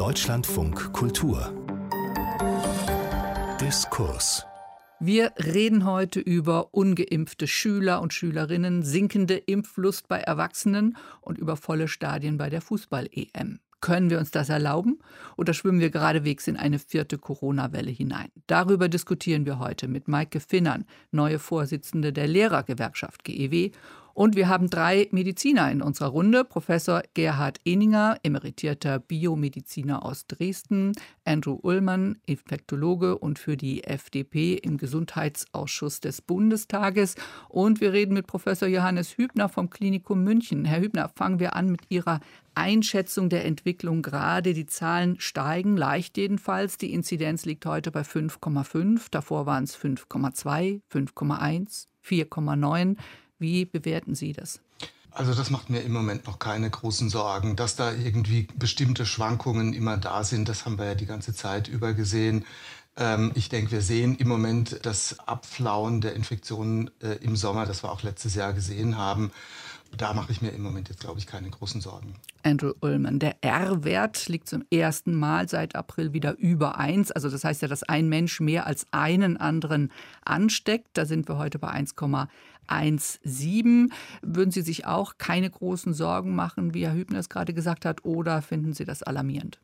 Deutschlandfunk 0.00 0.94
Kultur 0.94 1.52
Diskurs 3.60 4.46
wir 4.98 5.32
reden 5.36 5.84
heute 5.84 6.20
über 6.20 6.72
ungeimpfte 6.72 7.46
Schüler 7.46 8.00
und 8.00 8.14
Schülerinnen, 8.14 8.82
sinkende 8.82 9.36
Impflust 9.36 10.08
bei 10.08 10.20
Erwachsenen 10.20 10.96
und 11.20 11.36
über 11.36 11.56
volle 11.56 11.86
Stadien 11.86 12.38
bei 12.38 12.48
der 12.48 12.62
Fußball-EM. 12.62 13.60
Können 13.80 14.10
wir 14.10 14.18
uns 14.18 14.30
das 14.30 14.50
erlauben 14.50 14.98
oder 15.38 15.54
schwimmen 15.54 15.80
wir 15.80 15.90
geradewegs 15.90 16.48
in 16.48 16.58
eine 16.58 16.78
vierte 16.78 17.16
Corona-Welle 17.16 17.90
hinein? 17.90 18.28
Darüber 18.46 18.88
diskutieren 18.88 19.46
wir 19.46 19.58
heute 19.58 19.88
mit 19.88 20.06
Maike 20.06 20.40
Finnern, 20.40 20.84
neue 21.10 21.38
Vorsitzende 21.38 22.12
der 22.12 22.26
Lehrergewerkschaft 22.26 23.24
GEW 23.24 23.70
und 24.14 24.36
wir 24.36 24.48
haben 24.48 24.68
drei 24.68 25.08
Mediziner 25.10 25.70
in 25.70 25.82
unserer 25.82 26.08
Runde. 26.08 26.44
Professor 26.44 27.02
Gerhard 27.14 27.58
Eninger, 27.64 28.18
emeritierter 28.22 28.98
Biomediziner 28.98 30.04
aus 30.04 30.26
Dresden, 30.26 30.92
Andrew 31.24 31.58
Ullmann, 31.62 32.18
Infektologe 32.26 33.18
und 33.18 33.38
für 33.38 33.56
die 33.56 33.84
FDP 33.84 34.54
im 34.54 34.78
Gesundheitsausschuss 34.78 36.00
des 36.00 36.22
Bundestages. 36.22 37.14
Und 37.48 37.80
wir 37.80 37.92
reden 37.92 38.14
mit 38.14 38.26
Professor 38.26 38.68
Johannes 38.68 39.16
Hübner 39.16 39.48
vom 39.48 39.70
Klinikum 39.70 40.24
München. 40.24 40.64
Herr 40.64 40.80
Hübner, 40.80 41.10
fangen 41.14 41.40
wir 41.40 41.54
an 41.54 41.70
mit 41.70 41.82
Ihrer 41.88 42.20
Einschätzung 42.54 43.28
der 43.28 43.44
Entwicklung 43.44 44.02
gerade. 44.02 44.54
Die 44.54 44.66
Zahlen 44.66 45.18
steigen 45.18 45.76
leicht 45.76 46.16
jedenfalls. 46.18 46.78
Die 46.78 46.92
Inzidenz 46.92 47.44
liegt 47.44 47.64
heute 47.66 47.90
bei 47.90 48.02
5,5. 48.02 49.06
Davor 49.10 49.46
waren 49.46 49.64
es 49.64 49.76
5,2, 49.76 50.80
5,1, 50.92 51.86
4,9. 52.04 52.96
Wie 53.40 53.64
bewerten 53.64 54.14
Sie 54.14 54.32
das? 54.32 54.60
Also 55.10 55.34
das 55.34 55.50
macht 55.50 55.70
mir 55.70 55.80
im 55.80 55.92
Moment 55.92 56.26
noch 56.26 56.38
keine 56.38 56.70
großen 56.70 57.08
Sorgen. 57.08 57.56
Dass 57.56 57.74
da 57.74 57.92
irgendwie 57.92 58.46
bestimmte 58.54 59.06
Schwankungen 59.06 59.72
immer 59.72 59.96
da 59.96 60.22
sind, 60.22 60.48
das 60.48 60.64
haben 60.64 60.78
wir 60.78 60.86
ja 60.86 60.94
die 60.94 61.06
ganze 61.06 61.34
Zeit 61.34 61.66
über 61.66 61.94
gesehen. 61.94 62.44
Ähm, 62.96 63.32
ich 63.34 63.48
denke, 63.48 63.72
wir 63.72 63.82
sehen 63.82 64.14
im 64.16 64.28
Moment 64.28 64.80
das 64.82 65.18
Abflauen 65.20 66.00
der 66.00 66.14
Infektionen 66.14 66.90
äh, 67.02 67.16
im 67.22 67.34
Sommer, 67.34 67.66
das 67.66 67.82
wir 67.82 67.90
auch 67.90 68.02
letztes 68.02 68.34
Jahr 68.34 68.52
gesehen 68.52 68.98
haben. 68.98 69.32
Da 69.96 70.14
mache 70.14 70.32
ich 70.32 70.40
mir 70.40 70.50
im 70.50 70.62
Moment 70.62 70.88
jetzt, 70.88 71.00
glaube 71.00 71.18
ich, 71.18 71.26
keine 71.26 71.50
großen 71.50 71.80
Sorgen. 71.80 72.14
Andrew 72.42 72.72
Ullman, 72.80 73.18
der 73.18 73.36
R-Wert 73.42 74.28
liegt 74.28 74.48
zum 74.48 74.64
ersten 74.70 75.14
Mal 75.14 75.48
seit 75.48 75.76
April 75.76 76.12
wieder 76.12 76.36
über 76.38 76.78
1. 76.78 77.12
Also 77.12 77.28
das 77.28 77.44
heißt 77.44 77.62
ja, 77.62 77.68
dass 77.68 77.82
ein 77.82 78.08
Mensch 78.08 78.40
mehr 78.40 78.66
als 78.66 78.86
einen 78.92 79.36
anderen 79.36 79.92
ansteckt. 80.24 80.88
Da 80.94 81.04
sind 81.04 81.28
wir 81.28 81.38
heute 81.38 81.58
bei 81.58 81.72
1,17. 81.72 83.90
Würden 84.22 84.50
Sie 84.50 84.62
sich 84.62 84.86
auch 84.86 85.18
keine 85.18 85.50
großen 85.50 85.92
Sorgen 85.92 86.34
machen, 86.34 86.72
wie 86.72 86.86
Herr 86.86 86.94
Hübner 86.94 87.18
es 87.18 87.28
gerade 87.28 87.52
gesagt 87.52 87.84
hat, 87.84 88.04
oder 88.04 88.42
finden 88.42 88.72
Sie 88.72 88.84
das 88.84 89.02
alarmierend? 89.02 89.60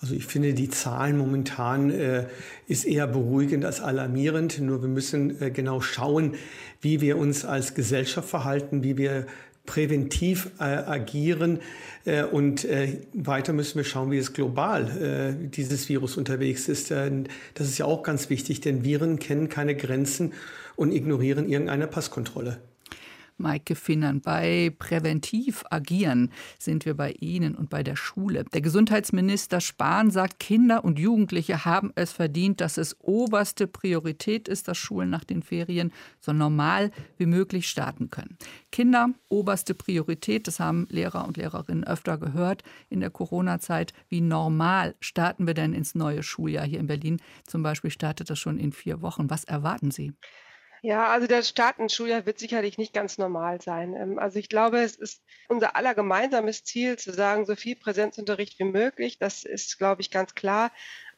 Also 0.00 0.14
ich 0.14 0.26
finde, 0.26 0.54
die 0.54 0.68
Zahlen 0.68 1.16
momentan 1.16 1.90
äh, 1.90 2.26
ist 2.66 2.84
eher 2.84 3.06
beruhigend 3.06 3.64
als 3.64 3.80
alarmierend. 3.80 4.60
Nur 4.60 4.82
wir 4.82 4.88
müssen 4.88 5.40
äh, 5.40 5.50
genau 5.50 5.80
schauen, 5.80 6.34
wie 6.80 7.00
wir 7.00 7.16
uns 7.16 7.44
als 7.44 7.74
Gesellschaft 7.74 8.28
verhalten, 8.28 8.82
wie 8.82 8.98
wir 8.98 9.26
präventiv 9.66 10.50
äh, 10.58 10.64
agieren. 10.64 11.60
Äh, 12.04 12.24
und 12.24 12.64
äh, 12.64 13.00
weiter 13.14 13.52
müssen 13.52 13.76
wir 13.76 13.84
schauen, 13.84 14.10
wie 14.10 14.18
es 14.18 14.32
global 14.32 14.88
äh, 15.00 15.48
dieses 15.48 15.88
Virus 15.88 16.16
unterwegs 16.16 16.68
ist. 16.68 16.90
das 16.90 17.68
ist 17.68 17.78
ja 17.78 17.86
auch 17.86 18.02
ganz 18.02 18.30
wichtig, 18.30 18.60
denn 18.60 18.84
Viren 18.84 19.18
kennen 19.18 19.48
keine 19.48 19.74
Grenzen 19.74 20.32
und 20.76 20.92
ignorieren 20.92 21.48
irgendeine 21.48 21.86
Passkontrolle. 21.86 22.58
Maike 23.36 23.74
Finnern. 23.74 24.20
Bei 24.20 24.72
Präventiv 24.78 25.64
agieren 25.70 26.30
sind 26.58 26.84
wir 26.84 26.94
bei 26.94 27.12
Ihnen 27.20 27.54
und 27.54 27.70
bei 27.70 27.82
der 27.82 27.96
Schule. 27.96 28.44
Der 28.52 28.60
Gesundheitsminister 28.60 29.60
Spahn 29.60 30.10
sagt, 30.10 30.38
Kinder 30.38 30.84
und 30.84 30.98
Jugendliche 30.98 31.64
haben 31.64 31.92
es 31.94 32.12
verdient, 32.12 32.60
dass 32.60 32.78
es 32.78 32.96
oberste 33.00 33.66
Priorität 33.66 34.48
ist, 34.48 34.68
dass 34.68 34.78
Schulen 34.78 35.10
nach 35.10 35.24
den 35.24 35.42
Ferien 35.42 35.92
so 36.20 36.32
normal 36.32 36.90
wie 37.18 37.26
möglich 37.26 37.68
starten 37.68 38.10
können. 38.10 38.38
Kinder, 38.70 39.10
oberste 39.28 39.74
Priorität, 39.74 40.46
das 40.46 40.60
haben 40.60 40.86
Lehrer 40.90 41.26
und 41.26 41.36
Lehrerinnen 41.36 41.84
öfter 41.84 42.18
gehört 42.18 42.62
in 42.88 43.00
der 43.00 43.10
Corona-Zeit. 43.10 43.92
Wie 44.08 44.20
normal 44.20 44.94
starten 45.00 45.46
wir 45.46 45.54
denn 45.54 45.74
ins 45.74 45.94
neue 45.94 46.22
Schuljahr 46.22 46.66
hier 46.66 46.80
in 46.80 46.86
Berlin? 46.86 47.20
Zum 47.46 47.62
Beispiel 47.62 47.90
startet 47.90 48.30
das 48.30 48.38
schon 48.38 48.58
in 48.58 48.72
vier 48.72 49.02
Wochen. 49.02 49.30
Was 49.30 49.44
erwarten 49.44 49.90
Sie? 49.90 50.12
Ja, 50.84 51.08
also 51.08 51.26
der 51.26 51.42
Start 51.42 51.78
ins 51.78 51.94
Schuljahr 51.94 52.26
wird 52.26 52.38
sicherlich 52.38 52.76
nicht 52.76 52.92
ganz 52.92 53.16
normal 53.16 53.58
sein. 53.62 53.94
Ähm, 53.94 54.18
also 54.18 54.38
ich 54.38 54.50
glaube, 54.50 54.80
es 54.80 54.96
ist 54.96 55.22
unser 55.48 55.76
aller 55.76 55.94
gemeinsames 55.94 56.62
Ziel, 56.62 56.98
zu 56.98 57.10
sagen, 57.10 57.46
so 57.46 57.56
viel 57.56 57.74
Präsenzunterricht 57.74 58.58
wie 58.58 58.64
möglich. 58.64 59.18
Das 59.18 59.44
ist, 59.44 59.78
glaube 59.78 60.02
ich, 60.02 60.10
ganz 60.10 60.34
klar. 60.34 60.70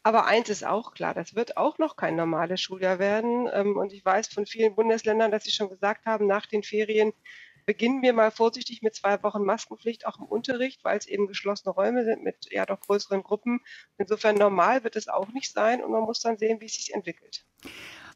Aber 0.04 0.26
eins 0.26 0.50
ist 0.50 0.64
auch 0.64 0.94
klar, 0.94 1.14
das 1.14 1.34
wird 1.34 1.56
auch 1.56 1.78
noch 1.78 1.96
kein 1.96 2.14
normales 2.14 2.60
Schuljahr 2.60 3.00
werden. 3.00 3.48
Ähm, 3.52 3.76
und 3.76 3.92
ich 3.92 4.04
weiß 4.04 4.28
von 4.28 4.46
vielen 4.46 4.76
Bundesländern, 4.76 5.32
dass 5.32 5.42
sie 5.42 5.50
schon 5.50 5.68
gesagt 5.68 6.06
haben, 6.06 6.28
nach 6.28 6.46
den 6.46 6.62
Ferien 6.62 7.12
beginnen 7.64 8.02
wir 8.02 8.12
mal 8.12 8.30
vorsichtig 8.30 8.82
mit 8.82 8.94
zwei 8.94 9.20
Wochen 9.24 9.42
Maskenpflicht 9.42 10.06
auch 10.06 10.20
im 10.20 10.26
Unterricht, 10.26 10.84
weil 10.84 10.96
es 10.96 11.06
eben 11.06 11.26
geschlossene 11.26 11.74
Räume 11.74 12.04
sind 12.04 12.22
mit 12.22 12.52
ja 12.52 12.66
doch 12.66 12.80
größeren 12.82 13.24
Gruppen. 13.24 13.58
Insofern 13.98 14.36
normal 14.36 14.84
wird 14.84 14.94
es 14.94 15.08
auch 15.08 15.32
nicht 15.32 15.52
sein 15.52 15.82
und 15.82 15.90
man 15.90 16.04
muss 16.04 16.20
dann 16.20 16.38
sehen, 16.38 16.60
wie 16.60 16.66
es 16.66 16.74
sich 16.74 16.94
entwickelt. 16.94 17.44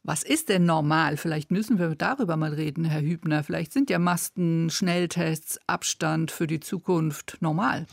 Was 0.03 0.23
ist 0.23 0.49
denn 0.49 0.65
normal? 0.65 1.19
Vielleicht 1.19 1.51
müssen 1.51 1.79
wir 1.79 1.95
darüber 1.95 2.37
mal 2.37 2.55
reden, 2.55 2.85
Herr 2.85 3.03
Hübner. 3.03 3.45
Vielleicht 3.45 3.73
sind 3.73 3.91
ja 3.91 3.99
Masken, 3.99 4.71
Schnelltests, 4.71 5.59
Abstand 5.67 6.31
für 6.31 6.47
die 6.47 6.61
Zukunft 6.61 7.37
normal. 7.41 7.87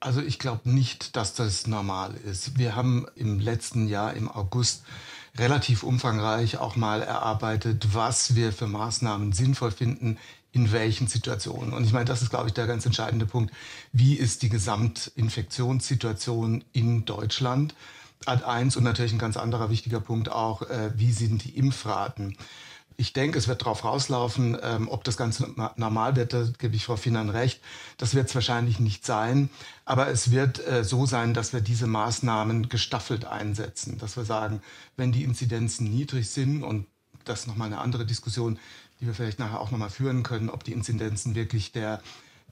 Also 0.00 0.22
ich 0.22 0.38
glaube 0.38 0.70
nicht, 0.70 1.16
dass 1.16 1.34
das 1.34 1.66
normal 1.66 2.14
ist. 2.24 2.58
Wir 2.58 2.74
haben 2.74 3.04
im 3.14 3.38
letzten 3.38 3.88
Jahr 3.88 4.14
im 4.14 4.30
August 4.30 4.84
relativ 5.36 5.82
umfangreich 5.82 6.56
auch 6.56 6.76
mal 6.76 7.02
erarbeitet, 7.02 7.88
was 7.92 8.34
wir 8.34 8.54
für 8.54 8.66
Maßnahmen 8.66 9.32
sinnvoll 9.32 9.70
finden, 9.70 10.16
in 10.52 10.72
welchen 10.72 11.06
Situationen. 11.06 11.74
Und 11.74 11.84
ich 11.84 11.92
meine, 11.92 12.06
das 12.06 12.22
ist, 12.22 12.30
glaube 12.30 12.48
ich, 12.48 12.54
der 12.54 12.66
ganz 12.66 12.86
entscheidende 12.86 13.26
Punkt. 13.26 13.52
Wie 13.92 14.14
ist 14.14 14.40
die 14.42 14.48
Gesamtinfektionssituation 14.48 16.64
in 16.72 17.04
Deutschland? 17.04 17.74
Ad 18.26 18.44
1 18.44 18.76
und 18.76 18.84
natürlich 18.84 19.12
ein 19.12 19.18
ganz 19.18 19.36
anderer 19.36 19.70
wichtiger 19.70 20.00
Punkt 20.00 20.30
auch, 20.30 20.62
äh, 20.62 20.92
wie 20.96 21.12
sind 21.12 21.44
die 21.44 21.56
Impfraten? 21.56 22.36
Ich 22.98 23.14
denke, 23.14 23.38
es 23.38 23.48
wird 23.48 23.62
darauf 23.62 23.82
rauslaufen, 23.82 24.58
ähm, 24.62 24.86
ob 24.90 25.04
das 25.04 25.16
Ganze 25.16 25.54
normal 25.76 26.16
wird, 26.16 26.34
da 26.34 26.44
gebe 26.58 26.76
ich 26.76 26.84
Frau 26.84 26.96
Finnern 26.96 27.30
recht. 27.30 27.62
Das 27.96 28.14
wird 28.14 28.28
es 28.28 28.34
wahrscheinlich 28.34 28.78
nicht 28.78 29.06
sein. 29.06 29.48
Aber 29.86 30.08
es 30.08 30.32
wird 30.32 30.66
äh, 30.66 30.84
so 30.84 31.06
sein, 31.06 31.32
dass 31.32 31.54
wir 31.54 31.62
diese 31.62 31.86
Maßnahmen 31.86 32.68
gestaffelt 32.68 33.24
einsetzen. 33.24 33.96
Dass 33.96 34.18
wir 34.18 34.26
sagen, 34.26 34.60
wenn 34.98 35.12
die 35.12 35.24
Inzidenzen 35.24 35.88
niedrig 35.88 36.28
sind, 36.28 36.62
und 36.62 36.86
das 37.24 37.40
ist 37.40 37.46
nochmal 37.46 37.68
eine 37.68 37.78
andere 37.78 38.04
Diskussion, 38.04 38.58
die 39.00 39.06
wir 39.06 39.14
vielleicht 39.14 39.38
nachher 39.38 39.60
auch 39.60 39.70
nochmal 39.70 39.88
führen 39.88 40.22
können, 40.22 40.50
ob 40.50 40.64
die 40.64 40.72
Inzidenzen 40.72 41.34
wirklich 41.34 41.72
der 41.72 42.02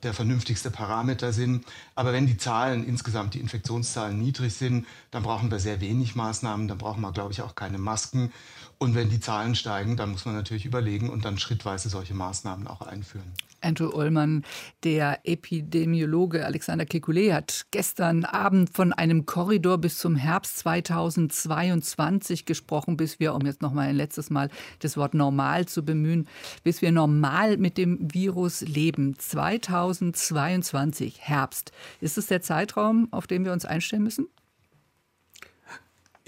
der 0.03 0.15
vernünftigste 0.15 0.71
Parameter 0.71 1.33
sind. 1.33 1.65
Aber 1.95 2.13
wenn 2.13 2.27
die 2.27 2.37
Zahlen 2.37 2.87
insgesamt, 2.87 3.35
die 3.35 3.41
Infektionszahlen 3.41 4.19
niedrig 4.19 4.55
sind, 4.55 4.87
dann 5.11 5.23
brauchen 5.23 5.51
wir 5.51 5.59
sehr 5.59 5.81
wenig 5.81 6.15
Maßnahmen, 6.15 6.69
dann 6.69 6.79
brauchen 6.79 7.01
wir, 7.01 7.13
glaube 7.13 7.33
ich, 7.33 7.43
auch 7.43 7.55
keine 7.55 7.79
Masken. 7.79 8.33
Und 8.79 8.95
wenn 8.95 9.11
die 9.11 9.21
Zahlen 9.21 9.55
steigen, 9.55 9.97
dann 9.97 10.11
muss 10.11 10.25
man 10.25 10.35
natürlich 10.35 10.65
überlegen 10.65 11.11
und 11.11 11.25
dann 11.25 11.39
schrittweise 11.39 11.89
solche 11.89 12.15
Maßnahmen 12.15 12.67
auch 12.67 12.83
einführen. 12.83 13.33
Andrew 13.61 13.89
Ullmann, 13.89 14.45
der 14.85 15.21
Epidemiologe 15.25 16.45
Alexander 16.45 16.85
Kekulé 16.85 17.35
hat 17.35 17.67
gestern 17.71 18.25
Abend 18.25 18.71
von 18.71 18.93
einem 18.93 19.27
Korridor 19.27 19.79
bis 19.79 19.99
zum 19.99 20.17
Herbst 20.17 20.59
2022 20.59 22.45
gesprochen, 22.45 22.97
bis 22.97 23.21
wir, 23.21 23.35
um 23.35 23.45
jetzt 23.47 23.63
noch 23.63 23.73
mal 23.73 23.89
ein 23.89 23.97
letztes 23.97 24.31
Mal 24.31 24.51
das 24.81 24.97
Wort 24.97 25.15
normal 25.15 25.67
zu 25.67 25.85
bemühen, 25.85 26.29
bis 26.63 26.83
wir 26.83 26.93
normal 26.93 27.57
mit 27.57 27.79
dem 27.79 27.99
Virus 28.13 28.61
leben. 28.61 29.19
2022, 29.19 31.21
Herbst. 31.21 31.73
Ist 32.01 32.19
es 32.19 32.27
der 32.27 32.43
Zeitraum, 32.43 33.09
auf 33.11 33.27
den 33.27 33.45
wir 33.45 33.53
uns 33.53 33.65
einstellen 33.65 34.05
müssen? 34.05 34.29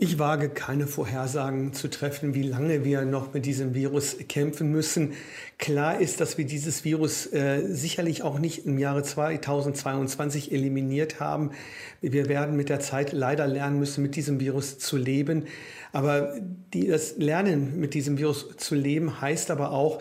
Ich 0.02 0.18
wage 0.18 0.48
keine 0.48 0.86
Vorhersagen 0.86 1.74
zu 1.74 1.90
treffen, 1.90 2.32
wie 2.32 2.42
lange 2.42 2.86
wir 2.86 3.04
noch 3.04 3.34
mit 3.34 3.44
diesem 3.44 3.74
Virus 3.74 4.16
kämpfen 4.30 4.72
müssen. 4.72 5.12
Klar 5.58 6.00
ist, 6.00 6.22
dass 6.22 6.38
wir 6.38 6.46
dieses 6.46 6.86
Virus 6.86 7.26
äh, 7.26 7.66
sicherlich 7.68 8.22
auch 8.22 8.38
nicht 8.38 8.64
im 8.64 8.78
Jahre 8.78 9.02
2022 9.02 10.52
eliminiert 10.52 11.20
haben. 11.20 11.50
Wir 12.00 12.30
werden 12.30 12.56
mit 12.56 12.70
der 12.70 12.80
Zeit 12.80 13.12
leider 13.12 13.46
lernen 13.46 13.78
müssen, 13.78 14.00
mit 14.00 14.16
diesem 14.16 14.40
Virus 14.40 14.78
zu 14.78 14.96
leben. 14.96 15.44
Aber 15.92 16.32
die, 16.72 16.86
das 16.86 17.18
Lernen 17.18 17.78
mit 17.78 17.92
diesem 17.92 18.16
Virus 18.16 18.56
zu 18.56 18.74
leben 18.74 19.20
heißt 19.20 19.50
aber 19.50 19.70
auch, 19.70 20.00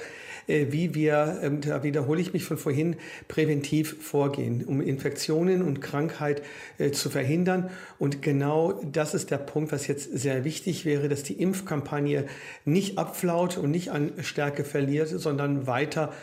wie 0.49 0.95
wir, 0.95 1.39
ähm, 1.43 1.61
da 1.61 1.83
wiederhole 1.83 2.19
ich 2.21 2.33
mich 2.33 2.43
von 2.43 2.57
vorhin, 2.57 2.95
präventiv 3.27 3.95
vorgehen, 4.01 4.63
um 4.65 4.81
Infektionen 4.81 5.61
und 5.61 5.81
Krankheit 5.81 6.41
äh, 6.77 6.91
zu 6.91 7.09
verhindern. 7.09 7.69
Und 7.97 8.21
genau 8.21 8.81
das 8.91 9.13
ist 9.13 9.31
der 9.31 9.37
Punkt, 9.37 9.71
was 9.71 9.87
jetzt 9.87 10.17
sehr 10.17 10.43
wichtig 10.43 10.85
wäre, 10.85 11.07
dass 11.07 11.23
die 11.23 11.33
Impfkampagne 11.33 12.25
nicht 12.65 12.97
abflaut 12.97 13.57
und 13.57 13.71
nicht 13.71 13.91
an 13.91 14.11
Stärke 14.21 14.63
verliert, 14.63 15.09
sondern 15.09 15.67
weiter 15.67 16.13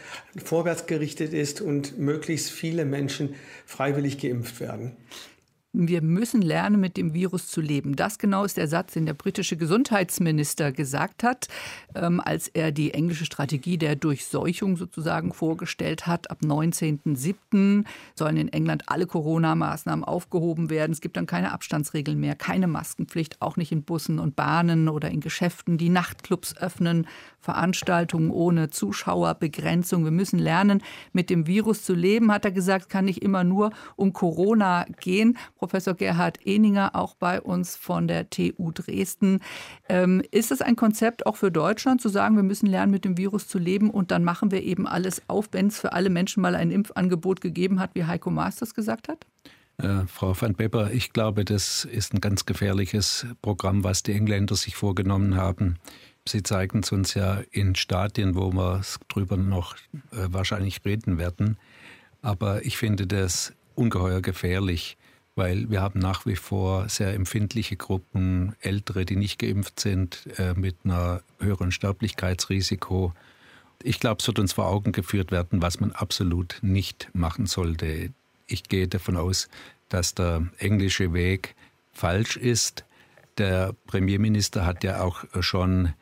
vorwärts 0.45 0.87
gerichtet 0.87 1.33
ist 1.33 1.61
und 1.61 1.99
möglichst 1.99 2.51
viele 2.51 2.85
Menschen 2.85 3.35
freiwillig 3.65 4.19
geimpft 4.19 4.61
werden. 4.61 4.97
Wir 5.79 6.01
müssen 6.01 6.41
lernen, 6.41 6.81
mit 6.81 6.97
dem 6.97 7.13
Virus 7.13 7.49
zu 7.49 7.61
leben. 7.61 7.97
Das 7.97 8.19
genau 8.19 8.45
ist 8.45 8.57
der 8.57 8.67
Satz, 8.67 8.95
den 8.95 9.05
der 9.05 9.13
britische 9.13 9.59
Gesundheitsminister 9.59 10.73
gesagt 10.73 11.23
hat, 11.23 11.49
ähm, 11.95 12.19
als 12.25 12.49
er 12.49 12.73
die 12.73 12.95
englische 12.95 13.27
Strategie 13.27 13.77
der 13.77 13.95
Durchseuchung 13.95 14.79
sozusagen 14.79 15.35
vorgestellt 15.35 16.07
hat. 16.07 16.31
Ab 16.31 16.39
19.07. 16.43 17.85
sollen 18.15 18.39
in 18.39 18.49
England 18.49 18.85
alle 18.87 19.07
Corona-Maßnahmen 19.07 20.03
aufgehoben 20.03 20.71
werden. 20.71 20.93
Es 20.93 21.03
gibt 21.03 21.19
dann 21.19 21.27
keine 21.27 21.53
Abstandsregeln 21.53 22.19
mehr, 22.19 22.37
keine 22.37 22.69
Maskenpflicht, 22.69 23.43
auch 23.43 23.59
nicht 23.59 23.71
in 23.71 23.83
Bussen 23.83 24.19
und 24.19 24.35
Bahnen 24.35 24.89
oder 24.89 25.11
in 25.11 25.21
Geschäften. 25.21 25.77
Die 25.77 25.91
Nachtclubs 25.91 26.57
öffnen, 26.57 27.07
Veranstaltungen 27.39 28.31
ohne 28.31 28.71
Zuschauerbegrenzung. 28.71 30.05
Wir 30.05 30.11
müssen 30.11 30.39
lernen, 30.39 30.83
mit 31.13 31.29
dem 31.29 31.47
Virus 31.47 31.85
zu 31.85 31.93
leben, 31.95 32.33
hat 32.33 32.47
er 32.47 32.51
gesagt, 32.51 32.89
kann 32.89 33.05
nicht 33.05 33.23
immer 33.23 33.45
nur 33.45 33.73
um 33.97 34.15
Corona 34.15 34.87
gehen. 35.01 35.37
Professor 35.67 35.95
Gerhard 35.95 36.39
Eninger, 36.47 36.95
auch 36.95 37.17
bei 37.17 37.41
uns 37.41 37.75
von 37.75 38.07
der 38.07 38.31
TU 38.31 38.71
Dresden. 38.71 39.41
Ähm, 39.89 40.23
ist 40.31 40.53
es 40.53 40.63
ein 40.63 40.77
Konzept 40.77 41.27
auch 41.27 41.35
für 41.35 41.51
Deutschland, 41.51 42.01
zu 42.01 42.09
sagen, 42.09 42.37
wir 42.37 42.45
müssen 42.45 42.67
lernen, 42.67 42.93
mit 42.93 43.05
dem 43.05 43.19
Virus 43.19 43.49
zu 43.49 43.59
leben 43.59 43.91
und 43.91 44.13
dann 44.13 44.23
machen 44.23 44.53
wir 44.53 44.63
eben 44.63 44.87
alles 44.87 45.23
auf, 45.27 45.49
wenn 45.51 45.67
es 45.67 45.81
für 45.81 45.93
alle 45.93 46.09
Menschen 46.09 46.41
mal 46.41 46.55
ein 46.55 46.71
Impfangebot 46.71 47.41
gegeben 47.41 47.81
hat, 47.81 47.91
wie 47.95 48.05
Heiko 48.05 48.31
Maas 48.31 48.55
das 48.55 48.75
gesagt 48.75 49.09
hat? 49.09 49.27
Äh, 49.79 50.07
Frau 50.07 50.41
van 50.41 50.55
Beber, 50.55 50.93
ich 50.93 51.13
glaube, 51.13 51.45
das 51.45 51.85
ist 51.85 52.15
ein 52.15 52.21
ganz 52.21 52.47
gefährliches 52.47 53.27
Programm, 53.43 53.83
was 53.83 54.05
die 54.05 54.13
Engländer 54.13 54.55
sich 54.55 54.77
vorgenommen 54.77 55.35
haben. 55.35 55.79
Sie 56.29 56.45
zeigen 56.45 56.83
es 56.85 56.93
uns 56.93 57.15
ja 57.15 57.41
in 57.51 57.75
Stadien, 57.75 58.37
wo 58.37 58.53
wir 58.53 58.83
drüber 59.09 59.37
noch 59.37 59.75
äh, 60.13 60.29
wahrscheinlich 60.29 60.85
reden 60.85 61.19
werden. 61.19 61.59
Aber 62.23 62.65
ich 62.65 62.77
finde 62.77 63.09
das 63.09 63.53
ungeheuer 63.75 64.21
gefährlich, 64.21 64.97
weil 65.37 65.71
wir 65.71 65.83
haben 65.83 66.01
nach 66.01 66.27
wie 66.27 66.35
vor 66.35 66.89
sehr 66.89 67.15
empfindliche 67.15 67.77
Gruppen, 67.77 68.57
Ältere, 68.61 69.05
die 69.05 69.17
nicht 69.17 69.39
geimpft 69.39 69.79
sind, 69.79 70.27
äh, 70.39 70.55
mit 70.55 70.77
einer 70.85 71.23
höheren 71.39 71.71
Sterblichkeitsrisiko. 71.71 73.13
Ich 73.83 74.01
glaube, 74.01 74.21
es 74.21 74.27
wird 74.27 74.39
uns 74.39 74.55
vor 74.55 74.67
Augen 74.67 74.93
geführt 74.93 75.31
werden, 75.31 75.61
was 75.61 75.79
man 75.79 75.93
absolut 75.93 76.59
nicht 76.63 77.11
machen 77.13 77.47
sollte. 77.47 78.11
Ich 78.47 78.65
gehe 78.65 78.89
davon 78.89 79.17
aus, 79.17 79.49
dass 79.91 80.15
der 80.15 80.47
englische 80.59 81.13
Weg 81.13 81.55
falsch 81.93 82.39
ist. 82.39 82.85
Der 83.37 83.75
Premierminister 83.87 84.65
hat 84.65 84.83
ja 84.83 85.03
auch 85.03 85.25
schon 85.41 85.93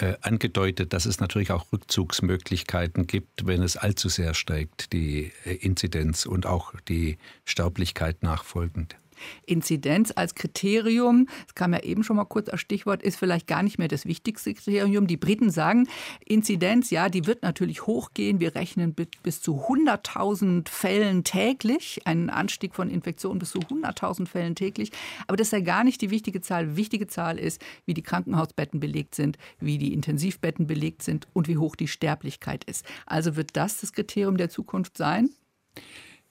äh, 0.00 0.16
angedeutet, 0.22 0.92
dass 0.92 1.06
es 1.06 1.20
natürlich 1.20 1.50
auch 1.50 1.72
Rückzugsmöglichkeiten 1.72 3.06
gibt, 3.06 3.46
wenn 3.46 3.62
es 3.62 3.76
allzu 3.76 4.08
sehr 4.08 4.34
steigt, 4.34 4.92
die 4.92 5.32
äh, 5.44 5.54
Inzidenz 5.54 6.26
und 6.26 6.46
auch 6.46 6.74
die 6.88 7.18
Sterblichkeit 7.44 8.22
nachfolgend. 8.22 8.99
Inzidenz 9.46 10.12
als 10.14 10.34
Kriterium, 10.34 11.26
das 11.46 11.54
kam 11.54 11.72
ja 11.72 11.80
eben 11.80 12.04
schon 12.04 12.16
mal 12.16 12.24
kurz 12.24 12.48
als 12.48 12.60
Stichwort, 12.60 13.02
ist 13.02 13.16
vielleicht 13.16 13.46
gar 13.46 13.62
nicht 13.62 13.78
mehr 13.78 13.88
das 13.88 14.06
wichtigste 14.06 14.54
Kriterium. 14.54 15.06
Die 15.06 15.16
Briten 15.16 15.50
sagen, 15.50 15.88
Inzidenz, 16.24 16.90
ja, 16.90 17.08
die 17.08 17.26
wird 17.26 17.42
natürlich 17.42 17.86
hochgehen. 17.86 18.40
Wir 18.40 18.54
rechnen 18.54 18.94
bis 18.94 19.40
zu 19.40 19.64
100.000 19.68 20.68
Fällen 20.68 21.24
täglich, 21.24 22.00
einen 22.04 22.30
Anstieg 22.30 22.74
von 22.74 22.90
Infektionen 22.90 23.38
bis 23.38 23.50
zu 23.50 23.60
100.000 23.60 24.26
Fällen 24.26 24.54
täglich. 24.54 24.92
Aber 25.26 25.36
das 25.36 25.48
ist 25.48 25.52
ja 25.52 25.60
gar 25.60 25.84
nicht 25.84 26.00
die 26.00 26.10
wichtige 26.10 26.40
Zahl. 26.40 26.76
Wichtige 26.76 27.06
Zahl 27.06 27.38
ist, 27.38 27.62
wie 27.86 27.94
die 27.94 28.02
Krankenhausbetten 28.02 28.80
belegt 28.80 29.14
sind, 29.14 29.38
wie 29.58 29.78
die 29.78 29.92
Intensivbetten 29.92 30.66
belegt 30.66 31.02
sind 31.02 31.28
und 31.32 31.48
wie 31.48 31.58
hoch 31.58 31.76
die 31.76 31.88
Sterblichkeit 31.88 32.64
ist. 32.64 32.84
Also 33.06 33.36
wird 33.36 33.56
das 33.56 33.80
das 33.80 33.92
Kriterium 33.92 34.36
der 34.36 34.50
Zukunft 34.50 34.96
sein? 34.96 35.30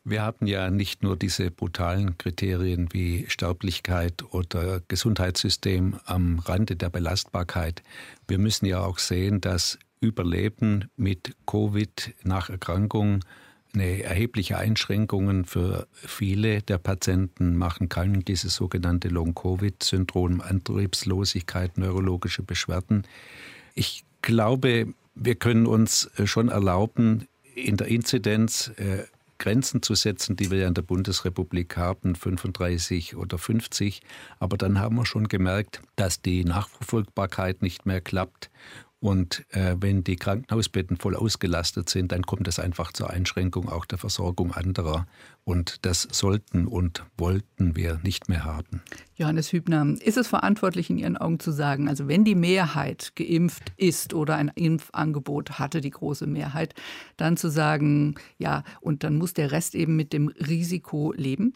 Wir 0.05 0.21
haben 0.23 0.47
ja 0.47 0.69
nicht 0.69 1.03
nur 1.03 1.17
diese 1.17 1.51
brutalen 1.51 2.17
Kriterien 2.17 2.89
wie 2.93 3.25
Sterblichkeit 3.27 4.23
oder 4.31 4.81
Gesundheitssystem 4.87 5.99
am 6.05 6.39
Rande 6.39 6.75
der 6.75 6.89
Belastbarkeit. 6.89 7.83
Wir 8.27 8.39
müssen 8.39 8.65
ja 8.65 8.81
auch 8.81 8.97
sehen, 8.97 9.41
dass 9.41 9.77
Überleben 10.01 10.89
mit 10.95 11.35
Covid 11.45 12.15
nach 12.23 12.49
Erkrankung 12.49 13.19
eine 13.73 14.01
erhebliche 14.01 14.57
Einschränkungen 14.57 15.45
für 15.45 15.87
viele 15.93 16.61
der 16.61 16.77
Patienten 16.77 17.55
machen 17.55 17.89
kann, 17.89 18.21
dieses 18.21 18.55
sogenannte 18.55 19.09
Long-Covid-Syndrom, 19.09 20.41
Antriebslosigkeit, 20.41 21.77
neurologische 21.77 22.41
Beschwerden. 22.41 23.05
Ich 23.75 24.05
glaube, 24.21 24.87
wir 25.13 25.35
können 25.35 25.67
uns 25.67 26.09
schon 26.23 26.49
erlauben, 26.49 27.27
in 27.53 27.77
der 27.77 27.87
Inzidenz 27.87 28.71
äh, 28.77 29.03
Grenzen 29.39 29.81
zu 29.81 29.95
setzen, 29.95 30.35
die 30.35 30.51
wir 30.51 30.59
ja 30.59 30.67
in 30.67 30.75
der 30.75 30.83
Bundesrepublik 30.83 31.75
haben, 31.77 32.13
35 32.13 33.15
oder 33.15 33.37
50. 33.37 34.01
Aber 34.37 34.57
dann 34.57 34.79
haben 34.79 34.95
wir 34.95 35.05
schon 35.05 35.27
gemerkt, 35.27 35.81
dass 35.95 36.21
die 36.21 36.43
Nachverfolgbarkeit 36.43 37.61
nicht 37.63 37.85
mehr 37.85 38.01
klappt 38.01 38.51
und 39.01 39.45
äh, 39.51 39.77
wenn 39.79 40.03
die 40.03 40.17
Krankenhausbetten 40.17 40.97
voll 40.97 41.15
ausgelastet 41.15 41.89
sind, 41.89 42.11
dann 42.11 42.23
kommt 42.23 42.47
es 42.49 42.59
einfach 42.59 42.91
zur 42.91 43.09
Einschränkung 43.09 43.69
auch 43.69 43.85
der 43.85 43.97
Versorgung 43.97 44.51
anderer. 44.51 45.07
Und 45.45 45.85
das 45.85 46.07
sollten 46.11 46.67
und 46.67 47.05
wollten 47.17 47.77
wir 47.77 47.99
nicht 48.03 48.27
mehr 48.27 48.43
haben. 48.43 48.81
Johannes 49.15 49.53
Hübner, 49.53 49.95
ist 50.01 50.17
es 50.17 50.27
verantwortlich 50.27 50.89
in 50.89 50.97
Ihren 50.97 51.15
Augen 51.15 51.39
zu 51.39 51.51
sagen, 51.51 51.87
also 51.87 52.09
wenn 52.09 52.25
die 52.25 52.35
Mehrheit 52.35 53.13
geimpft 53.15 53.71
ist 53.77 54.13
oder 54.13 54.35
ein 54.35 54.51
Impfangebot 54.53 55.59
hatte, 55.59 55.79
die 55.79 55.91
große 55.91 56.27
Mehrheit, 56.27 56.75
dann 57.15 57.37
zu 57.37 57.49
sagen, 57.49 58.15
ja, 58.37 58.63
und 58.81 59.05
dann 59.05 59.15
muss 59.15 59.33
der 59.33 59.51
Rest 59.51 59.75
eben 59.75 59.95
mit 59.95 60.11
dem 60.11 60.27
Risiko 60.27 61.13
leben? 61.15 61.53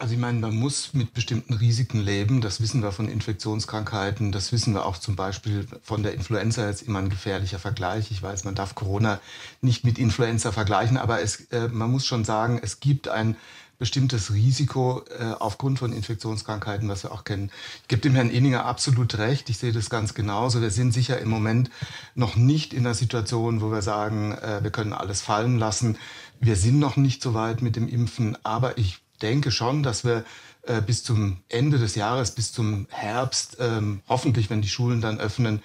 Also 0.00 0.14
ich 0.14 0.18
meine, 0.18 0.38
man 0.38 0.56
muss 0.56 0.94
mit 0.94 1.12
bestimmten 1.12 1.52
Risiken 1.52 2.00
leben. 2.00 2.40
Das 2.40 2.62
wissen 2.62 2.82
wir 2.82 2.90
von 2.90 3.06
Infektionskrankheiten. 3.06 4.32
Das 4.32 4.50
wissen 4.50 4.72
wir 4.72 4.86
auch 4.86 4.96
zum 4.96 5.14
Beispiel 5.14 5.66
von 5.82 6.02
der 6.02 6.14
Influenza. 6.14 6.66
Jetzt 6.66 6.80
immer 6.80 7.00
ein 7.00 7.10
gefährlicher 7.10 7.58
Vergleich. 7.58 8.10
Ich 8.10 8.22
weiß, 8.22 8.44
man 8.44 8.54
darf 8.54 8.74
Corona 8.74 9.20
nicht 9.60 9.84
mit 9.84 9.98
Influenza 9.98 10.52
vergleichen, 10.52 10.96
aber 10.96 11.20
es, 11.20 11.42
äh, 11.52 11.68
man 11.68 11.90
muss 11.90 12.06
schon 12.06 12.24
sagen, 12.24 12.58
es 12.62 12.80
gibt 12.80 13.08
ein 13.08 13.36
bestimmtes 13.78 14.32
Risiko 14.32 15.04
äh, 15.18 15.34
aufgrund 15.38 15.78
von 15.78 15.92
Infektionskrankheiten, 15.92 16.88
was 16.88 17.02
wir 17.02 17.12
auch 17.12 17.24
kennen. 17.24 17.50
Ich 17.82 17.88
gebe 17.88 18.00
dem 18.00 18.14
Herrn 18.14 18.30
Inninger 18.30 18.64
absolut 18.64 19.18
recht. 19.18 19.50
Ich 19.50 19.58
sehe 19.58 19.72
das 19.72 19.90
ganz 19.90 20.14
genauso. 20.14 20.62
Wir 20.62 20.70
sind 20.70 20.92
sicher 20.92 21.20
im 21.20 21.28
Moment 21.28 21.70
noch 22.14 22.36
nicht 22.36 22.72
in 22.72 22.86
einer 22.86 22.94
Situation, 22.94 23.60
wo 23.60 23.70
wir 23.70 23.82
sagen, 23.82 24.32
äh, 24.32 24.62
wir 24.62 24.70
können 24.70 24.94
alles 24.94 25.20
fallen 25.20 25.58
lassen. 25.58 25.98
Wir 26.40 26.56
sind 26.56 26.78
noch 26.78 26.96
nicht 26.96 27.22
so 27.22 27.34
weit 27.34 27.60
mit 27.60 27.76
dem 27.76 27.86
Impfen, 27.86 28.38
aber 28.42 28.78
ich 28.78 29.02
denke 29.20 29.50
schon, 29.50 29.82
dass 29.82 30.04
wir 30.04 30.24
äh, 30.62 30.80
bis 30.82 31.04
zum 31.04 31.38
Ende 31.48 31.78
des 31.78 31.94
Jahres, 31.94 32.32
bis 32.32 32.52
zum 32.52 32.86
Herbst, 32.90 33.56
ähm, 33.60 34.00
hoffentlich, 34.08 34.50
wenn 34.50 34.62
die 34.62 34.68
Schulen 34.68 35.00
dann 35.00 35.18
öffnen, 35.18 35.62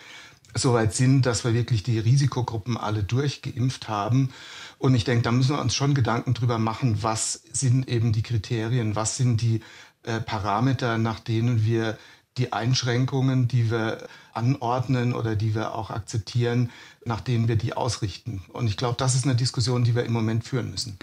soweit 0.53 0.93
sind, 0.93 1.25
dass 1.25 1.43
wir 1.43 1.53
wirklich 1.53 1.83
die 1.83 1.99
Risikogruppen 1.99 2.77
alle 2.77 3.03
durchgeimpft 3.03 3.89
haben. 3.89 4.29
Und 4.77 4.95
ich 4.95 5.03
denke, 5.03 5.23
da 5.23 5.31
müssen 5.31 5.55
wir 5.55 5.61
uns 5.61 5.75
schon 5.75 5.93
Gedanken 5.93 6.33
drüber 6.33 6.59
machen, 6.59 7.03
was 7.03 7.41
sind 7.51 7.89
eben 7.89 8.13
die 8.13 8.23
Kriterien, 8.23 8.95
was 8.95 9.17
sind 9.17 9.41
die 9.41 9.61
äh, 10.03 10.21
Parameter, 10.21 10.97
nach 10.97 11.19
denen 11.19 11.65
wir 11.65 11.97
die 12.37 12.53
Einschränkungen, 12.53 13.47
die 13.47 13.71
wir 13.71 14.07
anordnen 14.33 15.13
oder 15.13 15.35
die 15.35 15.55
wir 15.55 15.73
auch 15.73 15.89
akzeptieren, 15.89 16.69
nach 17.05 17.21
denen 17.21 17.47
wir 17.47 17.55
die 17.55 17.73
ausrichten. 17.73 18.41
Und 18.49 18.67
ich 18.67 18.77
glaube, 18.77 18.95
das 18.97 19.15
ist 19.15 19.25
eine 19.25 19.35
Diskussion, 19.35 19.83
die 19.83 19.95
wir 19.95 20.03
im 20.03 20.13
Moment 20.13 20.43
führen 20.43 20.71
müssen. 20.71 20.97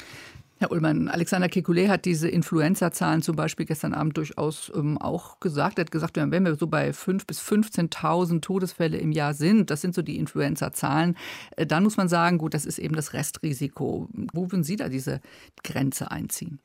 Herr 0.63 0.71
Ullmann, 0.71 1.09
Alexander 1.09 1.49
Kekulé 1.49 1.89
hat 1.89 2.05
diese 2.05 2.29
Influenza-Zahlen 2.29 3.21
zum 3.21 3.35
Beispiel 3.35 3.67
gestern 3.67 3.95
Abend 3.95 4.17
durchaus 4.17 4.71
ähm, 4.77 4.97
auch 4.97 5.41
gesagt. 5.41 5.77
Er 5.77 5.87
hat 5.87 5.91
gesagt, 5.91 6.17
wenn 6.17 6.45
wir 6.45 6.55
so 6.55 6.69
bei 6.69 6.91
5.000 6.91 7.27
bis 7.27 7.41
15.000 7.41 8.41
Todesfälle 8.43 8.97
im 8.97 9.11
Jahr 9.11 9.35
sind, 9.35 9.71
das 9.71 9.81
sind 9.81 9.93
so 9.93 10.03
die 10.03 10.19
Influenza-Zahlen, 10.19 11.17
äh, 11.57 11.67
dann 11.67 11.83
muss 11.83 11.97
man 11.97 12.09
sagen, 12.09 12.39
gut, 12.39 12.55
das 12.55 12.65
ist 12.65 12.79
eben 12.79 12.95
das 12.95 13.13
Restrisiko. 13.13 14.09
Wo 14.33 14.53
würden 14.53 14.63
Sie 14.63 14.77
da 14.77 14.89
diese 14.89 15.21
Grenze 15.65 16.13
einziehen? 16.13 16.61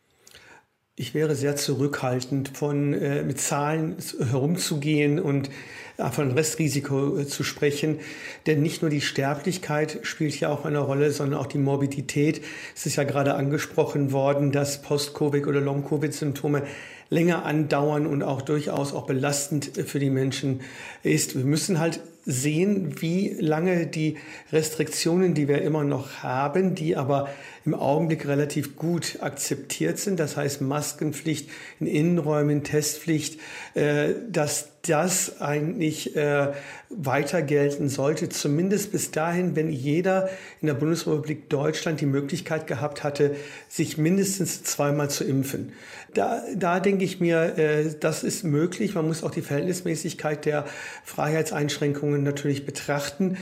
Ich 0.99 1.13
wäre 1.13 1.35
sehr 1.35 1.55
zurückhaltend, 1.55 2.57
von, 2.57 2.95
äh, 2.95 3.21
mit 3.21 3.39
Zahlen 3.39 3.97
herumzugehen 4.31 5.19
und 5.19 5.51
äh, 5.97 6.09
von 6.09 6.31
Restrisiko 6.31 7.19
äh, 7.19 7.27
zu 7.27 7.43
sprechen. 7.43 7.99
Denn 8.47 8.63
nicht 8.63 8.81
nur 8.81 8.89
die 8.89 9.01
Sterblichkeit 9.01 9.99
spielt 10.01 10.39
ja 10.39 10.49
auch 10.49 10.65
eine 10.65 10.79
Rolle, 10.79 11.11
sondern 11.11 11.39
auch 11.39 11.45
die 11.45 11.59
Morbidität. 11.59 12.41
Es 12.75 12.87
ist 12.87 12.95
ja 12.95 13.03
gerade 13.03 13.35
angesprochen 13.35 14.11
worden, 14.11 14.51
dass 14.51 14.81
Post-Covid 14.81 15.45
oder 15.45 15.61
Long-Covid-Symptome 15.61 16.63
länger 17.11 17.45
andauern 17.45 18.07
und 18.07 18.23
auch 18.23 18.41
durchaus 18.41 18.91
auch 18.91 19.05
belastend 19.05 19.69
für 19.85 19.99
die 19.99 20.09
Menschen 20.09 20.61
ist. 21.03 21.37
Wir 21.37 21.45
müssen 21.45 21.77
halt 21.77 21.99
sehen, 22.27 23.01
wie 23.01 23.36
lange 23.39 23.88
die 23.88 24.17
Restriktionen, 24.51 25.34
die 25.34 25.48
wir 25.48 25.62
immer 25.62 25.86
noch 25.86 26.24
haben, 26.24 26.75
die 26.75 26.98
aber 26.98 27.29
im 27.65 27.74
Augenblick 27.74 28.27
relativ 28.27 28.75
gut 28.75 29.19
akzeptiert 29.22 29.98
sind. 29.98 30.19
Das 30.19 30.36
heißt 30.36 30.62
Maskenpflicht 30.62 31.50
in 31.79 31.88
Innenräumen, 31.88 32.63
Testpflicht, 32.63 33.39
äh, 33.75 34.10
dass 34.29 34.76
das 34.88 35.41
eigentlich 35.41 36.15
äh, 36.15 36.53
weiter 36.89 37.41
gelten 37.41 37.89
sollte, 37.89 38.29
zumindest 38.29 38.91
bis 38.91 39.12
dahin, 39.12 39.56
wenn 39.56 39.70
jeder 39.70 40.29
in 40.62 40.67
der 40.67 40.74
Bundesrepublik 40.74 41.50
Deutschland 41.50 42.01
die 42.01 42.06
Möglichkeit 42.06 42.67
gehabt 42.67 43.03
hatte, 43.03 43.36
sich 43.67 43.98
mindestens 43.98 44.63
zweimal 44.63 45.10
zu 45.10 45.24
impfen. 45.24 45.74
Da, 46.13 46.41
da 46.56 46.79
denke 46.79 47.03
ich 47.03 47.20
mir, 47.20 47.58
äh, 47.58 47.94
das 48.00 48.24
ist 48.24 48.44
möglich. 48.44 48.96
Man 48.96 49.08
muss 49.08 49.24
auch 49.24 49.32
die 49.32 49.41
Verhältnismäßigkeit 49.41 50.46
der 50.46 50.65
Freiheitseinschränkungen 51.03 52.24
natürlich 52.24 52.65
betrachten. 52.65 53.38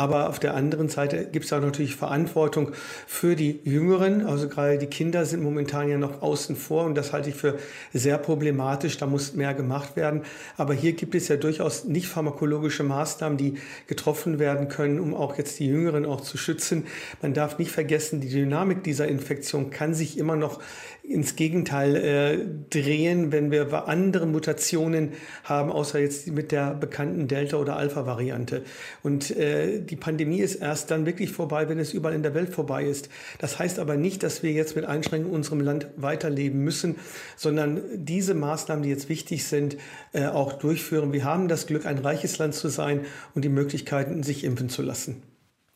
Aber 0.00 0.30
auf 0.30 0.38
der 0.38 0.54
anderen 0.54 0.88
Seite 0.88 1.26
gibt 1.30 1.44
es 1.44 1.52
auch 1.52 1.60
natürlich 1.60 1.94
Verantwortung 1.94 2.72
für 3.06 3.36
die 3.36 3.60
Jüngeren. 3.64 4.24
Also 4.24 4.48
gerade 4.48 4.78
die 4.78 4.86
Kinder 4.86 5.26
sind 5.26 5.42
momentan 5.42 5.90
ja 5.90 5.98
noch 5.98 6.22
außen 6.22 6.56
vor 6.56 6.84
und 6.84 6.94
das 6.94 7.12
halte 7.12 7.28
ich 7.28 7.34
für 7.34 7.58
sehr 7.92 8.16
problematisch. 8.16 8.96
Da 8.96 9.04
muss 9.04 9.34
mehr 9.34 9.52
gemacht 9.52 9.96
werden. 9.96 10.22
Aber 10.56 10.72
hier 10.72 10.94
gibt 10.94 11.14
es 11.14 11.28
ja 11.28 11.36
durchaus 11.36 11.84
nicht 11.84 12.08
pharmakologische 12.08 12.82
Maßnahmen, 12.82 13.36
die 13.36 13.58
getroffen 13.88 14.38
werden 14.38 14.68
können, 14.68 15.00
um 15.00 15.12
auch 15.12 15.36
jetzt 15.36 15.58
die 15.58 15.66
Jüngeren 15.66 16.06
auch 16.06 16.22
zu 16.22 16.38
schützen. 16.38 16.86
Man 17.20 17.34
darf 17.34 17.58
nicht 17.58 17.70
vergessen, 17.70 18.22
die 18.22 18.30
Dynamik 18.30 18.82
dieser 18.82 19.06
Infektion 19.06 19.68
kann 19.68 19.92
sich 19.92 20.16
immer 20.16 20.34
noch 20.34 20.62
ins 21.02 21.36
Gegenteil 21.36 21.96
äh, 21.96 22.38
drehen, 22.70 23.32
wenn 23.32 23.50
wir 23.50 23.88
andere 23.88 24.26
Mutationen 24.26 25.12
haben, 25.44 25.70
außer 25.72 25.98
jetzt 25.98 26.28
mit 26.28 26.52
der 26.52 26.74
bekannten 26.74 27.26
Delta- 27.26 27.56
oder 27.56 27.76
Alpha-Variante. 27.76 28.62
Und 29.02 29.30
äh, 29.36 29.80
die 29.80 29.96
Pandemie 29.96 30.40
ist 30.40 30.56
erst 30.56 30.90
dann 30.90 31.06
wirklich 31.06 31.30
vorbei, 31.30 31.68
wenn 31.68 31.78
es 31.78 31.92
überall 31.92 32.14
in 32.14 32.22
der 32.22 32.34
Welt 32.34 32.50
vorbei 32.50 32.84
ist. 32.84 33.08
Das 33.38 33.58
heißt 33.58 33.78
aber 33.78 33.96
nicht, 33.96 34.22
dass 34.22 34.42
wir 34.42 34.52
jetzt 34.52 34.76
mit 34.76 34.84
Einschränkungen 34.84 35.32
in 35.32 35.36
unserem 35.36 35.60
Land 35.60 35.88
weiterleben 35.96 36.62
müssen, 36.62 36.96
sondern 37.36 37.80
diese 37.94 38.34
Maßnahmen, 38.34 38.82
die 38.82 38.90
jetzt 38.90 39.08
wichtig 39.08 39.44
sind, 39.44 39.76
äh, 40.12 40.26
auch 40.26 40.52
durchführen. 40.54 41.12
Wir 41.12 41.24
haben 41.24 41.48
das 41.48 41.66
Glück, 41.66 41.86
ein 41.86 41.98
reiches 41.98 42.38
Land 42.38 42.54
zu 42.54 42.68
sein 42.68 43.00
und 43.34 43.44
die 43.44 43.48
Möglichkeiten, 43.48 44.22
sich 44.22 44.44
impfen 44.44 44.68
zu 44.68 44.82
lassen. 44.82 45.22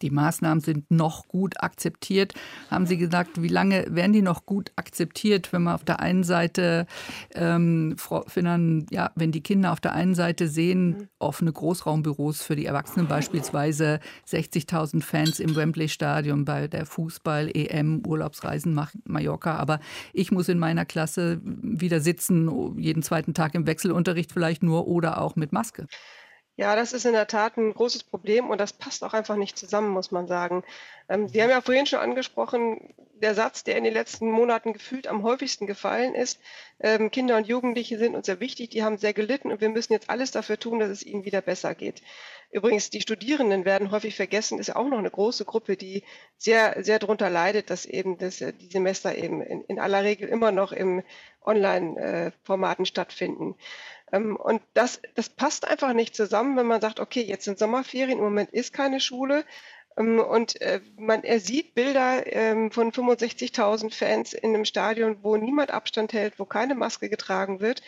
Die 0.04 0.10
Maßnahmen 0.10 0.60
sind 0.60 0.90
noch 0.90 1.28
gut 1.28 1.62
akzeptiert. 1.62 2.34
Haben 2.70 2.84
Sie 2.84 2.98
gesagt, 2.98 3.40
wie 3.40 3.48
lange 3.48 3.86
werden 3.88 4.12
die 4.12 4.20
noch 4.20 4.44
gut 4.44 4.70
akzeptiert, 4.76 5.50
wenn 5.54 5.62
man 5.62 5.74
auf 5.74 5.84
der 5.84 6.00
einen 6.00 6.24
Seite, 6.24 6.86
ähm, 7.34 7.96
Finnern, 8.26 8.84
ja, 8.90 9.12
wenn 9.14 9.32
die 9.32 9.40
Kinder 9.40 9.72
auf 9.72 9.80
der 9.80 9.94
einen 9.94 10.14
Seite 10.14 10.48
sehen, 10.48 11.08
offene 11.18 11.52
Großraumbüros 11.52 12.42
für 12.42 12.54
die 12.54 12.66
Erwachsenen 12.66 13.08
beispielsweise, 13.08 13.98
60.000 14.28 15.02
Fans 15.02 15.40
im 15.40 15.56
Wembley-Stadion 15.56 16.44
bei 16.44 16.68
der 16.68 16.84
Fußball-EM, 16.84 18.02
Urlaubsreisen 18.06 18.78
Mallorca. 19.04 19.56
Aber 19.56 19.80
ich 20.12 20.30
muss 20.30 20.50
in 20.50 20.58
meiner 20.58 20.84
Klasse 20.84 21.40
wieder 21.42 22.00
sitzen, 22.00 22.78
jeden 22.78 23.02
zweiten 23.02 23.32
Tag 23.32 23.54
im 23.54 23.66
Wechselunterricht 23.66 24.32
vielleicht 24.32 24.62
nur 24.62 24.86
oder 24.86 25.22
auch 25.22 25.34
mit 25.34 25.52
Maske. 25.52 25.86
Ja, 26.56 26.76
das 26.76 26.92
ist 26.92 27.04
in 27.04 27.14
der 27.14 27.26
Tat 27.26 27.56
ein 27.56 27.74
großes 27.74 28.04
Problem 28.04 28.48
und 28.48 28.58
das 28.58 28.72
passt 28.72 29.02
auch 29.02 29.12
einfach 29.12 29.34
nicht 29.34 29.58
zusammen, 29.58 29.88
muss 29.90 30.12
man 30.12 30.28
sagen. 30.28 30.62
Ähm, 31.08 31.28
Sie 31.28 31.42
haben 31.42 31.50
ja 31.50 31.60
vorhin 31.60 31.86
schon 31.86 31.98
angesprochen, 31.98 32.94
der 33.14 33.34
Satz, 33.34 33.64
der 33.64 33.76
in 33.76 33.82
den 33.82 33.92
letzten 33.92 34.30
Monaten 34.30 34.72
gefühlt 34.72 35.08
am 35.08 35.24
häufigsten 35.24 35.66
gefallen 35.66 36.14
ist, 36.14 36.38
ähm, 36.78 37.10
Kinder 37.10 37.36
und 37.36 37.48
Jugendliche 37.48 37.98
sind 37.98 38.14
uns 38.14 38.26
sehr 38.26 38.38
wichtig, 38.38 38.70
die 38.70 38.84
haben 38.84 38.98
sehr 38.98 39.12
gelitten 39.14 39.50
und 39.50 39.60
wir 39.60 39.68
müssen 39.68 39.92
jetzt 39.94 40.10
alles 40.10 40.30
dafür 40.30 40.58
tun, 40.58 40.78
dass 40.78 40.90
es 40.90 41.04
ihnen 41.04 41.24
wieder 41.24 41.40
besser 41.40 41.74
geht. 41.74 42.02
Übrigens, 42.52 42.88
die 42.88 43.00
Studierenden 43.00 43.64
werden 43.64 43.90
häufig 43.90 44.14
vergessen, 44.14 44.60
ist 44.60 44.68
ja 44.68 44.76
auch 44.76 44.88
noch 44.88 44.98
eine 44.98 45.10
große 45.10 45.44
Gruppe, 45.44 45.76
die 45.76 46.04
sehr, 46.36 46.84
sehr 46.84 47.00
darunter 47.00 47.28
leidet, 47.28 47.68
dass 47.68 47.84
eben 47.84 48.16
das, 48.16 48.40
äh, 48.40 48.52
die 48.52 48.68
Semester 48.68 49.16
eben 49.16 49.42
in, 49.42 49.62
in 49.64 49.80
aller 49.80 50.04
Regel 50.04 50.28
immer 50.28 50.52
noch 50.52 50.70
im 50.70 51.02
Online-Formaten 51.44 52.84
äh, 52.84 52.86
stattfinden. 52.86 53.56
Ähm, 54.14 54.36
und 54.36 54.62
das, 54.74 55.00
das 55.16 55.28
passt 55.28 55.66
einfach 55.66 55.92
nicht 55.92 56.14
zusammen, 56.14 56.56
wenn 56.56 56.66
man 56.66 56.80
sagt, 56.80 57.00
okay, 57.00 57.22
jetzt 57.22 57.44
sind 57.44 57.58
Sommerferien, 57.58 58.18
im 58.18 58.24
Moment 58.24 58.50
ist 58.50 58.72
keine 58.72 59.00
Schule. 59.00 59.44
Ähm, 59.96 60.20
und 60.20 60.60
äh, 60.60 60.80
man 60.96 61.24
er 61.24 61.40
sieht 61.40 61.74
Bilder 61.74 62.24
ähm, 62.26 62.70
von 62.70 62.92
65.000 62.92 63.92
Fans 63.92 64.32
in 64.32 64.54
einem 64.54 64.64
Stadion, 64.64 65.18
wo 65.22 65.36
niemand 65.36 65.72
Abstand 65.72 66.12
hält, 66.12 66.38
wo 66.38 66.44
keine 66.44 66.76
Maske 66.76 67.08
getragen 67.08 67.60
wird. 67.60 67.82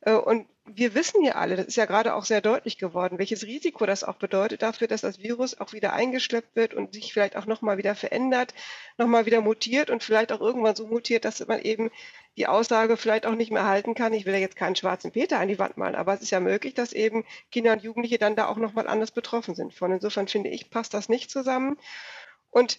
Äh, 0.00 0.14
und 0.14 0.48
wir 0.74 0.94
wissen 0.94 1.22
ja 1.22 1.36
alle, 1.36 1.56
das 1.56 1.66
ist 1.66 1.76
ja 1.76 1.84
gerade 1.84 2.14
auch 2.14 2.24
sehr 2.24 2.40
deutlich 2.40 2.78
geworden, 2.78 3.18
welches 3.18 3.44
Risiko 3.44 3.86
das 3.86 4.04
auch 4.04 4.16
bedeutet 4.16 4.62
dafür, 4.62 4.88
dass 4.88 5.00
das 5.00 5.20
Virus 5.20 5.60
auch 5.60 5.72
wieder 5.72 5.92
eingeschleppt 5.92 6.56
wird 6.56 6.74
und 6.74 6.94
sich 6.94 7.12
vielleicht 7.12 7.36
auch 7.36 7.46
nochmal 7.46 7.78
wieder 7.78 7.94
verändert, 7.94 8.52
nochmal 8.98 9.26
wieder 9.26 9.40
mutiert 9.40 9.90
und 9.90 10.02
vielleicht 10.02 10.32
auch 10.32 10.40
irgendwann 10.40 10.74
so 10.74 10.86
mutiert, 10.86 11.24
dass 11.24 11.46
man 11.46 11.60
eben 11.60 11.90
die 12.36 12.46
Aussage 12.46 12.96
vielleicht 12.96 13.26
auch 13.26 13.34
nicht 13.34 13.50
mehr 13.50 13.66
halten 13.66 13.94
kann. 13.94 14.12
Ich 14.12 14.26
will 14.26 14.34
ja 14.34 14.40
jetzt 14.40 14.56
keinen 14.56 14.76
schwarzen 14.76 15.12
Peter 15.12 15.38
an 15.38 15.48
die 15.48 15.58
Wand 15.58 15.76
malen, 15.76 15.94
aber 15.94 16.14
es 16.14 16.22
ist 16.22 16.30
ja 16.30 16.40
möglich, 16.40 16.74
dass 16.74 16.92
eben 16.92 17.24
Kinder 17.50 17.72
und 17.72 17.82
Jugendliche 17.82 18.18
dann 18.18 18.36
da 18.36 18.48
auch 18.48 18.56
nochmal 18.56 18.88
anders 18.88 19.12
betroffen 19.12 19.54
sind. 19.54 19.72
Von 19.72 19.92
insofern 19.92 20.28
finde 20.28 20.50
ich, 20.50 20.70
passt 20.70 20.94
das 20.94 21.08
nicht 21.08 21.30
zusammen. 21.30 21.78
Und 22.50 22.78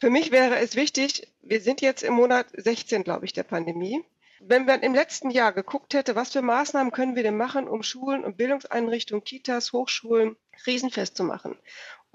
für 0.00 0.10
mich 0.10 0.30
wäre 0.30 0.56
es 0.56 0.76
wichtig, 0.76 1.28
wir 1.42 1.60
sind 1.60 1.80
jetzt 1.80 2.02
im 2.02 2.14
Monat 2.14 2.46
16, 2.56 3.04
glaube 3.04 3.24
ich, 3.26 3.32
der 3.32 3.44
Pandemie. 3.44 4.02
Wenn 4.40 4.66
man 4.66 4.82
im 4.82 4.94
letzten 4.94 5.30
Jahr 5.30 5.52
geguckt 5.52 5.94
hätte, 5.94 6.14
was 6.14 6.32
für 6.32 6.42
Maßnahmen 6.42 6.92
können 6.92 7.16
wir 7.16 7.22
denn 7.22 7.36
machen, 7.36 7.68
um 7.68 7.82
Schulen 7.82 8.24
und 8.24 8.36
Bildungseinrichtungen, 8.36 9.24
Kitas, 9.24 9.72
Hochschulen 9.72 10.36
krisenfest 10.62 11.16
zu 11.16 11.24
machen, 11.24 11.58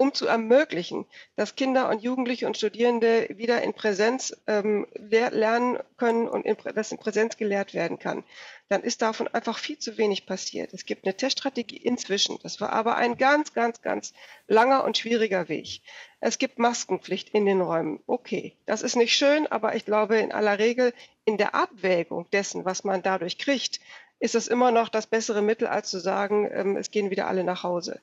um 0.02 0.12
zu 0.12 0.26
ermöglichen, 0.26 1.06
dass 1.36 1.54
Kinder 1.54 1.88
und 1.88 2.02
Jugendliche 2.02 2.48
und 2.48 2.56
Studierende 2.56 3.28
wieder 3.30 3.62
in 3.62 3.72
Präsenz 3.72 4.36
ähm, 4.48 4.88
lernen 4.98 5.78
können 5.96 6.26
und 6.26 6.44
in, 6.44 6.56
dass 6.74 6.90
in 6.90 6.98
Präsenz 6.98 7.36
gelehrt 7.36 7.72
werden 7.72 8.00
kann, 8.00 8.24
dann 8.68 8.82
ist 8.82 9.00
davon 9.00 9.28
einfach 9.28 9.58
viel 9.58 9.78
zu 9.78 9.98
wenig 9.98 10.26
passiert. 10.26 10.74
Es 10.74 10.86
gibt 10.86 11.04
eine 11.04 11.16
Teststrategie 11.16 11.76
inzwischen. 11.76 12.36
Das 12.42 12.60
war 12.60 12.72
aber 12.72 12.96
ein 12.96 13.16
ganz, 13.16 13.52
ganz, 13.54 13.80
ganz 13.80 14.12
langer 14.48 14.82
und 14.82 14.98
schwieriger 14.98 15.48
Weg. 15.48 15.82
Es 16.18 16.38
gibt 16.38 16.58
Maskenpflicht 16.58 17.28
in 17.28 17.46
den 17.46 17.60
Räumen. 17.60 18.00
Okay, 18.08 18.56
das 18.66 18.82
ist 18.82 18.96
nicht 18.96 19.14
schön, 19.14 19.46
aber 19.46 19.76
ich 19.76 19.84
glaube, 19.84 20.16
in 20.16 20.32
aller 20.32 20.58
Regel 20.58 20.92
in 21.24 21.36
der 21.36 21.54
Abwägung 21.54 22.28
dessen, 22.32 22.64
was 22.64 22.82
man 22.82 23.04
dadurch 23.04 23.38
kriegt, 23.38 23.78
ist 24.22 24.36
es 24.36 24.46
immer 24.46 24.70
noch 24.70 24.88
das 24.88 25.08
bessere 25.08 25.42
Mittel, 25.42 25.66
als 25.66 25.90
zu 25.90 25.98
sagen, 25.98 26.48
ähm, 26.52 26.76
es 26.76 26.92
gehen 26.92 27.10
wieder 27.10 27.26
alle 27.26 27.42
nach 27.42 27.64
Hause. 27.64 28.00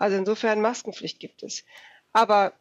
Also 0.00 0.16
insofern 0.16 0.60
Maskenpflicht 0.60 1.20
gibt 1.20 1.42
es. 1.42 1.64
Aber 2.12 2.52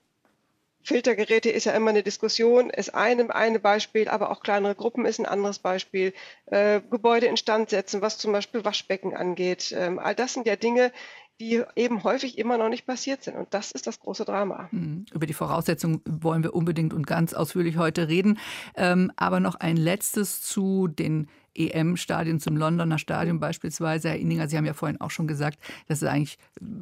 Filtergeräte 0.84 1.50
ist 1.50 1.66
ja 1.66 1.74
immer 1.74 1.90
eine 1.90 2.04
Diskussion, 2.04 2.70
ist 2.70 2.94
eine, 2.96 3.34
eine 3.34 3.60
Beispiel, 3.60 4.08
aber 4.08 4.32
auch 4.32 4.42
kleinere 4.42 4.76
Gruppen 4.76 5.06
ist 5.06 5.20
ein 5.20 5.26
anderes 5.26 5.60
Beispiel. 5.60 6.14
Äh, 6.48 6.82
Gebäude 6.90 7.28
instand 7.28 7.70
setzen, 7.70 8.02
was 8.02 8.18
zum 8.18 8.32
Beispiel 8.32 8.64
Waschbecken 8.64 9.16
angeht. 9.16 9.74
Ähm, 9.78 10.00
all 10.00 10.16
das 10.16 10.34
sind 10.34 10.48
ja 10.48 10.56
Dinge, 10.56 10.92
die 11.40 11.64
eben 11.76 12.04
häufig 12.04 12.38
immer 12.38 12.58
noch 12.58 12.70
nicht 12.70 12.86
passiert 12.86 13.24
sind. 13.24 13.38
Und 13.38 13.54
das 13.54 13.72
ist 13.72 13.88
das 13.88 14.00
große 14.00 14.26
Drama. 14.26 14.68
Mhm. 14.72 15.06
Über 15.14 15.26
die 15.26 15.34
Voraussetzungen 15.34 16.02
wollen 16.06 16.44
wir 16.44 16.54
unbedingt 16.54 16.94
und 16.94 17.08
ganz 17.08 17.34
ausführlich 17.34 17.78
heute 17.78 18.10
reden. 18.10 18.40
Ähm, 18.76 19.12
aber 19.16 19.40
noch 19.40 19.56
ein 19.56 19.78
letztes 19.78 20.42
zu 20.42 20.88
den 20.88 21.30
EM-Stadion 21.60 22.40
zum 22.40 22.58
Londoner 22.58 22.98
Stadion 22.98 23.40
beispielsweise. 23.40 24.10
Herr 24.10 24.18
Inninger, 24.18 24.48
Sie 24.48 24.58
haben 24.58 24.66
ja 24.66 24.74
vorhin 24.74 25.00
auch 25.02 25.12
schon 25.12 25.28
gesagt, 25.28 25.60
das 25.88 26.02
ist 26.02 26.08
eigentlich 26.08 26.38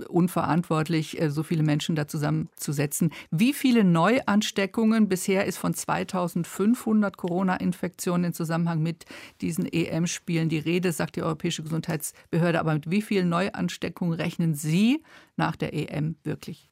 unverantwortlich, 0.08 1.20
äh, 1.22 1.30
so 1.30 1.44
viele 1.44 1.64
Menschen 1.64 1.96
da 1.96 2.08
zusammenzusetzen. 2.08 3.12
Wie 3.32 3.54
viele 3.54 3.84
Neuansteckungen 3.84 5.10
bisher 5.10 5.46
ist 5.46 5.58
von 5.58 5.74
2500 5.74 7.18
Corona-Infektionen 7.18 8.26
im 8.26 8.34
Zusammenhang 8.34 8.82
mit 8.82 9.06
diesen 9.42 9.66
EM-Spielen 9.66 10.50
die 10.50 10.60
Rede, 10.60 10.92
sagt 10.92 11.16
die 11.16 11.24
Europäische 11.24 11.64
Gesundheitsbehörde. 11.64 12.60
Aber 12.60 12.74
mit 12.74 12.90
wie 12.90 13.02
vielen 13.02 13.30
Neuansteckungen 13.30 14.14
rechnen 14.14 14.54
Sie 14.54 15.04
nach 15.36 15.56
der 15.56 15.74
EM 15.74 16.16
wirklich? 16.24 16.70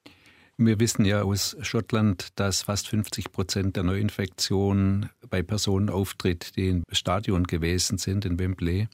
Wir 0.57 0.79
wissen 0.79 1.03
ja 1.03 1.21
aus 1.21 1.57
Schottland, 1.63 2.29
dass 2.35 2.62
fast 2.62 2.88
50 2.88 3.33
Prozent 3.33 3.75
der 3.75 3.83
Neuinfektionen 3.83 5.09
bei 5.29 5.43
Personen 5.43 5.89
auftritt, 5.89 6.55
die 6.55 6.69
im 6.69 6.83
Stadion 6.93 7.43
gewesen 7.43 7.97
sind, 7.97 8.24
in 8.24 8.39
Wembley. 8.39 8.88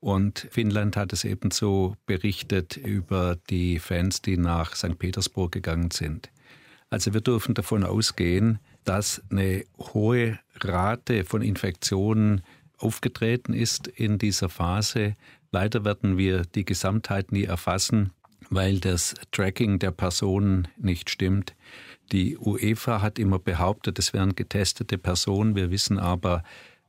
Und 0.00 0.46
Finnland 0.50 0.98
hat 0.98 1.14
es 1.14 1.24
ebenso 1.24 1.96
berichtet 2.04 2.76
über 2.76 3.38
die 3.48 3.78
Fans, 3.78 4.20
die 4.20 4.36
nach 4.36 4.74
St. 4.74 4.98
Petersburg 4.98 5.52
gegangen 5.52 5.92
sind. 5.92 6.30
Also 6.90 7.14
wir 7.14 7.22
dürfen 7.22 7.54
davon 7.54 7.84
ausgehen, 7.84 8.58
dass 8.84 9.22
eine 9.30 9.64
hohe 9.78 10.38
Rate 10.60 11.24
von 11.24 11.40
Infektionen 11.40 12.42
aufgetreten 12.76 13.54
ist 13.54 13.86
in 13.86 14.18
dieser 14.18 14.50
Phase. 14.50 15.16
Leider 15.52 15.86
werden 15.86 16.18
wir 16.18 16.42
die 16.42 16.66
Gesamtheit 16.66 17.32
nie 17.32 17.44
erfassen 17.44 18.10
weil 18.52 18.80
das 18.80 19.14
Tracking 19.32 19.78
der 19.78 19.92
Personen 19.92 20.68
nicht 20.76 21.08
stimmt. 21.08 21.54
Die 22.12 22.36
UEFA 22.36 23.00
hat 23.00 23.18
immer 23.18 23.38
behauptet, 23.38 23.98
es 23.98 24.12
wären 24.12 24.36
getestete 24.36 24.98
Personen. 24.98 25.56
Wir 25.56 25.70
wissen 25.70 25.98
aber, 25.98 26.42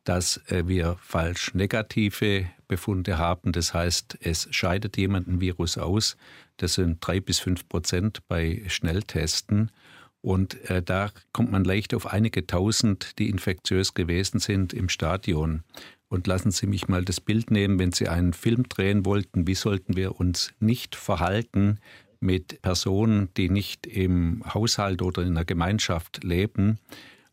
dass 0.04 0.42
äh, 0.48 0.68
wir 0.68 0.98
falsch 1.00 1.54
negative 1.54 2.48
Befunde 2.68 3.18
haben. 3.18 3.54
Das 3.54 3.74
heißt, 3.74 4.18
es 4.20 4.50
scheidet 4.52 4.98
jemand 4.98 5.28
ein 5.28 5.40
Virus 5.40 5.78
aus. 5.78 6.18
Das 6.58 6.74
sind 6.74 6.98
drei 7.00 7.22
bis 7.22 7.40
fünf 7.40 7.70
Prozent 7.70 8.28
bei 8.28 8.64
Schnelltesten. 8.68 9.72
Und 10.20 10.70
äh, 10.70 10.82
da 10.84 11.12
kommt 11.32 11.52
man 11.52 11.64
leicht 11.64 11.94
auf 11.94 12.08
einige 12.08 12.46
tausend, 12.46 13.18
die 13.20 13.30
infektiös 13.30 13.94
gewesen 13.94 14.40
sind 14.40 14.74
im 14.74 14.90
Stadion. 14.90 15.64
Und 16.14 16.28
lassen 16.28 16.52
Sie 16.52 16.68
mich 16.68 16.88
mal 16.88 17.04
das 17.04 17.20
Bild 17.20 17.50
nehmen, 17.50 17.80
wenn 17.80 17.92
Sie 17.92 18.08
einen 18.08 18.34
Film 18.34 18.70
drehen 18.70 19.04
wollten, 19.04 19.48
wie 19.48 19.56
sollten 19.56 19.96
wir 19.96 20.20
uns 20.20 20.54
nicht 20.60 20.96
verhalten 20.96 21.80
mit 22.20 22.62
Personen, 22.62 23.30
die 23.36 23.50
nicht 23.50 23.88
im 23.88 24.44
Haushalt 24.54 25.02
oder 25.02 25.24
in 25.24 25.34
der 25.34 25.44
Gemeinschaft 25.44 26.24
leben. 26.24 26.78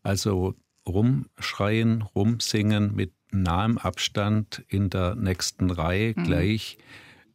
Also 0.01 0.55
rumschreien, 0.87 2.01
rumsingen 2.01 2.95
mit 2.95 3.13
nahem 3.29 3.77
Abstand 3.77 4.63
in 4.67 4.89
der 4.89 5.13
nächsten 5.13 5.69
Reihe 5.69 6.15
mhm. 6.17 6.23
gleich 6.23 6.79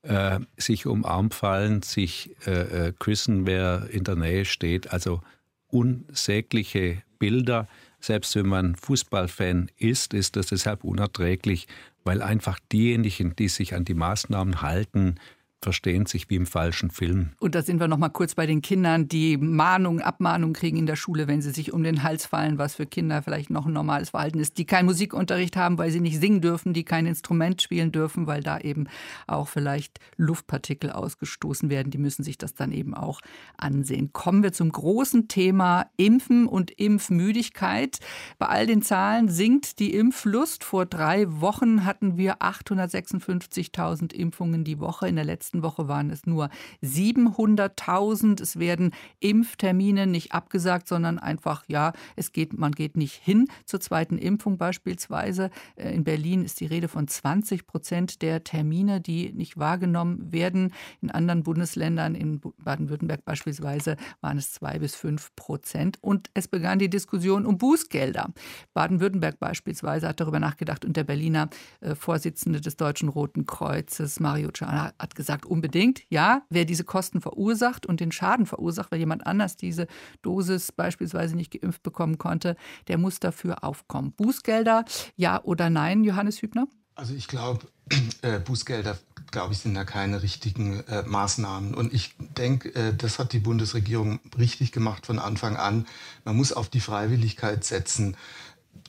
äh, 0.02 0.40
sich 0.56 0.84
umarm 0.84 1.30
fallen, 1.30 1.80
sich 1.82 2.34
äh, 2.48 2.88
äh, 2.88 2.92
küssen, 2.98 3.46
wer 3.46 3.86
in 3.92 4.02
der 4.02 4.16
Nähe 4.16 4.46
steht. 4.46 4.92
Also 4.92 5.22
unsägliche 5.68 7.04
Bilder. 7.20 7.68
Selbst 8.00 8.34
wenn 8.36 8.46
man 8.46 8.76
Fußballfan 8.76 9.70
ist, 9.78 10.14
ist 10.14 10.36
das 10.36 10.48
deshalb 10.48 10.84
unerträglich, 10.84 11.66
weil 12.04 12.22
einfach 12.22 12.58
diejenigen, 12.72 13.34
die 13.36 13.48
sich 13.48 13.74
an 13.74 13.84
die 13.84 13.94
Maßnahmen 13.94 14.62
halten, 14.62 15.16
verstehen 15.66 16.06
sich 16.06 16.30
wie 16.30 16.36
im 16.36 16.46
falschen 16.46 16.92
Film. 16.92 17.30
Und 17.40 17.56
da 17.56 17.60
sind 17.60 17.80
wir 17.80 17.88
noch 17.88 17.98
mal 17.98 18.08
kurz 18.08 18.36
bei 18.36 18.46
den 18.46 18.62
Kindern, 18.62 19.08
die 19.08 19.36
Mahnung, 19.36 20.00
Abmahnung 20.00 20.52
kriegen 20.52 20.76
in 20.76 20.86
der 20.86 20.94
Schule, 20.94 21.26
wenn 21.26 21.42
sie 21.42 21.50
sich 21.50 21.72
um 21.72 21.82
den 21.82 22.04
Hals 22.04 22.24
fallen, 22.24 22.56
was 22.56 22.76
für 22.76 22.86
Kinder 22.86 23.20
vielleicht 23.20 23.50
noch 23.50 23.66
ein 23.66 23.72
normales 23.72 24.10
Verhalten 24.10 24.38
ist, 24.38 24.58
die 24.58 24.64
keinen 24.64 24.86
Musikunterricht 24.86 25.56
haben, 25.56 25.76
weil 25.76 25.90
sie 25.90 25.98
nicht 25.98 26.20
singen 26.20 26.40
dürfen, 26.40 26.72
die 26.72 26.84
kein 26.84 27.04
Instrument 27.04 27.60
spielen 27.62 27.90
dürfen, 27.90 28.28
weil 28.28 28.44
da 28.44 28.60
eben 28.60 28.86
auch 29.26 29.48
vielleicht 29.48 29.98
Luftpartikel 30.16 30.92
ausgestoßen 30.92 31.68
werden. 31.68 31.90
Die 31.90 31.98
müssen 31.98 32.22
sich 32.22 32.38
das 32.38 32.54
dann 32.54 32.70
eben 32.70 32.94
auch 32.94 33.20
ansehen. 33.56 34.12
Kommen 34.12 34.44
wir 34.44 34.52
zum 34.52 34.70
großen 34.70 35.26
Thema 35.26 35.90
Impfen 35.96 36.46
und 36.46 36.70
Impfmüdigkeit. 36.70 37.98
Bei 38.38 38.46
all 38.46 38.68
den 38.68 38.82
Zahlen 38.82 39.28
sinkt 39.28 39.80
die 39.80 39.94
Impflust. 39.94 40.62
Vor 40.62 40.86
drei 40.86 41.26
Wochen 41.40 41.84
hatten 41.84 42.16
wir 42.16 42.36
856.000 42.36 44.14
Impfungen 44.14 44.62
die 44.62 44.78
Woche. 44.78 45.08
In 45.08 45.16
der 45.16 45.24
letzten 45.24 45.55
letzten 45.56 45.62
Woche 45.62 45.88
waren 45.88 46.10
es 46.10 46.26
nur 46.26 46.50
700.000. 46.82 48.42
Es 48.42 48.58
werden 48.58 48.92
Impftermine 49.20 50.06
nicht 50.06 50.32
abgesagt, 50.32 50.88
sondern 50.88 51.18
einfach, 51.18 51.64
ja, 51.68 51.92
es 52.16 52.32
geht, 52.32 52.58
man 52.58 52.72
geht 52.72 52.96
nicht 52.96 53.14
hin 53.14 53.48
zur 53.64 53.80
zweiten 53.80 54.18
Impfung 54.18 54.58
beispielsweise. 54.58 55.50
Äh, 55.76 55.94
in 55.94 56.04
Berlin 56.04 56.44
ist 56.44 56.60
die 56.60 56.66
Rede 56.66 56.88
von 56.88 57.08
20 57.08 57.66
Prozent 57.66 58.22
der 58.22 58.44
Termine, 58.44 59.00
die 59.00 59.32
nicht 59.32 59.56
wahrgenommen 59.58 60.32
werden. 60.32 60.72
In 61.00 61.10
anderen 61.10 61.42
Bundesländern, 61.42 62.14
in 62.14 62.40
Baden-Württemberg 62.58 63.24
beispielsweise, 63.24 63.96
waren 64.20 64.38
es 64.38 64.52
zwei 64.52 64.78
bis 64.78 64.94
fünf 64.94 65.34
Prozent. 65.36 65.98
Und 66.02 66.30
es 66.34 66.48
begann 66.48 66.78
die 66.78 66.90
Diskussion 66.90 67.46
um 67.46 67.58
Bußgelder. 67.58 68.30
Baden-Württemberg 68.74 69.38
beispielsweise 69.38 70.08
hat 70.08 70.20
darüber 70.20 70.40
nachgedacht 70.40 70.84
und 70.84 70.96
der 70.96 71.04
Berliner 71.04 71.48
äh, 71.80 71.94
Vorsitzende 71.94 72.60
des 72.60 72.76
Deutschen 72.76 73.08
Roten 73.08 73.46
Kreuzes, 73.46 74.20
Mario 74.20 74.50
Ciana, 74.50 74.92
hat 74.98 75.14
gesagt, 75.14 75.36
sagt 75.36 75.45
unbedingt, 75.46 76.02
ja, 76.08 76.42
wer 76.50 76.64
diese 76.64 76.84
Kosten 76.84 77.20
verursacht 77.20 77.86
und 77.86 78.00
den 78.00 78.12
Schaden 78.12 78.46
verursacht, 78.46 78.90
weil 78.90 78.98
jemand 78.98 79.26
anders 79.26 79.56
diese 79.56 79.86
Dosis 80.22 80.72
beispielsweise 80.72 81.36
nicht 81.36 81.52
geimpft 81.52 81.82
bekommen 81.82 82.18
konnte, 82.18 82.56
der 82.88 82.98
muss 82.98 83.20
dafür 83.20 83.64
aufkommen. 83.64 84.12
Bußgelder, 84.12 84.84
ja 85.16 85.42
oder 85.42 85.70
nein, 85.70 86.04
Johannes 86.04 86.42
Hübner? 86.42 86.66
Also 86.94 87.14
ich 87.14 87.28
glaube, 87.28 87.66
äh, 88.22 88.40
Bußgelder, 88.40 88.98
glaube 89.30 89.52
ich, 89.52 89.60
sind 89.60 89.74
da 89.74 89.84
keine 89.84 90.22
richtigen 90.22 90.80
äh, 90.80 91.02
Maßnahmen. 91.02 91.74
Und 91.74 91.92
ich 91.92 92.14
denke, 92.18 92.74
äh, 92.74 92.94
das 92.94 93.18
hat 93.18 93.32
die 93.32 93.38
Bundesregierung 93.38 94.18
richtig 94.38 94.72
gemacht 94.72 95.06
von 95.06 95.18
Anfang 95.18 95.56
an. 95.56 95.86
Man 96.24 96.36
muss 96.36 96.52
auf 96.52 96.68
die 96.68 96.80
Freiwilligkeit 96.80 97.64
setzen 97.64 98.16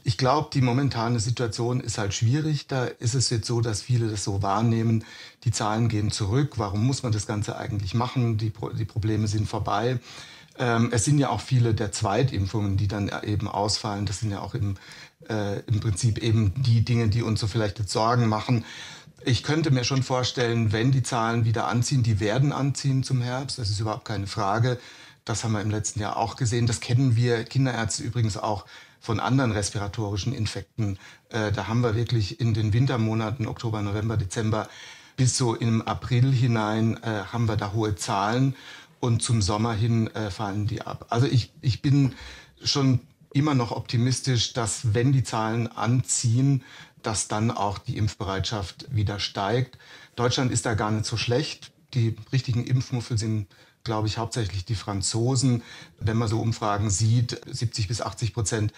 ich 0.03 0.17
glaube, 0.17 0.49
die 0.53 0.61
momentane 0.61 1.19
Situation 1.19 1.81
ist 1.81 1.97
halt 1.97 2.13
schwierig. 2.13 2.67
Da 2.67 2.85
ist 2.85 3.15
es 3.15 3.29
jetzt 3.29 3.47
so, 3.47 3.61
dass 3.61 3.81
viele 3.81 4.07
das 4.09 4.23
so 4.23 4.41
wahrnehmen. 4.41 5.03
Die 5.43 5.51
Zahlen 5.51 5.89
gehen 5.89 6.11
zurück. 6.11 6.53
Warum 6.57 6.85
muss 6.85 7.03
man 7.03 7.11
das 7.11 7.27
Ganze 7.27 7.57
eigentlich 7.57 7.93
machen? 7.93 8.37
Die, 8.37 8.53
die 8.77 8.85
Probleme 8.85 9.27
sind 9.27 9.47
vorbei. 9.47 9.99
Ähm, 10.59 10.89
es 10.91 11.05
sind 11.05 11.19
ja 11.19 11.29
auch 11.29 11.41
viele 11.41 11.73
der 11.73 11.91
Zweitimpfungen, 11.91 12.77
die 12.77 12.87
dann 12.87 13.11
eben 13.23 13.47
ausfallen. 13.47 14.05
Das 14.05 14.19
sind 14.19 14.31
ja 14.31 14.39
auch 14.39 14.55
im, 14.55 14.75
äh, 15.29 15.59
im 15.61 15.79
Prinzip 15.79 16.17
eben 16.17 16.53
die 16.63 16.83
Dinge, 16.83 17.09
die 17.09 17.21
uns 17.21 17.39
so 17.39 17.47
vielleicht 17.47 17.79
jetzt 17.79 17.91
Sorgen 17.91 18.27
machen. 18.27 18.65
Ich 19.23 19.43
könnte 19.43 19.71
mir 19.71 19.83
schon 19.83 20.03
vorstellen, 20.03 20.71
wenn 20.71 20.91
die 20.91 21.03
Zahlen 21.03 21.43
wieder 21.43 21.67
anziehen, 21.67 22.03
die 22.03 22.19
werden 22.19 22.51
anziehen 22.51 23.03
zum 23.03 23.21
Herbst, 23.21 23.57
das 23.59 23.69
ist 23.69 23.79
überhaupt 23.79 24.05
keine 24.05 24.27
Frage. 24.27 24.79
Das 25.27 25.43
haben 25.43 25.51
wir 25.51 25.61
im 25.61 25.69
letzten 25.69 25.99
Jahr 25.99 26.15
auch 26.15 26.37
gesehen. 26.37 26.67
Das 26.67 26.79
kennen 26.79 27.17
wir 27.17 27.43
Kinderärzte 27.43 28.01
übrigens 28.01 28.37
auch 28.37 28.65
von 29.01 29.19
anderen 29.19 29.51
respiratorischen 29.51 30.33
Infekten. 30.33 30.97
Äh, 31.29 31.51
da 31.51 31.67
haben 31.67 31.81
wir 31.81 31.95
wirklich 31.95 32.39
in 32.39 32.53
den 32.53 32.71
Wintermonaten, 32.71 33.45
Oktober, 33.45 33.81
November, 33.81 34.15
Dezember, 34.15 34.69
bis 35.17 35.37
so 35.37 35.53
im 35.53 35.81
April 35.81 36.31
hinein 36.31 37.01
äh, 37.03 37.23
haben 37.33 37.49
wir 37.49 37.57
da 37.57 37.73
hohe 37.73 37.95
Zahlen 37.95 38.55
und 39.01 39.21
zum 39.21 39.41
Sommer 39.41 39.73
hin 39.73 40.07
äh, 40.15 40.31
fallen 40.31 40.65
die 40.65 40.81
ab. 40.83 41.07
Also 41.09 41.27
ich, 41.27 41.51
ich 41.59 41.81
bin 41.81 42.13
schon 42.63 43.01
immer 43.33 43.53
noch 43.53 43.71
optimistisch, 43.71 44.53
dass 44.53 44.93
wenn 44.93 45.11
die 45.11 45.23
Zahlen 45.23 45.67
anziehen, 45.67 46.63
dass 47.03 47.27
dann 47.27 47.51
auch 47.51 47.79
die 47.79 47.97
Impfbereitschaft 47.97 48.95
wieder 48.95 49.19
steigt. 49.19 49.77
Deutschland 50.15 50.53
ist 50.53 50.65
da 50.65 50.73
gar 50.73 50.91
nicht 50.91 51.05
so 51.05 51.17
schlecht. 51.17 51.71
Die 51.93 52.15
richtigen 52.31 52.65
Impfmuffel 52.65 53.17
sind 53.17 53.47
glaube 53.87 54.07
ich, 54.07 54.19
hauptsächlich 54.19 54.65
die 54.65 54.75
Franzosen. 54.75 55.63
Wenn 55.99 56.17
man 56.17 56.27
so 56.27 56.39
Umfragen 56.39 56.91
sieht, 56.91 57.41
70 57.47 57.87
bis 57.87 58.01
80 58.01 58.33
Prozent 58.33 58.73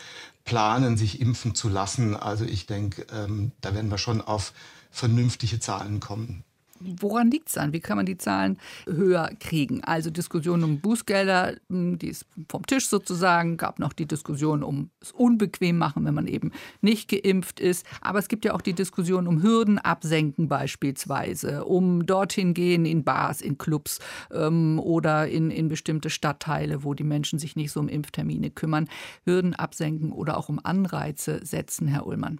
planen, 0.46 0.96
sich 0.98 1.20
impfen 1.20 1.56
zu 1.56 1.68
lassen. 1.68 2.16
Also 2.16 2.46
ich 2.46 2.68
denke, 2.68 3.06
ähm, 3.12 3.52
da 3.60 3.74
werden 3.74 3.92
wir 3.92 3.98
schon 3.98 4.22
auf 4.22 4.54
vernünftige 4.92 5.60
Zahlen 5.60 6.00
kommen. 6.00 6.44
Woran 6.80 7.32
liegt 7.32 7.50
es 7.50 7.58
an? 7.58 7.74
Wie 7.74 7.80
kann 7.80 7.98
man 7.98 8.06
die 8.06 8.18
Zahlen 8.18 8.58
höher 8.86 9.30
kriegen? 9.40 9.84
Also 9.84 10.10
Diskussion 10.10 10.64
um 10.64 10.80
Bußgelder, 10.80 11.56
hm, 11.70 12.00
die 12.00 12.10
ist 12.10 12.26
vom 12.48 12.66
Tisch 12.66 12.88
sozusagen. 12.88 13.58
Gab 13.58 13.80
noch 13.80 13.94
die 13.94 14.06
Diskussion 14.06 14.64
um 14.64 14.90
es 15.02 15.12
unbequem 15.12 15.78
machen, 15.78 16.06
wenn 16.06 16.14
man 16.14 16.28
eben 16.28 16.52
nicht 16.82 17.10
geimpft 17.10 17.60
ist. 17.60 17.86
Aber 18.02 18.20
es 18.20 18.28
gibt 18.28 18.46
ja 18.46 18.54
auch 18.54 18.62
die 18.62 18.74
Diskussion 18.74 19.28
um 19.28 19.42
Hürden 19.44 19.78
absenken 19.78 20.48
beispielsweise, 20.48 21.66
um 21.66 22.06
dorthin 22.06 22.54
gehen 22.54 22.86
in 22.86 23.04
Bars, 23.04 23.42
in 23.42 23.58
Clubs 23.58 24.00
ähm, 24.32 24.80
oder 24.80 25.28
in, 25.28 25.52
in 25.52 25.68
bestimmte 25.68 26.10
Stadtteile, 26.10 26.84
wo 26.84 26.94
die 26.94 27.04
Menschen 27.04 27.40
sich 27.40 27.56
nicht 27.56 27.72
so 27.72 27.80
um 27.80 27.88
Impftermine 27.88 28.52
kümmern. 28.52 28.88
Hürden 29.26 29.54
absenken 29.56 30.12
oder 30.12 30.38
auch 30.38 30.50
um 30.50 30.60
Anreize 30.64 31.42
setzen, 31.44 31.88
Herr 31.88 32.06
Ullmann. 32.08 32.40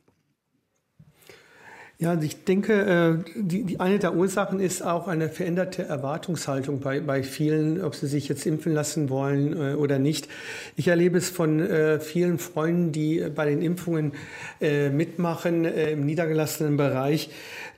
Ja, 2.02 2.18
ich 2.22 2.46
denke, 2.46 3.24
äh, 3.28 3.32
die, 3.36 3.66
die 3.66 3.82
eine 3.82 4.00
der 4.00 4.16
Ursachen 4.16 4.62
ist 4.62 4.82
auch 4.82 5.10
eine 5.10 5.28
veränderte 5.28 5.84
Erwartungshaltung 5.84 6.80
bei, 6.80 7.02
bei 7.02 7.24
vielen, 7.24 7.84
ob 7.84 7.94
sie 7.94 8.08
sich 8.08 8.30
jetzt 8.30 8.46
impfen 8.46 8.74
lassen 8.74 9.10
wollen 9.10 9.52
äh, 9.52 9.74
oder 9.74 10.00
nicht. 10.00 10.30
Ich 10.78 10.88
erlebe 10.88 11.18
es 11.18 11.28
von 11.28 11.60
äh, 11.60 12.00
vielen 12.00 12.40
Freunden, 12.40 12.94
die 12.94 13.26
bei 13.36 13.50
den 13.50 13.62
Impfungen 13.62 14.14
mitmachen 14.62 15.66
im 15.66 16.06
niedergelassenen 16.06 16.78
Bereich, 16.78 17.30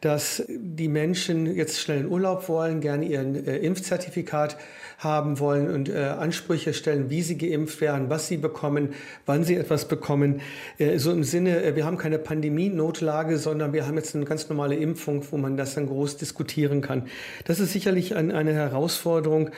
dass 0.01 0.43
die 0.47 0.87
Menschen 0.87 1.45
jetzt 1.55 1.79
schnell 1.79 2.01
in 2.01 2.07
Urlaub 2.07 2.49
wollen, 2.49 2.81
gerne 2.81 3.05
ihren 3.05 3.35
Impfzertifikat 3.35 4.57
haben 5.03 5.39
wollen 5.39 5.73
und 5.73 5.89
äh, 5.89 5.97
Ansprüche 5.97 6.75
stellen, 6.75 7.09
wie 7.09 7.23
sie 7.23 7.35
geimpft 7.37 7.81
werden, 7.81 8.09
was 8.11 8.27
sie 8.27 8.37
bekommen, 8.37 8.93
wann 9.25 9.43
sie 9.43 9.55
etwas 9.55 9.87
bekommen. 9.87 10.41
Äh, 10.77 10.99
so 10.99 11.11
im 11.11 11.23
Sinne, 11.23 11.63
äh, 11.63 11.75
wir 11.75 11.85
haben 11.85 11.97
keine 11.97 12.19
Pandemie-Notlage, 12.19 13.39
sondern 13.39 13.73
wir 13.73 13.87
haben 13.87 13.95
jetzt 13.97 14.15
eine 14.15 14.25
ganz 14.25 14.47
normale 14.47 14.75
Impfung, 14.75 15.23
wo 15.31 15.37
man 15.37 15.57
das 15.57 15.73
dann 15.73 15.87
groß 15.87 16.17
diskutieren 16.17 16.81
kann. 16.81 17.07
Das 17.45 17.59
ist 17.59 17.73
sicherlich 17.73 18.15
ein, 18.15 18.31
eine 18.31 18.53
Herausforderung. 18.53 19.49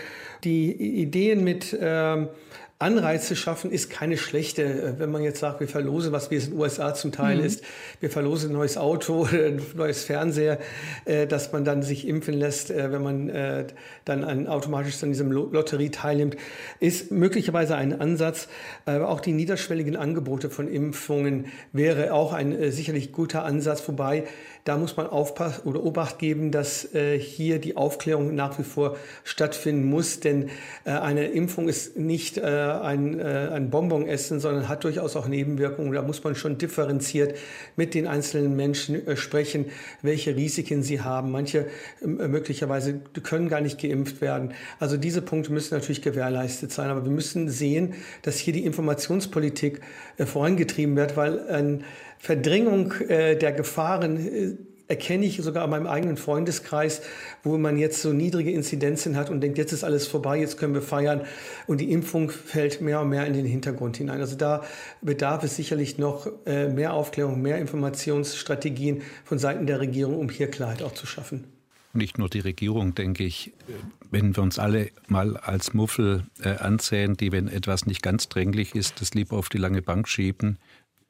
Die 0.45 0.71
Ideen 0.71 1.43
mit 1.43 1.77
ähm, 1.77 2.29
Anreize 2.83 3.35
schaffen 3.35 3.71
ist 3.71 3.89
keine 3.89 4.17
schlechte. 4.17 4.63
Äh, 4.63 4.99
wenn 4.99 5.09
man 5.09 5.23
jetzt 5.23 5.39
sagt, 5.39 5.59
wir 5.59 5.67
verlosen, 5.67 6.11
was 6.11 6.29
wie 6.29 6.35
es 6.35 6.45
in 6.45 6.51
den 6.51 6.59
USA 6.59 6.93
zum 6.93 7.11
Teil 7.11 7.37
mhm. 7.37 7.45
ist, 7.45 7.63
wir 7.99 8.09
verlosen 8.09 8.51
ein 8.51 8.53
neues 8.53 8.77
Auto 8.77 9.23
ein 9.31 9.61
neues 9.75 10.03
Fernseher, 10.03 10.59
äh, 11.05 11.25
dass 11.25 11.51
man 11.51 11.63
dann 11.63 11.81
sich 11.81 12.07
impfen 12.07 12.33
lässt, 12.33 12.69
äh, 12.69 12.91
wenn 12.91 13.01
man 13.01 13.13
dann 14.05 14.23
an, 14.23 14.47
automatisch 14.47 15.01
an 15.01 15.09
diesem 15.09 15.31
Lotterie 15.31 15.89
teilnimmt, 15.89 16.35
ist 16.79 17.11
möglicherweise 17.11 17.75
ein 17.75 17.99
Ansatz. 17.99 18.47
Aber 18.85 19.09
auch 19.09 19.21
die 19.21 19.31
niederschwelligen 19.31 19.95
Angebote 19.95 20.49
von 20.49 20.67
Impfungen 20.67 21.45
wäre 21.71 22.13
auch 22.13 22.33
ein 22.33 22.71
sicherlich 22.71 23.11
guter 23.11 23.43
Ansatz, 23.45 23.87
wobei 23.87 24.25
da 24.63 24.77
muss 24.77 24.95
man 24.95 25.07
aufpassen 25.07 25.63
oder 25.65 25.83
Obacht 25.83 26.19
geben, 26.19 26.51
dass 26.51 26.93
äh, 26.93 27.19
hier 27.19 27.59
die 27.59 27.75
Aufklärung 27.75 28.33
nach 28.33 28.57
wie 28.59 28.63
vor 28.63 28.95
stattfinden 29.25 29.83
muss, 29.83 30.21
denn 30.21 30.49
äh, 30.85 30.91
eine 30.91 31.27
Impfung 31.27 31.67
ist 31.67 31.97
nicht 31.97 32.37
äh, 32.37 32.41
ein, 32.41 33.19
äh, 33.19 33.49
ein 33.51 33.69
Bonbon 33.69 34.07
essen, 34.07 34.39
sondern 34.39 34.69
hat 34.69 34.85
durchaus 34.85 35.17
auch 35.17 35.27
Nebenwirkungen. 35.27 35.91
Da 35.91 36.01
muss 36.01 36.23
man 36.23 36.35
schon 36.35 36.57
differenziert 36.57 37.37
mit 37.75 37.93
den 37.93 38.07
einzelnen 38.07 38.55
Menschen 38.55 39.05
äh, 39.05 39.17
sprechen, 39.17 39.65
welche 40.01 40.35
Risiken 40.37 40.81
sie 40.81 41.01
haben. 41.01 41.31
Manche 41.31 41.67
äh, 42.01 42.07
möglicherweise 42.07 43.01
können 43.21 43.49
gar 43.49 43.59
nicht 43.59 43.81
geimpft 43.81 44.21
werden. 44.21 44.53
Also 44.79 44.95
diese 44.95 45.21
Punkte 45.21 45.51
müssen 45.51 45.73
natürlich 45.73 46.01
gewährleistet 46.01 46.71
sein. 46.71 46.89
Aber 46.89 47.03
wir 47.03 47.11
müssen 47.11 47.49
sehen, 47.49 47.95
dass 48.21 48.37
hier 48.37 48.53
die 48.53 48.63
Informationspolitik 48.63 49.81
vorangetrieben 50.17 50.95
wird, 50.95 51.17
weil 51.17 51.47
eine 51.47 51.79
Verdrängung 52.23 52.93
äh, 53.09 53.35
der 53.35 53.51
Gefahren 53.51 54.15
äh, 54.15 54.55
erkenne 54.87 55.25
ich 55.25 55.41
sogar 55.41 55.65
an 55.65 55.71
meinem 55.71 55.87
eigenen 55.87 56.15
Freundeskreis, 56.15 57.01
wo 57.43 57.57
man 57.57 57.77
jetzt 57.77 58.01
so 58.01 58.13
niedrige 58.13 58.49
Inzidenzen 58.51 59.17
hat 59.17 59.29
und 59.29 59.41
denkt, 59.41 59.57
jetzt 59.57 59.73
ist 59.73 59.83
alles 59.83 60.07
vorbei, 60.07 60.39
jetzt 60.39 60.57
können 60.57 60.73
wir 60.73 60.81
feiern. 60.81 61.23
Und 61.67 61.81
die 61.81 61.91
Impfung 61.91 62.29
fällt 62.29 62.79
mehr 62.79 63.01
und 63.01 63.09
mehr 63.09 63.27
in 63.27 63.33
den 63.33 63.45
Hintergrund 63.45 63.97
hinein. 63.97 64.21
Also 64.21 64.37
da 64.37 64.63
bedarf 65.01 65.43
es 65.43 65.57
sicherlich 65.57 65.97
noch 65.97 66.29
äh, 66.45 66.69
mehr 66.69 66.93
Aufklärung, 66.93 67.41
mehr 67.41 67.57
Informationsstrategien 67.57 69.01
von 69.25 69.37
Seiten 69.37 69.67
der 69.67 69.81
Regierung, 69.81 70.17
um 70.17 70.29
hier 70.29 70.49
Klarheit 70.49 70.81
auch 70.81 70.93
zu 70.93 71.05
schaffen. 71.05 71.43
Nicht 71.91 72.17
nur 72.17 72.29
die 72.29 72.39
Regierung, 72.39 72.95
denke 72.95 73.25
ich, 73.25 73.51
wenn 74.11 74.33
wir 74.33 74.41
uns 74.41 74.57
alle 74.57 74.91
mal 75.07 75.35
als 75.35 75.73
Muffel 75.73 76.23
äh, 76.41 76.55
ansehen, 76.55 77.17
die, 77.17 77.33
wenn 77.33 77.49
etwas 77.49 77.85
nicht 77.85 78.01
ganz 78.01 78.29
dränglich 78.29 78.75
ist, 78.75 79.01
das 79.01 79.13
lieber 79.13 79.35
auf 79.35 79.49
die 79.49 79.57
lange 79.57 79.81
Bank 79.81 80.07
schieben. 80.07 80.57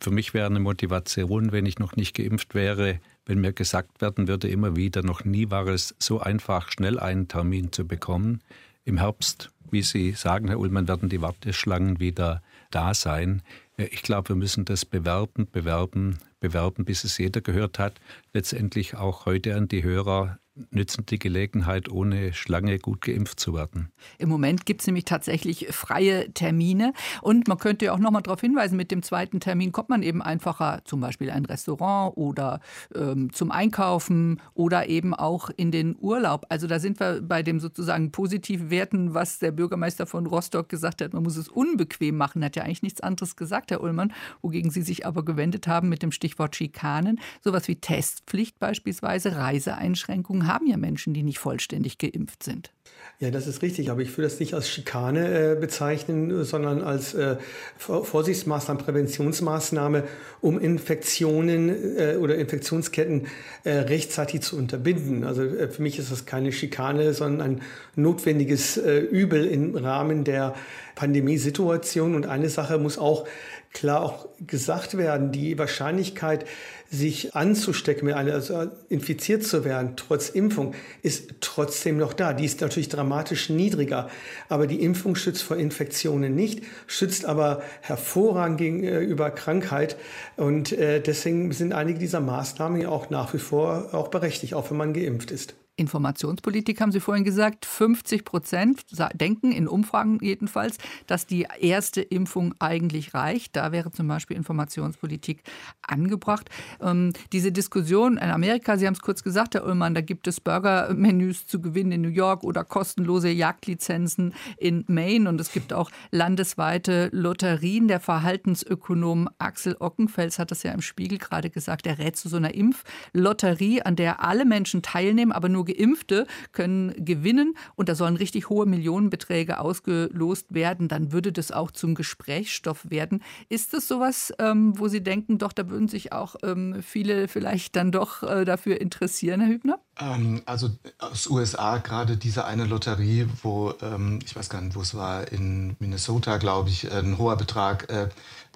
Für 0.04 0.12
mich 0.12 0.34
wäre 0.34 0.48
eine 0.48 0.60
Motivation, 0.60 1.54
wenn 1.54 1.66
ich 1.66 1.80
noch 1.80 1.96
nicht 1.96 2.13
geimpft 2.13 2.56
wäre, 2.56 3.00
wenn 3.26 3.39
mir 3.39 3.54
gesagt 3.54 4.02
werden 4.02 4.28
würde, 4.28 4.50
immer 4.50 4.76
wieder, 4.76 5.02
noch 5.02 5.24
nie 5.24 5.50
war 5.50 5.66
es 5.68 5.96
so 5.98 6.20
einfach, 6.20 6.70
schnell 6.70 7.00
einen 7.00 7.30
Termin 7.30 7.72
zu 7.72 7.88
bekommen. 7.88 8.42
Im 8.84 8.98
Herbst, 8.98 9.50
wie 9.72 9.82
Sie 9.82 10.12
sagen, 10.12 10.50
Herr 10.50 10.60
Ullmann, 10.60 10.89
werden 10.89 11.08
die 11.08 11.22
Warteschlangen 11.22 12.02
wieder 12.02 12.44
da 12.70 12.94
sein. 12.94 13.44
Äh, 13.78 13.86
ich 13.86 14.04
glaube, 14.04 14.30
wir 14.30 14.36
müssen 14.36 14.66
das 14.66 14.84
bewerben, 14.84 15.48
bewerben, 15.50 16.18
bewerben, 16.42 16.84
bis 16.84 17.06
es 17.06 17.18
jeder 17.18 17.39
gehört 17.39 17.80
hat. 17.80 18.02
Letztendlich 18.34 18.96
auch 18.96 19.26
heute 19.26 19.56
an 19.56 19.70
die 19.70 19.84
Hörer 19.84 20.38
nützen 20.70 21.06
die 21.08 21.18
Gelegenheit, 21.18 21.89
ohne 21.89 22.34
Schlange 22.34 22.78
gut 22.78 23.02
geimpft 23.02 23.39
zu 23.39 23.54
werden. 23.54 23.92
Im 24.20 24.30
Moment 24.30 24.66
gibt 24.66 24.82
es 24.82 24.88
nämlich 24.88 25.06
tatsächlich 25.06 25.68
freie 25.72 26.32
Termine. 26.34 26.94
Und 27.22 27.48
man 27.48 27.58
könnte 27.58 27.86
ja 27.86 27.94
auch 27.94 28.00
noch 28.00 28.12
mal 28.12 28.22
darauf 28.22 28.42
hinweisen, 28.42 28.78
mit 28.78 28.92
dem 28.92 29.02
zweiten 29.02 29.39
Termin 29.39 29.72
kommt 29.72 29.89
man 29.89 30.04
eben 30.04 30.22
einfacher 30.22 30.82
zum 30.86 31.00
Beispiel 31.00 31.32
ein 31.32 31.46
Restaurant 31.46 32.16
oder 32.18 32.60
ähm, 32.94 33.34
zum 33.34 33.52
Einkaufen 33.52 34.42
oder 34.54 34.88
eben 34.89 35.16
auch 35.16 35.50
in 35.50 35.72
den 35.72 35.96
Urlaub. 36.00 36.46
Also 36.50 36.68
da 36.68 36.80
sind 36.80 37.00
wir 37.00 37.22
bei 37.22 37.42
dem 37.42 37.60
sozusagen 37.60 38.12
positiven 38.12 38.70
Werten, 38.70 39.13
was 39.13 39.39
der 39.39 39.52
Bürgermeister 39.52 40.06
von 40.06 40.28
Rostock 40.28 40.70
gesagt 40.70 41.02
hat. 41.02 41.13
Man 41.13 41.24
muss 41.24 41.38
es 41.38 41.48
unbequem 41.48 42.16
machen. 42.16 42.44
Hat 42.44 42.56
ja 42.56 42.63
eigentlich 42.63 42.84
nichts 42.84 43.02
anderes 43.02 43.36
gesagt, 43.36 43.72
Herr 43.72 43.82
Ullmann, 43.82 44.13
wogegen 44.42 44.70
Sie 44.70 44.84
sich 44.84 45.06
aber 45.06 45.26
gewendet 45.26 45.68
haben 45.68 45.89
mit 45.89 46.04
dem 46.04 46.12
Stichwort 46.12 46.56
Schikanen. 46.56 47.20
Sowas 47.42 47.68
wie 47.68 47.76
Testpflicht 47.76 48.60
beispielsweise, 48.60 49.36
Reiseeinschränkungen 49.36 50.42
haben 50.47 50.67
ja 50.67 50.77
Menschen, 50.77 51.13
die 51.13 51.23
nicht 51.23 51.39
vollständig 51.39 51.97
geimpft 51.97 52.43
sind. 52.43 52.71
Ja, 53.19 53.32
das 53.32 53.47
ist 53.47 53.62
richtig, 53.62 53.89
aber 53.89 54.01
ich 54.01 54.10
würde 54.17 54.23
das 54.23 54.39
nicht 54.39 54.53
als 54.53 54.69
Schikane 54.69 55.53
äh, 55.53 55.56
bezeichnen, 55.56 56.43
sondern 56.43 56.82
als 56.82 57.13
äh, 57.13 57.38
Vorsichtsmaßnahme, 57.77 58.82
Präventionsmaßnahme, 58.82 60.03
um 60.41 60.60
Infektionen 60.60 61.69
äh, 61.97 62.17
oder 62.17 62.36
Infektionsketten 62.36 63.27
äh, 63.63 63.71
rechtzeitig 63.71 64.41
zu 64.41 64.58
unterbinden. 64.58 65.23
Also 65.23 65.43
äh, 65.43 65.69
für 65.69 65.82
mich 65.82 65.99
ist 65.99 66.12
das 66.12 66.25
keine 66.25 66.51
Schikane, 66.51 67.13
sondern 67.13 67.58
ein 67.58 67.62
notwendiges 67.95 68.77
äh, 68.77 68.99
Übel 68.99 69.45
im 69.45 69.75
Rahmen 69.75 70.23
der 70.23 70.56
Pandemiesituation. 70.95 72.15
Und 72.15 72.25
eine 72.25 72.49
Sache 72.49 72.77
muss 72.77 72.97
auch 72.97 73.25
klar 73.73 74.01
auch 74.01 74.27
gesagt 74.45 74.97
werden, 74.97 75.32
die 75.32 75.58
Wahrscheinlichkeit, 75.58 76.45
sich 76.93 77.36
anzustecken, 77.36 78.13
also 78.13 78.67
infiziert 78.88 79.43
zu 79.43 79.65
werden, 79.65 79.93
trotz 79.95 80.29
Impfung, 80.29 80.75
ist 81.01 81.34
trotzdem 81.41 81.97
noch 81.97 82.13
da. 82.13 82.34
Die 82.34 82.45
ist 82.45 82.62
natürlich 82.62 82.88
dramatisch 82.88 83.49
niedriger. 83.49 84.10
Aber 84.47 84.67
die 84.67 84.82
Impfung 84.82 85.15
schützt 85.15 85.41
vor 85.41 85.58
Infektionen 85.58 86.36
nicht, 86.36 86.63
schützt 86.86 87.25
aber 87.25 87.63
hervorragend 87.82 88.60
gegenüber 88.60 89.32
Krankheit. 89.32 89.97
Und 90.38 90.71
äh, 90.71 91.01
deswegen 91.01 91.51
sind 91.51 91.73
einige 91.73 91.97
dieser 91.97 92.19
Maßnahmen 92.19 92.86
auch 92.86 93.10
nach 93.10 93.34
wie 93.34 93.39
vor 93.39 93.89
auch 93.93 94.10
berechtigt, 94.10 94.53
auch 94.53 94.69
wenn 94.69 94.77
man 94.77 94.93
geimpft 94.93 95.32
ist. 95.32 95.56
Informationspolitik 95.76 96.80
haben 96.82 96.92
Sie 96.92 97.00
vorhin 97.00 97.24
gesagt. 97.24 97.66
50 97.66 98.26
Prozent 98.26 98.86
denken, 99.16 99.52
in 99.52 99.68
Umfragen 99.68 100.20
jedenfalls, 100.22 100.78
dass 101.08 101.26
die 101.26 101.48
erste 101.60 102.02
Impfung 102.02 102.54
eigentlich 102.60 103.16
reicht. 103.16 103.56
Da 103.56 103.72
wäre 103.72 103.92
zum 103.92 104.08
Beispiel 104.08 104.38
Informationspolitik 104.38 105.42
angebracht. 105.82 106.50
Ähm, 106.80 107.14
diese 107.32 107.52
Diskussion 107.52 108.18
in 108.18 108.30
Amerika, 108.30 108.78
Sie 108.78 108.86
haben 108.86 108.94
es 108.94 109.02
kurz 109.02 109.24
gesagt, 109.24 109.56
Herr 109.56 109.66
Ullmann, 109.66 109.96
da 109.96 110.02
gibt 110.02 110.28
es 110.28 110.40
Burgermenüs 110.40 111.48
zu 111.48 111.60
gewinnen 111.60 111.94
in 111.94 112.02
New 112.02 112.10
York 112.10 112.44
oder 112.44 112.64
kostenlose 112.64 113.30
Jagdlizenzen 113.30 114.36
in 114.58 114.86
Maine. 114.88 115.28
Und 115.28 115.42
es 115.42 115.52
gibt 115.52 115.74
auch 115.74 115.90
landesweite 116.12 117.10
Lotterien. 117.12 117.88
Der 117.88 118.00
Verhaltensökonom 118.00 119.28
Axel 119.40 119.76
Ockenfels 119.80 120.38
hat 120.38 120.52
das 120.52 120.62
ja 120.62 120.72
im 120.72 120.82
Spiegel 120.82 121.18
gerade 121.18 121.50
gesagt. 121.50 121.88
Er 121.88 121.98
rät 121.98 122.16
zu 122.16 122.30
so 122.30 122.38
einer 122.38 122.54
Impflotterie, 122.54 123.82
an 123.82 123.96
der 123.96 124.24
alle 124.24 124.46
Menschen 124.46 124.84
teilnehmen, 124.84 125.32
aber 125.32 125.50
nur 125.50 125.62
nur 125.63 125.76
Geimpfte 125.76 126.28
können 126.52 126.93
gewinnen 127.04 127.56
und 127.76 127.89
da 127.89 127.95
sollen 127.95 128.15
richtig 128.15 128.49
hohe 128.49 128.65
Millionenbeträge 128.65 129.60
ausgelost 129.60 130.54
werden, 130.54 130.88
dann 130.88 131.12
würde 131.12 131.32
das 131.32 131.52
auch 131.52 131.71
zum 131.71 131.95
Gesprächsstoff 131.95 132.89
werden. 132.89 133.23
Ist 133.49 133.73
das 133.73 133.88
sowas, 133.88 134.34
ähm, 134.39 134.78
wo 134.78 134.88
Sie 134.88 135.02
denken, 135.02 135.38
doch, 135.38 135.54
da 135.54 135.69
würden 135.69 135.88
sich 135.88 136.12
auch 136.12 136.36
ähm, 136.43 136.82
viele 136.84 137.28
vielleicht 137.28 137.76
dann 137.76 137.91
doch 137.91 138.23
äh, 138.23 138.45
dafür 138.45 138.80
interessieren, 138.82 139.41
Herr 139.41 139.49
Hübner? 139.49 139.80
Ähm, 139.99 140.41
also 140.45 140.69
aus 140.99 141.28
USA 141.28 141.78
gerade 141.78 142.17
diese 142.17 142.45
eine 142.45 142.65
Lotterie, 142.65 143.28
wo, 143.41 143.73
ähm, 143.82 144.19
ich 144.26 144.36
weiß 144.36 144.49
gar 144.49 144.62
nicht, 144.62 144.76
wo 144.76 144.82
es 144.82 144.95
war, 144.95 145.32
in 145.32 145.76
Minnesota, 145.80 146.38
glaube 146.38 146.69
ich, 146.69 146.91
ein 146.91 147.17
hoher 147.17 147.38
Betrag 147.38 147.89
äh, 147.89 148.10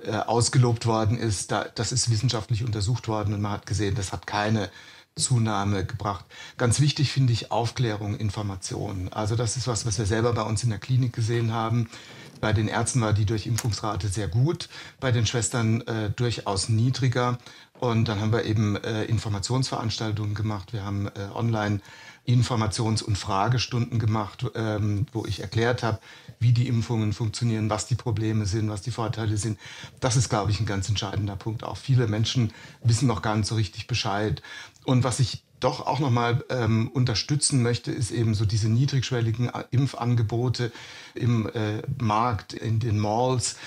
äh, 0.04 0.18
ausgelobt 0.18 0.86
worden 0.86 1.18
ist. 1.18 1.52
Da, 1.52 1.66
das 1.76 1.92
ist 1.92 2.10
wissenschaftlich 2.10 2.64
untersucht 2.64 3.08
worden 3.08 3.34
und 3.34 3.42
man 3.42 3.54
hat 3.54 3.66
gesehen, 3.66 3.96
das 3.96 4.12
hat 4.12 4.28
keine 4.28 4.70
Zunahme 5.18 5.86
gebracht. 5.86 6.26
Ganz 6.58 6.80
wichtig 6.80 7.12
finde 7.12 7.34
ich 7.34 7.52
Aufklärung, 7.52 8.16
Information. 8.16 9.10
Also 9.12 9.36
das 9.36 9.58
ist 9.58 9.68
was, 9.68 9.86
was 9.86 9.98
wir 9.98 10.06
selber 10.06 10.34
bei 10.34 10.44
uns 10.44 10.64
in 10.64 10.70
der 10.70 10.80
Klinik 10.80 11.14
gesehen 11.14 11.54
haben. 11.54 11.90
Bei 12.40 12.54
den 12.54 12.68
Ärzten 12.68 13.02
war 13.02 13.14
die 13.14 13.26
Durchimpfungsrate 13.26 14.08
sehr 14.08 14.28
gut, 14.28 14.70
bei 15.00 15.12
den 15.12 15.26
Schwestern 15.26 15.82
äh, 15.82 16.12
durchaus 16.12 16.70
niedriger. 16.70 17.40
Und 17.80 18.08
dann 18.08 18.20
haben 18.20 18.32
wir 18.32 18.46
eben 18.46 18.76
äh, 18.78 19.04
Informationsveranstaltungen 19.06 20.34
gemacht. 20.34 20.74
Wir 20.74 20.84
haben 20.84 21.08
äh, 21.08 21.30
online 21.34 21.82
Informations- 22.28 23.02
und 23.02 23.18
Fragestunden 23.18 24.00
gemacht, 24.00 24.46
ähm, 24.54 25.06
wo 25.14 25.26
ich 25.26 25.40
erklärt 25.40 25.82
habe, 25.82 26.00
wie 26.40 26.52
die 26.52 26.68
Impfungen 26.68 27.14
funktionieren, 27.14 27.70
was 27.70 27.88
die 27.88 27.96
Probleme 27.96 28.46
sind, 28.46 28.70
was 28.70 28.82
die 28.82 28.92
Vorteile 28.92 29.38
sind. 29.38 29.58
Das 30.02 30.18
ist, 30.18 30.28
glaube 30.28 30.52
ich, 30.52 30.60
ein 30.60 30.66
ganz 30.66 30.90
entscheidender 30.90 31.38
Punkt. 31.38 31.64
Auch 31.64 31.78
viele 31.78 32.08
Menschen 32.08 32.52
wissen 32.84 33.08
noch 33.08 33.22
gar 33.22 33.36
nicht 33.38 33.48
so 33.48 33.56
richtig 33.56 33.88
Bescheid. 33.88 34.42
Und 34.88 35.04
was 35.04 35.20
ich 35.20 35.44
doch 35.60 35.86
auch 35.86 36.00
nochmal 36.00 36.46
ähm, 36.50 36.88
unterstützen 36.88 37.62
möchte, 37.62 37.92
ist 37.92 38.10
eben 38.10 38.34
so 38.36 38.46
diese 38.46 38.70
niedrigschwelligen 38.70 39.50
äh, 39.50 39.66
Impfangebote 39.70 40.72
im 41.14 41.50
äh, 41.50 41.82
Markt, 42.02 42.54
in 42.54 42.80
den 42.80 42.98
Malls. 42.98 43.58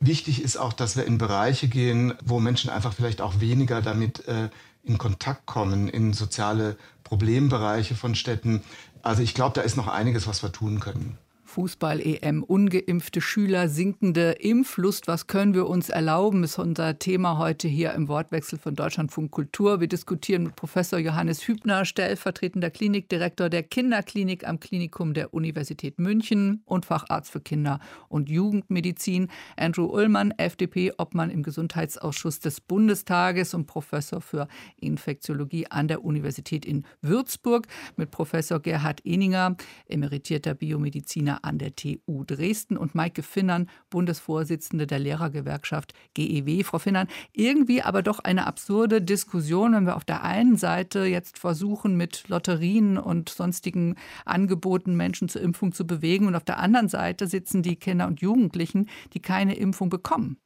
Wichtig 0.00 0.42
ist 0.42 0.56
auch, 0.56 0.72
dass 0.72 0.96
wir 0.96 1.04
in 1.04 1.16
Bereiche 1.16 1.68
gehen, 1.68 2.14
wo 2.24 2.40
Menschen 2.40 2.70
einfach 2.70 2.92
vielleicht 2.92 3.20
auch 3.20 3.38
weniger 3.38 3.82
damit 3.82 4.26
äh, 4.26 4.48
in 4.82 4.98
Kontakt 4.98 5.46
kommen, 5.46 5.86
in 5.88 6.12
soziale 6.12 6.76
Problembereiche 7.04 7.94
von 7.94 8.16
Städten. 8.16 8.64
Also 9.02 9.22
ich 9.22 9.32
glaube, 9.32 9.54
da 9.54 9.60
ist 9.60 9.76
noch 9.76 9.86
einiges, 9.86 10.26
was 10.26 10.42
wir 10.42 10.50
tun 10.50 10.80
können. 10.80 11.18
Fußball-EM, 11.54 12.42
ungeimpfte 12.42 13.20
Schüler, 13.20 13.68
sinkende 13.68 14.32
Impflust. 14.32 15.06
Was 15.06 15.28
können 15.28 15.54
wir 15.54 15.68
uns 15.68 15.88
erlauben, 15.88 16.42
ist 16.42 16.58
unser 16.58 16.98
Thema 16.98 17.38
heute 17.38 17.68
hier 17.68 17.92
im 17.92 18.08
Wortwechsel 18.08 18.58
von 18.58 18.74
Deutschlandfunk 18.74 19.30
Kultur. 19.30 19.78
Wir 19.78 19.86
diskutieren 19.86 20.42
mit 20.42 20.56
Professor 20.56 20.98
Johannes 20.98 21.46
Hübner, 21.46 21.84
stellvertretender 21.84 22.70
Klinikdirektor 22.70 23.50
der 23.50 23.62
Kinderklinik 23.62 24.48
am 24.48 24.58
Klinikum 24.58 25.14
der 25.14 25.32
Universität 25.32 26.00
München 26.00 26.64
und 26.64 26.86
Facharzt 26.86 27.30
für 27.30 27.40
Kinder- 27.40 27.78
und 28.08 28.28
Jugendmedizin. 28.28 29.28
Andrew 29.56 29.84
Ullmann, 29.84 30.32
FDP, 30.32 30.92
Obmann 30.98 31.30
im 31.30 31.44
Gesundheitsausschuss 31.44 32.40
des 32.40 32.60
Bundestages 32.60 33.54
und 33.54 33.66
Professor 33.66 34.20
für 34.20 34.48
Infektiologie 34.80 35.68
an 35.68 35.86
der 35.86 36.04
Universität 36.04 36.66
in 36.66 36.84
Würzburg. 37.00 37.68
Mit 37.94 38.10
Professor 38.10 38.58
Gerhard 38.58 39.02
Eninger, 39.06 39.56
emeritierter 39.86 40.54
Biomediziner 40.54 41.43
an 41.44 41.58
der 41.58 41.76
TU 41.76 42.24
Dresden 42.24 42.76
und 42.76 42.94
Maike 42.94 43.22
Finnern, 43.22 43.68
Bundesvorsitzende 43.90 44.86
der 44.86 44.98
Lehrergewerkschaft 44.98 45.94
GEW. 46.14 46.64
Frau 46.64 46.78
Finnern, 46.78 47.08
irgendwie 47.32 47.82
aber 47.82 48.02
doch 48.02 48.18
eine 48.18 48.46
absurde 48.46 49.00
Diskussion, 49.00 49.74
wenn 49.74 49.86
wir 49.86 49.96
auf 49.96 50.04
der 50.04 50.24
einen 50.24 50.56
Seite 50.56 51.04
jetzt 51.04 51.38
versuchen, 51.38 51.96
mit 51.96 52.28
Lotterien 52.28 52.98
und 52.98 53.28
sonstigen 53.28 53.96
Angeboten 54.24 54.96
Menschen 54.96 55.28
zur 55.28 55.42
Impfung 55.42 55.72
zu 55.72 55.86
bewegen 55.86 56.26
und 56.26 56.34
auf 56.34 56.44
der 56.44 56.58
anderen 56.58 56.88
Seite 56.88 57.26
sitzen 57.26 57.62
die 57.62 57.76
Kinder 57.76 58.06
und 58.06 58.20
Jugendlichen, 58.20 58.88
die 59.12 59.20
keine 59.20 59.54
Impfung 59.54 59.90
bekommen. 59.90 60.38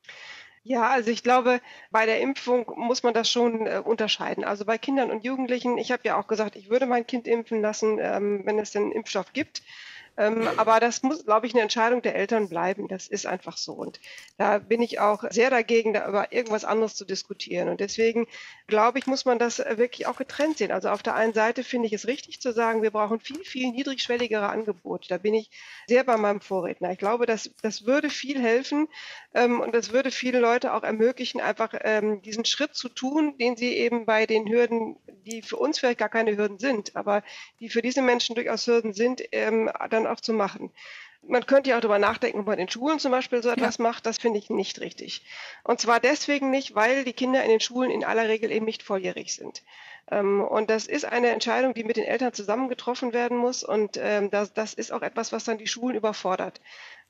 Ja, 0.69 0.91
also 0.91 1.11
ich 1.11 1.23
glaube, 1.23 1.63
bei 1.91 2.05
der 2.05 2.21
Impfung 2.21 2.71
muss 2.77 3.03
man 3.03 3.15
das 3.15 3.31
schon 3.31 3.67
äh, 3.67 3.81
unterscheiden. 3.83 4.45
Also 4.45 4.67
bei 4.67 4.77
Kindern 4.77 5.11
und 5.11 5.25
Jugendlichen, 5.25 5.79
ich 5.79 5.91
habe 5.93 6.03
ja 6.05 6.21
auch 6.21 6.27
gesagt, 6.27 6.57
ich 6.57 6.69
würde 6.69 6.85
mein 6.85 7.07
Kind 7.07 7.27
impfen 7.27 7.63
lassen, 7.63 7.99
ähm, 7.99 8.43
wenn 8.45 8.59
es 8.59 8.73
den 8.73 8.93
Impfstoff 8.93 9.33
gibt. 9.33 9.63
Ähm, 10.19 10.49
aber 10.57 10.81
das 10.81 11.03
muss, 11.05 11.25
glaube 11.25 11.47
ich, 11.47 11.55
eine 11.55 11.63
Entscheidung 11.63 12.03
der 12.03 12.17
Eltern 12.17 12.49
bleiben. 12.49 12.89
Das 12.89 13.07
ist 13.07 13.25
einfach 13.25 13.57
so. 13.57 13.73
Und 13.75 14.01
da 14.37 14.59
bin 14.59 14.83
ich 14.83 14.99
auch 14.99 15.23
sehr 15.31 15.49
dagegen, 15.49 15.93
da 15.93 16.09
über 16.09 16.33
irgendwas 16.33 16.65
anderes 16.65 16.97
zu 16.97 17.05
diskutieren. 17.05 17.69
Und 17.69 17.79
deswegen 17.79 18.27
glaube 18.67 18.99
ich, 18.99 19.07
muss 19.07 19.25
man 19.25 19.39
das 19.39 19.59
wirklich 19.59 20.09
auch 20.09 20.17
getrennt 20.17 20.59
sehen. 20.59 20.73
Also 20.73 20.89
auf 20.89 21.05
der 21.05 21.15
einen 21.15 21.35
Seite 21.35 21.63
finde 21.63 21.87
ich 21.87 21.93
es 21.93 22.09
richtig 22.09 22.41
zu 22.41 22.53
sagen, 22.53 22.83
wir 22.83 22.91
brauchen 22.91 23.21
viel, 23.21 23.45
viel 23.45 23.71
niedrigschwelligere 23.71 24.49
Angebote. 24.49 25.09
Da 25.09 25.19
bin 25.19 25.35
ich 25.35 25.51
sehr 25.87 26.03
bei 26.03 26.17
meinem 26.17 26.41
Vorredner. 26.41 26.91
Ich 26.91 26.99
glaube, 26.99 27.25
das, 27.25 27.51
das 27.63 27.87
würde 27.87 28.11
viel 28.11 28.41
helfen 28.43 28.89
ähm, 29.35 29.61
und 29.61 29.73
das 29.73 29.93
würde 29.93 30.11
viele 30.11 30.41
Leute 30.41 30.75
auch 30.75 30.83
ermöglichen, 30.83 31.41
einfach 31.41 31.73
ähm, 31.83 32.23
diesen 32.23 32.45
Schritt 32.45 32.75
zu 32.75 32.89
tun, 32.89 33.39
den 33.39 33.57
sie 33.57 33.77
eben 33.77 34.05
bei 34.05 34.27
den 34.27 34.49
Hürden, 34.49 34.97
die 35.27 35.43
für 35.43 35.57
uns 35.57 35.79
vielleicht 35.79 35.99
gar 35.99 36.09
keine 36.09 36.37
Hürden 36.37 36.59
sind, 36.59 36.97
aber 36.97 37.23
die 37.61 37.69
für 37.69 37.83
diese 37.83 38.03
Menschen 38.03 38.35
durchaus 38.35 38.67
Hürden 38.67 38.95
sind, 38.95 39.23
ähm, 39.31 39.71
dann 39.91 40.08
auch 40.09 40.21
zu 40.21 40.33
machen. 40.33 40.73
Man 41.23 41.47
könnte 41.47 41.71
ja 41.71 41.77
auch 41.77 41.81
darüber 41.81 41.99
nachdenken, 41.99 42.41
ob 42.41 42.47
man 42.47 42.59
in 42.59 42.69
Schulen 42.69 42.99
zum 42.99 43.11
Beispiel 43.11 43.43
so 43.43 43.51
etwas 43.51 43.79
ja. 43.79 43.83
macht. 43.83 44.07
Das 44.07 44.19
finde 44.19 44.39
ich 44.39 44.51
nicht 44.51 44.81
richtig. 44.81 45.25
Und 45.65 45.81
zwar 45.81 46.01
deswegen 46.01 46.51
nicht, 46.51 46.75
weil 46.75 47.05
die 47.05 47.13
Kinder 47.13 47.43
in 47.43 47.51
den 47.51 47.61
Schulen 47.61 47.91
in 47.91 48.05
aller 48.05 48.29
Regel 48.29 48.53
eben 48.53 48.65
nicht 48.65 48.83
volljährig 48.83 49.35
sind. 49.35 49.63
Ähm, 50.11 50.41
und 50.43 50.71
das 50.71 50.87
ist 50.87 51.05
eine 51.05 51.29
Entscheidung, 51.29 51.75
die 51.75 51.85
mit 51.85 51.97
den 51.97 52.05
Eltern 52.05 52.33
zusammen 52.33 52.69
getroffen 52.69 53.13
werden 53.13 53.37
muss. 53.37 53.63
Und 53.63 53.99
ähm, 53.99 54.31
das, 54.31 54.53
das 54.55 54.75
ist 54.75 54.93
auch 54.93 55.03
etwas, 55.03 55.33
was 55.33 55.45
dann 55.45 55.59
die 55.59 55.67
Schulen 55.67 55.97
überfordert. 55.97 56.61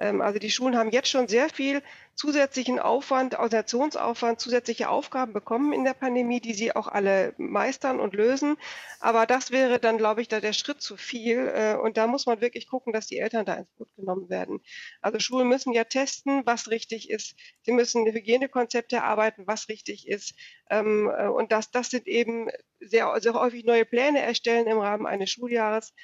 Ähm, 0.00 0.20
also 0.20 0.38
die 0.38 0.50
Schulen 0.50 0.76
haben 0.76 0.90
jetzt 0.90 1.08
schon 1.08 1.28
sehr 1.28 1.48
viel 1.48 1.82
zusätzlichen 2.14 2.80
Aufwand, 2.80 3.34
Organisationsaufwand, 3.34 4.40
zusätzliche 4.40 4.88
Aufgaben 4.88 5.32
bekommen 5.32 5.72
in 5.72 5.84
der 5.84 5.94
Pandemie, 5.94 6.40
die 6.40 6.54
sie 6.54 6.74
auch 6.74 6.88
alle 6.88 7.34
meistern 7.38 8.00
und 8.00 8.14
lösen. 8.14 8.56
Aber 9.00 9.26
das 9.26 9.50
wäre 9.52 9.78
dann, 9.78 9.98
glaube 9.98 10.20
ich, 10.20 10.28
da 10.28 10.40
der 10.40 10.52
Schritt 10.52 10.80
zu 10.82 10.96
viel. 10.96 11.52
Äh, 11.54 11.76
und 11.76 11.96
da 11.96 12.06
muss 12.08 12.26
man 12.26 12.40
wirklich 12.40 12.68
gucken, 12.68 12.92
dass 12.92 13.06
die 13.06 13.18
Eltern 13.18 13.46
da 13.46 13.54
ins 13.54 13.70
Boot 13.76 13.94
genommen 13.96 14.28
werden. 14.28 14.60
Also 15.00 15.20
Schulen 15.20 15.48
müssen 15.48 15.72
ja 15.72 15.84
testen, 15.84 16.42
was 16.46 16.68
richtig 16.70 17.10
ist. 17.10 17.36
Sie 17.62 17.72
müssen 17.72 18.06
Hygienekonzepte 18.06 18.96
erarbeiten, 18.96 19.46
was 19.46 19.68
richtig 19.68 20.08
ist. 20.08 20.34
Äh, 20.68 20.82
und 20.82 21.52
das, 21.52 21.70
das 21.70 21.90
sind 21.90 22.08
eben 22.08 22.48
sehr, 22.80 23.12
sehr 23.20 23.34
häufig 23.34 23.64
neue 23.64 23.84
Pläne 23.84 24.20
erstellen 24.20 24.66
im 24.66 24.78
Rahmen 24.78 25.06
eines 25.06 25.30
Schuljahres. 25.30 25.94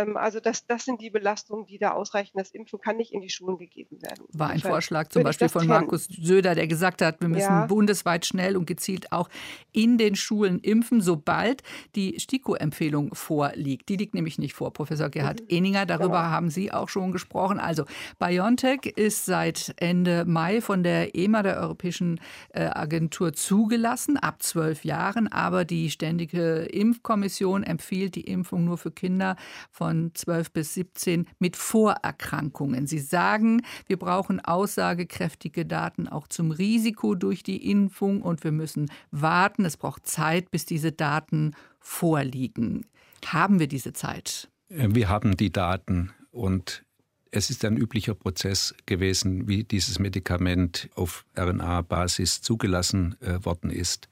Ähm, 0.00 0.16
also 0.16 0.40
das, 0.40 0.66
das 0.66 0.84
sind 0.84 1.00
die 1.00 1.10
Belastungen, 1.10 1.66
die 1.66 1.78
da 1.78 1.92
ausreichen. 1.92 2.38
Das 2.38 2.50
Impfen 2.50 2.80
kann 2.80 2.96
nicht 2.96 3.12
in 3.12 3.20
die 3.20 3.30
Schulen 3.30 3.58
gegeben 3.58 4.00
werden. 4.02 4.24
War 4.32 4.50
ein 4.50 4.60
Vorschlag 4.60 5.08
zum 5.08 5.22
Beispiel 5.22 5.48
von 5.48 5.62
kennen. 5.62 5.70
Markus 5.70 6.04
Söder, 6.06 6.54
der 6.54 6.66
gesagt 6.66 7.02
hat, 7.02 7.20
wir 7.20 7.28
müssen 7.28 7.50
ja. 7.50 7.66
bundesweit 7.66 8.26
schnell 8.26 8.56
und 8.56 8.66
gezielt 8.66 9.12
auch 9.12 9.28
in 9.72 9.98
den 9.98 10.16
Schulen 10.16 10.60
impfen, 10.60 11.00
sobald 11.00 11.62
die 11.94 12.18
STIKO-Empfehlung 12.18 13.14
vorliegt. 13.14 13.88
Die 13.88 13.96
liegt 13.96 14.14
nämlich 14.14 14.38
nicht 14.38 14.54
vor, 14.54 14.72
Professor 14.72 15.08
Gerhard 15.08 15.40
mhm. 15.42 15.46
Eninger. 15.48 15.86
Darüber 15.86 16.22
genau. 16.22 16.30
haben 16.30 16.50
Sie 16.50 16.72
auch 16.72 16.88
schon 16.88 17.12
gesprochen. 17.12 17.58
Also 17.58 17.84
BioNTech 18.18 18.86
ist 18.96 19.26
seit 19.26 19.74
Ende 19.76 20.24
Mai 20.24 20.60
von 20.60 20.82
der 20.82 21.14
EMA, 21.14 21.42
der 21.42 21.58
Europäischen 21.58 22.20
äh, 22.50 22.64
Agentur, 22.64 23.32
zugelassen, 23.32 24.16
ab 24.16 24.42
zwölf 24.42 24.84
Jahren. 24.84 25.28
Aber 25.28 25.64
die 25.64 25.90
Ständige 25.90 26.62
Impfkommission 26.64 27.62
empfiehlt 27.62 28.14
die 28.14 28.22
Impfung 28.22 28.64
nur 28.64 28.78
für 28.78 28.90
Kinder 28.90 29.36
von 29.70 29.89
12 30.14 30.52
bis 30.52 30.74
17 30.74 31.26
mit 31.38 31.56
Vorerkrankungen. 31.56 32.86
Sie 32.86 32.98
sagen, 32.98 33.62
wir 33.86 33.98
brauchen 33.98 34.40
aussagekräftige 34.40 35.66
Daten 35.66 36.08
auch 36.08 36.28
zum 36.28 36.50
Risiko 36.50 37.14
durch 37.14 37.42
die 37.42 37.70
Impfung 37.70 38.22
und 38.22 38.44
wir 38.44 38.52
müssen 38.52 38.90
warten. 39.10 39.64
Es 39.64 39.76
braucht 39.76 40.06
Zeit, 40.06 40.50
bis 40.50 40.64
diese 40.64 40.92
Daten 40.92 41.52
vorliegen. 41.78 42.86
Haben 43.26 43.58
wir 43.58 43.66
diese 43.66 43.92
Zeit? 43.92 44.48
Äh, 44.68 44.88
wir 44.90 45.08
haben 45.08 45.36
die 45.36 45.50
Daten 45.50 46.10
und 46.30 46.84
es 47.32 47.50
ist 47.50 47.64
ein 47.64 47.76
üblicher 47.76 48.14
Prozess 48.14 48.74
gewesen, 48.86 49.46
wie 49.46 49.64
dieses 49.64 49.98
Medikament 49.98 50.88
auf 50.94 51.24
RNA-Basis 51.38 52.42
zugelassen 52.42 53.16
äh, 53.20 53.44
worden 53.44 53.70
ist. 53.70 54.08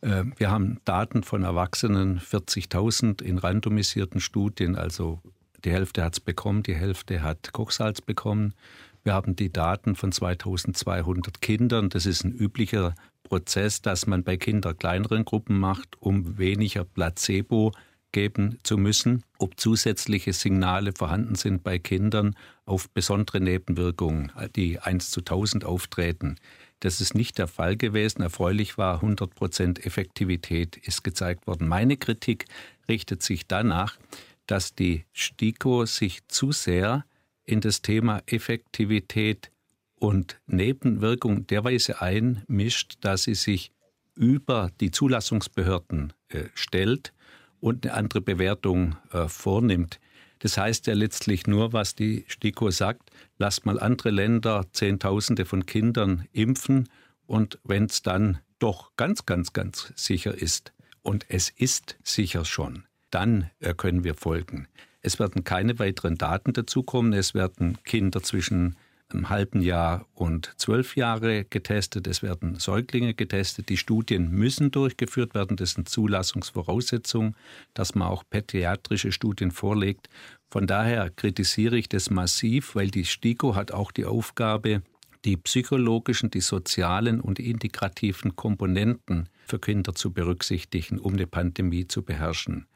Äh, 0.00 0.24
wir 0.36 0.50
haben 0.50 0.80
Daten 0.84 1.22
von 1.22 1.42
Erwachsenen, 1.42 2.20
40.000 2.20 3.22
in 3.22 3.38
randomisierten 3.38 4.20
Studien, 4.20 4.76
also 4.76 5.20
die 5.64 5.72
Hälfte 5.72 6.04
hat 6.04 6.14
es 6.14 6.20
bekommen, 6.20 6.62
die 6.62 6.76
Hälfte 6.76 7.22
hat 7.22 7.52
Kochsalz 7.52 8.00
bekommen. 8.00 8.54
Wir 9.02 9.14
haben 9.14 9.34
die 9.34 9.52
Daten 9.52 9.96
von 9.96 10.12
2200 10.12 11.40
Kindern. 11.40 11.88
Das 11.88 12.06
ist 12.06 12.24
ein 12.24 12.32
üblicher 12.32 12.94
Prozess, 13.24 13.82
dass 13.82 14.06
man 14.06 14.22
bei 14.22 14.36
Kindern 14.36 14.76
kleineren 14.76 15.24
Gruppen 15.24 15.58
macht, 15.58 16.00
um 16.00 16.38
weniger 16.38 16.84
Placebo 16.84 17.72
geben 18.12 18.58
zu 18.62 18.78
müssen, 18.78 19.24
ob 19.38 19.58
zusätzliche 19.60 20.32
Signale 20.32 20.92
vorhanden 20.92 21.34
sind 21.34 21.62
bei 21.62 21.78
Kindern 21.78 22.36
auf 22.64 22.88
besondere 22.88 23.40
Nebenwirkungen, 23.40 24.32
die 24.56 24.78
1 24.78 25.10
zu 25.10 25.20
1000 25.20 25.64
auftreten. 25.64 26.36
Das 26.80 27.00
ist 27.00 27.14
nicht 27.14 27.38
der 27.38 27.48
Fall 27.48 27.76
gewesen. 27.76 28.22
Erfreulich 28.22 28.78
war, 28.78 28.96
100 28.96 29.34
Prozent 29.34 29.84
Effektivität 29.84 30.76
ist 30.76 31.02
gezeigt 31.02 31.46
worden. 31.46 31.66
Meine 31.68 31.96
Kritik 31.96 32.44
richtet 32.88 33.22
sich 33.22 33.46
danach, 33.46 33.98
dass 34.46 34.74
die 34.74 35.04
STIKO 35.12 35.86
sich 35.86 36.26
zu 36.28 36.52
sehr 36.52 37.04
in 37.44 37.60
das 37.60 37.82
Thema 37.82 38.22
Effektivität 38.26 39.50
und 39.96 40.40
Nebenwirkung 40.46 41.46
derweise 41.46 42.00
einmischt, 42.00 42.98
dass 43.00 43.24
sie 43.24 43.34
sich 43.34 43.72
über 44.14 44.70
die 44.80 44.90
Zulassungsbehörden 44.90 46.12
äh, 46.28 46.44
stellt 46.54 47.12
und 47.60 47.86
eine 47.86 47.94
andere 47.94 48.20
Bewertung 48.20 48.96
äh, 49.12 49.28
vornimmt. 49.28 50.00
Das 50.40 50.56
heißt 50.56 50.86
ja 50.86 50.94
letztlich 50.94 51.46
nur, 51.46 51.72
was 51.72 51.94
die 51.94 52.24
STIKO 52.28 52.70
sagt, 52.70 53.10
lasst 53.38 53.66
mal 53.66 53.80
andere 53.80 54.10
Länder 54.10 54.66
Zehntausende 54.72 55.44
von 55.44 55.66
Kindern 55.66 56.26
impfen 56.32 56.88
und 57.26 57.58
wenn 57.64 57.84
es 57.84 58.02
dann 58.02 58.38
doch 58.58 58.92
ganz, 58.96 59.26
ganz, 59.26 59.52
ganz 59.52 59.92
sicher 59.96 60.34
ist, 60.34 60.72
und 61.02 61.24
es 61.28 61.48
ist 61.48 61.96
sicher 62.02 62.44
schon, 62.44 62.84
dann 63.10 63.50
können 63.78 64.04
wir 64.04 64.14
folgen. 64.14 64.68
Es 65.00 65.18
werden 65.18 65.42
keine 65.42 65.78
weiteren 65.78 66.16
Daten 66.16 66.52
dazukommen. 66.52 67.12
Es 67.12 67.32
werden 67.32 67.78
Kinder 67.84 68.22
zwischen 68.22 68.76
einem 69.10 69.30
halben 69.30 69.62
Jahr 69.62 70.06
und 70.14 70.52
zwölf 70.56 70.96
Jahre 70.96 71.44
getestet. 71.44 72.06
Es 72.06 72.22
werden 72.22 72.56
Säuglinge 72.56 73.14
getestet. 73.14 73.68
Die 73.68 73.76
Studien 73.76 74.30
müssen 74.30 74.70
durchgeführt 74.70 75.34
werden. 75.34 75.56
Das 75.56 75.72
sind 75.72 75.88
Zulassungsvoraussetzungen, 75.88 77.34
dass 77.74 77.94
man 77.94 78.08
auch 78.08 78.24
pädiatrische 78.28 79.12
Studien 79.12 79.50
vorlegt. 79.50 80.08
Von 80.50 80.66
daher 80.66 81.10
kritisiere 81.10 81.78
ich 81.78 81.88
das 81.88 82.10
massiv, 82.10 82.74
weil 82.74 82.90
die 82.90 83.04
STIKO 83.04 83.54
hat 83.54 83.72
auch 83.72 83.92
die 83.92 84.04
Aufgabe, 84.04 84.82
die 85.24 85.36
psychologischen, 85.36 86.30
die 86.30 86.40
sozialen 86.40 87.20
und 87.20 87.38
integrativen 87.38 88.36
Komponenten 88.36 89.28
für 89.46 89.58
Kinder 89.58 89.94
zu 89.94 90.12
berücksichtigen, 90.12 90.98
um 90.98 91.14
eine 91.14 91.26
Pandemie 91.26 91.88
zu 91.88 92.02
beherrschen. 92.02 92.66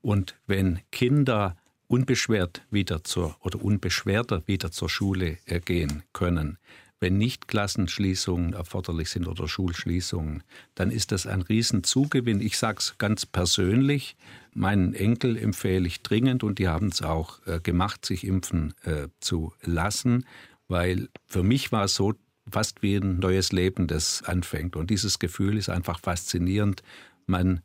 Und 0.00 0.36
wenn 0.46 0.80
Kinder 0.90 1.56
unbeschwert 1.88 2.62
wieder 2.70 3.04
zur 3.04 3.36
oder 3.40 3.62
unbeschwerter 3.62 4.42
wieder 4.46 4.70
zur 4.70 4.88
Schule 4.88 5.38
äh, 5.46 5.60
gehen 5.60 6.02
können, 6.12 6.58
wenn 7.00 7.18
nicht 7.18 7.48
Klassenschließungen 7.48 8.54
erforderlich 8.54 9.10
sind 9.10 9.28
oder 9.28 9.46
Schulschließungen, 9.46 10.42
dann 10.74 10.90
ist 10.90 11.12
das 11.12 11.26
ein 11.26 11.42
Riesenzugewinn. 11.42 12.40
Ich 12.40 12.56
sage 12.56 12.78
es 12.78 12.96
ganz 12.96 13.26
persönlich, 13.26 14.16
meinen 14.54 14.94
Enkel 14.94 15.36
empfehle 15.36 15.86
ich 15.86 16.02
dringend 16.02 16.42
und 16.42 16.58
die 16.58 16.68
haben 16.68 16.88
es 16.88 17.02
auch 17.02 17.46
äh, 17.46 17.60
gemacht, 17.60 18.06
sich 18.06 18.26
impfen 18.26 18.72
äh, 18.84 19.08
zu 19.20 19.52
lassen, 19.62 20.24
weil 20.66 21.08
für 21.26 21.42
mich 21.42 21.72
war 21.72 21.84
es 21.84 21.94
so 21.94 22.14
fast 22.50 22.82
wie 22.82 22.96
ein 22.96 23.18
neues 23.18 23.52
Leben, 23.52 23.86
das 23.86 24.22
anfängt. 24.22 24.76
Und 24.76 24.90
dieses 24.90 25.18
Gefühl 25.18 25.58
ist 25.58 25.68
einfach 25.68 26.00
faszinierend. 26.00 26.82
Man 27.26 27.60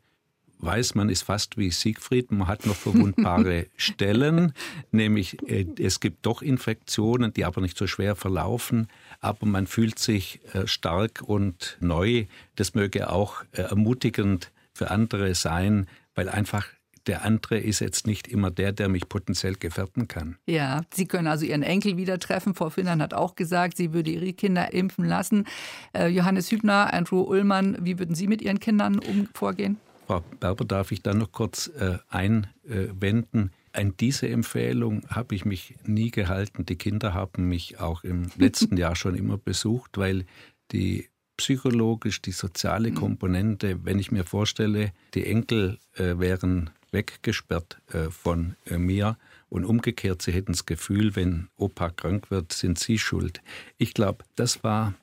weiß, 0.62 0.94
man 0.94 1.08
ist 1.08 1.22
fast 1.22 1.56
wie 1.56 1.70
Siegfried, 1.70 2.30
man 2.32 2.48
hat 2.48 2.66
noch 2.66 2.76
verwundbare 2.76 3.66
Stellen, 3.76 4.52
nämlich 4.90 5.38
äh, 5.48 5.66
es 5.78 6.00
gibt 6.00 6.26
doch 6.26 6.42
Infektionen, 6.42 7.32
die 7.32 7.44
aber 7.44 7.60
nicht 7.60 7.76
so 7.76 7.86
schwer 7.86 8.16
verlaufen, 8.16 8.88
aber 9.20 9.46
man 9.46 9.66
fühlt 9.66 9.98
sich 9.98 10.40
äh, 10.54 10.66
stark 10.66 11.22
und 11.22 11.76
neu. 11.80 12.26
Das 12.56 12.74
möge 12.74 13.10
auch 13.10 13.42
äh, 13.52 13.62
ermutigend 13.62 14.52
für 14.72 14.90
andere 14.90 15.34
sein, 15.34 15.86
weil 16.14 16.28
einfach 16.28 16.66
der 17.06 17.24
andere 17.24 17.58
ist 17.58 17.80
jetzt 17.80 18.06
nicht 18.06 18.28
immer 18.28 18.50
der, 18.50 18.72
der 18.72 18.88
mich 18.88 19.08
potenziell 19.08 19.54
gefährden 19.54 20.06
kann. 20.06 20.36
Ja, 20.46 20.82
Sie 20.92 21.06
können 21.06 21.26
also 21.26 21.46
Ihren 21.46 21.62
Enkel 21.62 21.96
wieder 21.96 22.18
treffen. 22.18 22.54
Frau 22.54 22.70
Finnern 22.70 23.00
hat 23.02 23.14
auch 23.14 23.34
gesagt, 23.34 23.76
sie 23.76 23.92
würde 23.92 24.10
ihre 24.10 24.32
Kinder 24.32 24.72
impfen 24.72 25.06
lassen. 25.06 25.46
Äh, 25.92 26.08
Johannes 26.08 26.50
Hübner, 26.50 26.92
Andrew 26.92 27.22
Ullmann, 27.22 27.78
wie 27.80 27.98
würden 27.98 28.14
Sie 28.14 28.26
mit 28.26 28.42
Ihren 28.42 28.60
Kindern 28.60 28.98
um 28.98 29.28
vorgehen? 29.34 29.78
Frau 30.10 30.24
Berber, 30.40 30.64
darf 30.64 30.90
ich 30.90 31.04
da 31.04 31.14
noch 31.14 31.30
kurz 31.30 31.68
äh, 31.68 31.98
einwenden? 32.08 33.52
An 33.72 33.94
diese 34.00 34.28
Empfehlung 34.28 35.02
habe 35.08 35.36
ich 35.36 35.44
mich 35.44 35.76
nie 35.84 36.10
gehalten. 36.10 36.66
Die 36.66 36.74
Kinder 36.74 37.14
haben 37.14 37.48
mich 37.48 37.78
auch 37.78 38.02
im 38.02 38.28
letzten 38.36 38.76
Jahr 38.76 38.96
schon 38.96 39.14
immer 39.14 39.38
besucht, 39.38 39.98
weil 39.98 40.24
die 40.72 41.08
psychologisch, 41.36 42.20
die 42.22 42.32
soziale 42.32 42.90
mhm. 42.90 42.96
Komponente, 42.96 43.84
wenn 43.84 44.00
ich 44.00 44.10
mir 44.10 44.24
vorstelle, 44.24 44.92
die 45.14 45.26
Enkel 45.26 45.78
äh, 45.94 46.18
wären 46.18 46.70
weggesperrt 46.90 47.80
äh, 47.92 48.10
von 48.10 48.56
äh, 48.66 48.78
mir 48.78 49.16
und 49.48 49.64
umgekehrt, 49.64 50.22
sie 50.22 50.32
hätten 50.32 50.54
das 50.54 50.66
Gefühl, 50.66 51.14
wenn 51.14 51.50
Opa 51.56 51.90
krank 51.90 52.32
wird, 52.32 52.52
sind 52.52 52.80
sie 52.80 52.98
schuld. 52.98 53.42
Ich 53.78 53.94
glaube, 53.94 54.24
das 54.34 54.64
war 54.64 54.94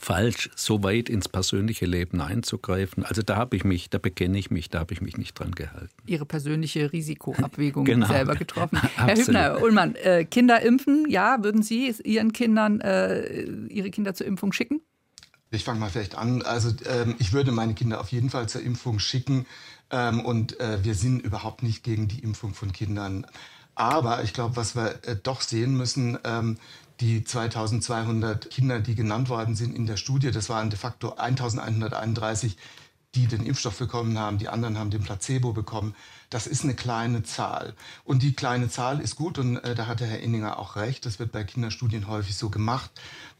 falsch, 0.00 0.50
so 0.54 0.82
weit 0.82 1.08
ins 1.08 1.28
persönliche 1.28 1.86
Leben 1.86 2.20
einzugreifen. 2.20 3.04
Also 3.04 3.22
da 3.22 3.36
habe 3.36 3.56
ich 3.56 3.64
mich, 3.64 3.90
da 3.90 3.98
bekenne 3.98 4.38
ich 4.38 4.50
mich, 4.50 4.70
da 4.70 4.80
habe 4.80 4.94
ich 4.94 5.00
mich 5.00 5.16
nicht 5.16 5.38
dran 5.38 5.52
gehalten. 5.52 5.92
Ihre 6.06 6.26
persönliche 6.26 6.92
Risikoabwägung 6.92 7.84
genau. 7.86 8.06
selber 8.06 8.34
getroffen. 8.34 8.78
Herr 8.96 9.16
Hübner, 9.16 9.62
Ullmann, 9.62 9.94
äh, 9.96 10.24
Kinder 10.24 10.62
impfen, 10.62 11.08
ja, 11.08 11.42
würden 11.42 11.62
Sie 11.62 11.94
Ihren 12.04 12.32
Kindern 12.32 12.80
äh, 12.80 13.44
Ihre 13.68 13.90
Kinder 13.90 14.14
zur 14.14 14.26
Impfung 14.26 14.52
schicken? 14.52 14.80
Ich 15.50 15.64
fange 15.64 15.80
mal 15.80 15.90
vielleicht 15.90 16.16
an. 16.16 16.42
Also 16.42 16.70
ähm, 16.86 17.14
ich 17.18 17.32
würde 17.32 17.52
meine 17.52 17.74
Kinder 17.74 18.00
auf 18.00 18.08
jeden 18.08 18.30
Fall 18.30 18.48
zur 18.48 18.62
Impfung 18.62 18.98
schicken 18.98 19.46
ähm, 19.90 20.20
und 20.20 20.58
äh, 20.60 20.82
wir 20.84 20.94
sind 20.94 21.20
überhaupt 21.20 21.62
nicht 21.62 21.84
gegen 21.84 22.08
die 22.08 22.18
Impfung 22.20 22.54
von 22.54 22.72
Kindern. 22.72 23.26
Aber 23.74 24.24
ich 24.24 24.32
glaube, 24.32 24.56
was 24.56 24.74
wir 24.74 24.98
äh, 25.06 25.16
doch 25.22 25.42
sehen 25.42 25.76
müssen, 25.76 26.18
ähm, 26.24 26.58
die 27.00 27.24
2200 27.24 28.50
Kinder, 28.50 28.80
die 28.80 28.94
genannt 28.94 29.28
worden 29.28 29.54
sind 29.54 29.74
in 29.74 29.86
der 29.86 29.96
Studie, 29.96 30.30
das 30.30 30.48
waren 30.48 30.70
de 30.70 30.78
facto 30.78 31.14
1131, 31.14 32.56
die 33.14 33.26
den 33.26 33.44
Impfstoff 33.44 33.78
bekommen 33.78 34.18
haben, 34.18 34.38
die 34.38 34.48
anderen 34.48 34.78
haben 34.78 34.90
den 34.90 35.02
Placebo 35.02 35.52
bekommen. 35.52 35.94
Das 36.30 36.46
ist 36.46 36.64
eine 36.64 36.74
kleine 36.74 37.22
Zahl. 37.22 37.74
Und 38.04 38.22
die 38.22 38.34
kleine 38.34 38.68
Zahl 38.68 39.00
ist 39.00 39.16
gut 39.16 39.38
und 39.38 39.56
äh, 39.56 39.74
da 39.74 39.94
der 39.94 40.06
Herr 40.06 40.20
Inninger 40.20 40.58
auch 40.58 40.76
recht. 40.76 41.06
Das 41.06 41.18
wird 41.18 41.32
bei 41.32 41.44
Kinderstudien 41.44 42.08
häufig 42.08 42.36
so 42.36 42.50
gemacht, 42.50 42.90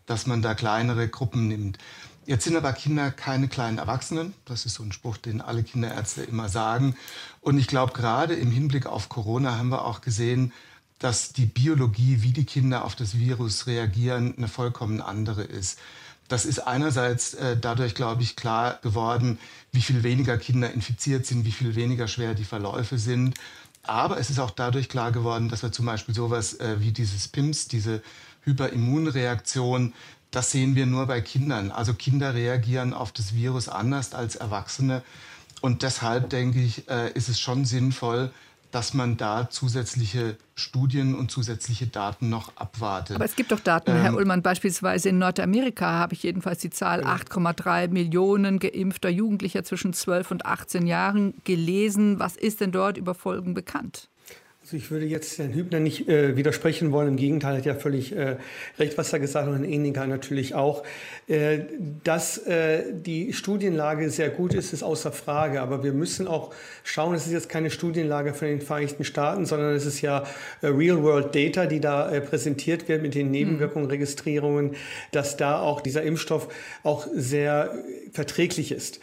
dass 0.07 0.27
man 0.27 0.41
da 0.41 0.55
kleinere 0.55 1.09
Gruppen 1.09 1.49
nimmt. 1.49 1.79
Jetzt 2.25 2.45
sind 2.45 2.57
aber 2.57 2.73
Kinder 2.73 3.11
keine 3.13 3.49
kleinen 3.49 3.79
Erwachsenen. 3.79 4.35
Das 4.47 4.67
ist 4.67 4.75
so 4.75 4.83
ein 4.83 4.93
Spruch, 4.93 5.17
den 5.17 5.41
alle 5.41 5.63
Kinderärzte 5.63 6.23
immer 6.23 6.49
sagen. 6.49 6.97
Und 7.41 7.59
ich 7.59 7.69
glaube, 7.69 7.93
gerade 7.93 8.35
im 8.35 8.51
Hinblick 8.51 8.87
auf 8.87 9.09
Corona 9.09 9.59
haben 9.59 9.69
wir 9.69 9.85
auch 9.85 10.01
gesehen, 10.01 10.53
dass 10.99 11.33
die 11.33 11.47
Biologie, 11.47 12.19
wie 12.23 12.33
die 12.33 12.45
Kinder 12.45 12.85
auf 12.85 12.95
das 12.95 13.19
Virus 13.19 13.67
reagieren, 13.67 14.35
eine 14.37 14.49
vollkommen 14.49 15.01
andere 15.01 15.43
ist. 15.43 15.79
Das 16.29 16.45
ist 16.45 16.61
einerseits 16.61 17.35
äh, 17.35 17.57
dadurch, 17.57 17.95
glaube 17.95 18.23
ich, 18.23 18.35
klar 18.35 18.79
geworden, 18.83 19.39
wie 19.73 19.83
viel 19.83 20.03
weniger 20.03 20.39
Kinder 20.39 20.73
infiziert 20.73 21.27
sind, 21.27 21.45
wie 21.45 21.53
viel 21.53 21.77
weniger 21.77 22.09
schwer 22.09 22.35
die 22.35 22.45
Verläufe 22.45 22.99
sind. 22.99 23.35
Aber 23.85 24.19
es 24.19 24.31
ist 24.31 24.41
auch 24.41 24.51
dadurch 24.51 24.89
klar 24.89 25.13
geworden, 25.13 25.49
dass 25.49 25.63
wir 25.63 25.71
zum 25.71 25.87
Beispiel 25.87 26.15
sowas 26.15 26.55
äh, 26.55 26.81
wie 26.81 26.91
dieses 26.91 27.29
PIMS, 27.29 27.69
diese 27.69 28.03
Hyperimmunreaktion, 28.43 29.93
das 30.33 30.51
sehen 30.51 30.75
wir 30.75 30.87
nur 30.87 31.07
bei 31.07 31.21
Kindern. 31.21 31.71
Also 31.71 31.95
Kinder 31.95 32.35
reagieren 32.35 32.93
auf 32.93 33.13
das 33.13 33.35
Virus 33.35 33.69
anders 33.69 34.13
als 34.13 34.35
Erwachsene. 34.35 35.03
Und 35.61 35.83
deshalb 35.83 36.31
denke 36.31 36.61
ich, 36.61 36.89
äh, 36.89 37.13
ist 37.13 37.29
es 37.29 37.39
schon 37.39 37.65
sinnvoll, 37.65 38.33
dass 38.71 38.95
man 38.95 39.17
da 39.17 39.49
zusätzliche 39.51 40.37
Studien 40.55 41.15
und 41.15 41.31
zusätzliche 41.31 41.87
Daten 41.87 42.29
noch 42.29 42.57
abwartet. 42.57 43.17
Aber 43.17 43.25
es 43.25 43.37
gibt 43.37 43.53
doch 43.53 43.61
Daten, 43.61 43.91
ähm, 43.91 43.97
Herr 43.99 44.15
Ullmann, 44.15 44.43
beispielsweise 44.43 45.09
in 45.11 45.19
Nordamerika 45.19 45.87
habe 45.87 46.15
ich 46.15 46.23
jedenfalls 46.23 46.61
die 46.61 46.71
Zahl 46.71 47.05
8,3 47.05 47.89
Millionen 47.89 48.59
geimpfter 48.59 49.09
Jugendlicher 49.09 49.65
zwischen 49.65 49.93
12 49.93 50.31
und 50.31 50.47
18 50.47 50.87
Jahren 50.87 51.35
gelesen. 51.45 52.19
Was 52.19 52.37
ist 52.37 52.61
denn 52.61 52.73
dort 52.73 52.97
über 52.97 53.15
Folgen 53.15 53.55
bekannt? 53.55 54.09
Also 54.67 54.79
ich 54.79 54.91
würde 54.91 55.07
jetzt 55.07 55.39
Herrn 55.39 55.55
Hübner 55.55 55.79
nicht 55.79 56.09
äh, 56.09 56.37
widersprechen 56.37 56.91
wollen. 56.91 57.07
Im 57.07 57.17
Gegenteil, 57.17 57.55
er 57.55 57.59
hat 57.59 57.67
ja 57.67 57.77
völlig 57.77 58.11
äh, 58.11 58.37
recht, 58.81 58.99
was 58.99 59.13
er 59.13 59.21
gesagt 59.21 59.47
hat 59.47 59.55
und 59.55 59.61
Herrn 59.61 59.73
Eninger 59.73 60.09
natürlich 60.09 60.57
auch. 60.57 60.83
Äh, 61.29 61.61
dass 62.03 62.39
äh, 62.39 62.83
die 62.93 63.33
Studienlage 63.33 64.11
sehr 64.11 64.29
gut 64.29 64.55
ist, 64.55 64.73
ist 64.73 64.83
außer 64.83 65.13
Frage. 65.13 65.61
Aber 65.61 65.85
wir 65.85 65.93
müssen 65.93 66.27
auch 66.27 66.53
schauen, 66.83 67.15
es 67.15 67.29
ist 67.29 67.33
jetzt 67.33 67.49
keine 67.49 67.71
Studienlage 67.71 68.35
von 68.35 68.49
den 68.49 68.61
Vereinigten 68.61 69.05
Staaten, 69.05 69.47
sondern 69.47 69.73
es 69.73 69.87
ist 69.87 70.01
ja 70.01 70.25
äh, 70.63 70.67
Real-World-Data, 70.67 71.67
die 71.67 71.79
da 71.79 72.11
äh, 72.11 72.21
präsentiert 72.21 72.89
wird 72.89 73.03
mit 73.03 73.15
den 73.15 73.31
Nebenwirkungen, 73.31 73.89
Registrierungen, 73.89 74.75
dass 75.13 75.37
da 75.37 75.61
auch 75.61 75.81
dieser 75.81 76.03
Impfstoff 76.03 76.49
auch 76.83 77.07
sehr 77.15 77.73
verträglich 78.11 78.73
ist. 78.73 78.99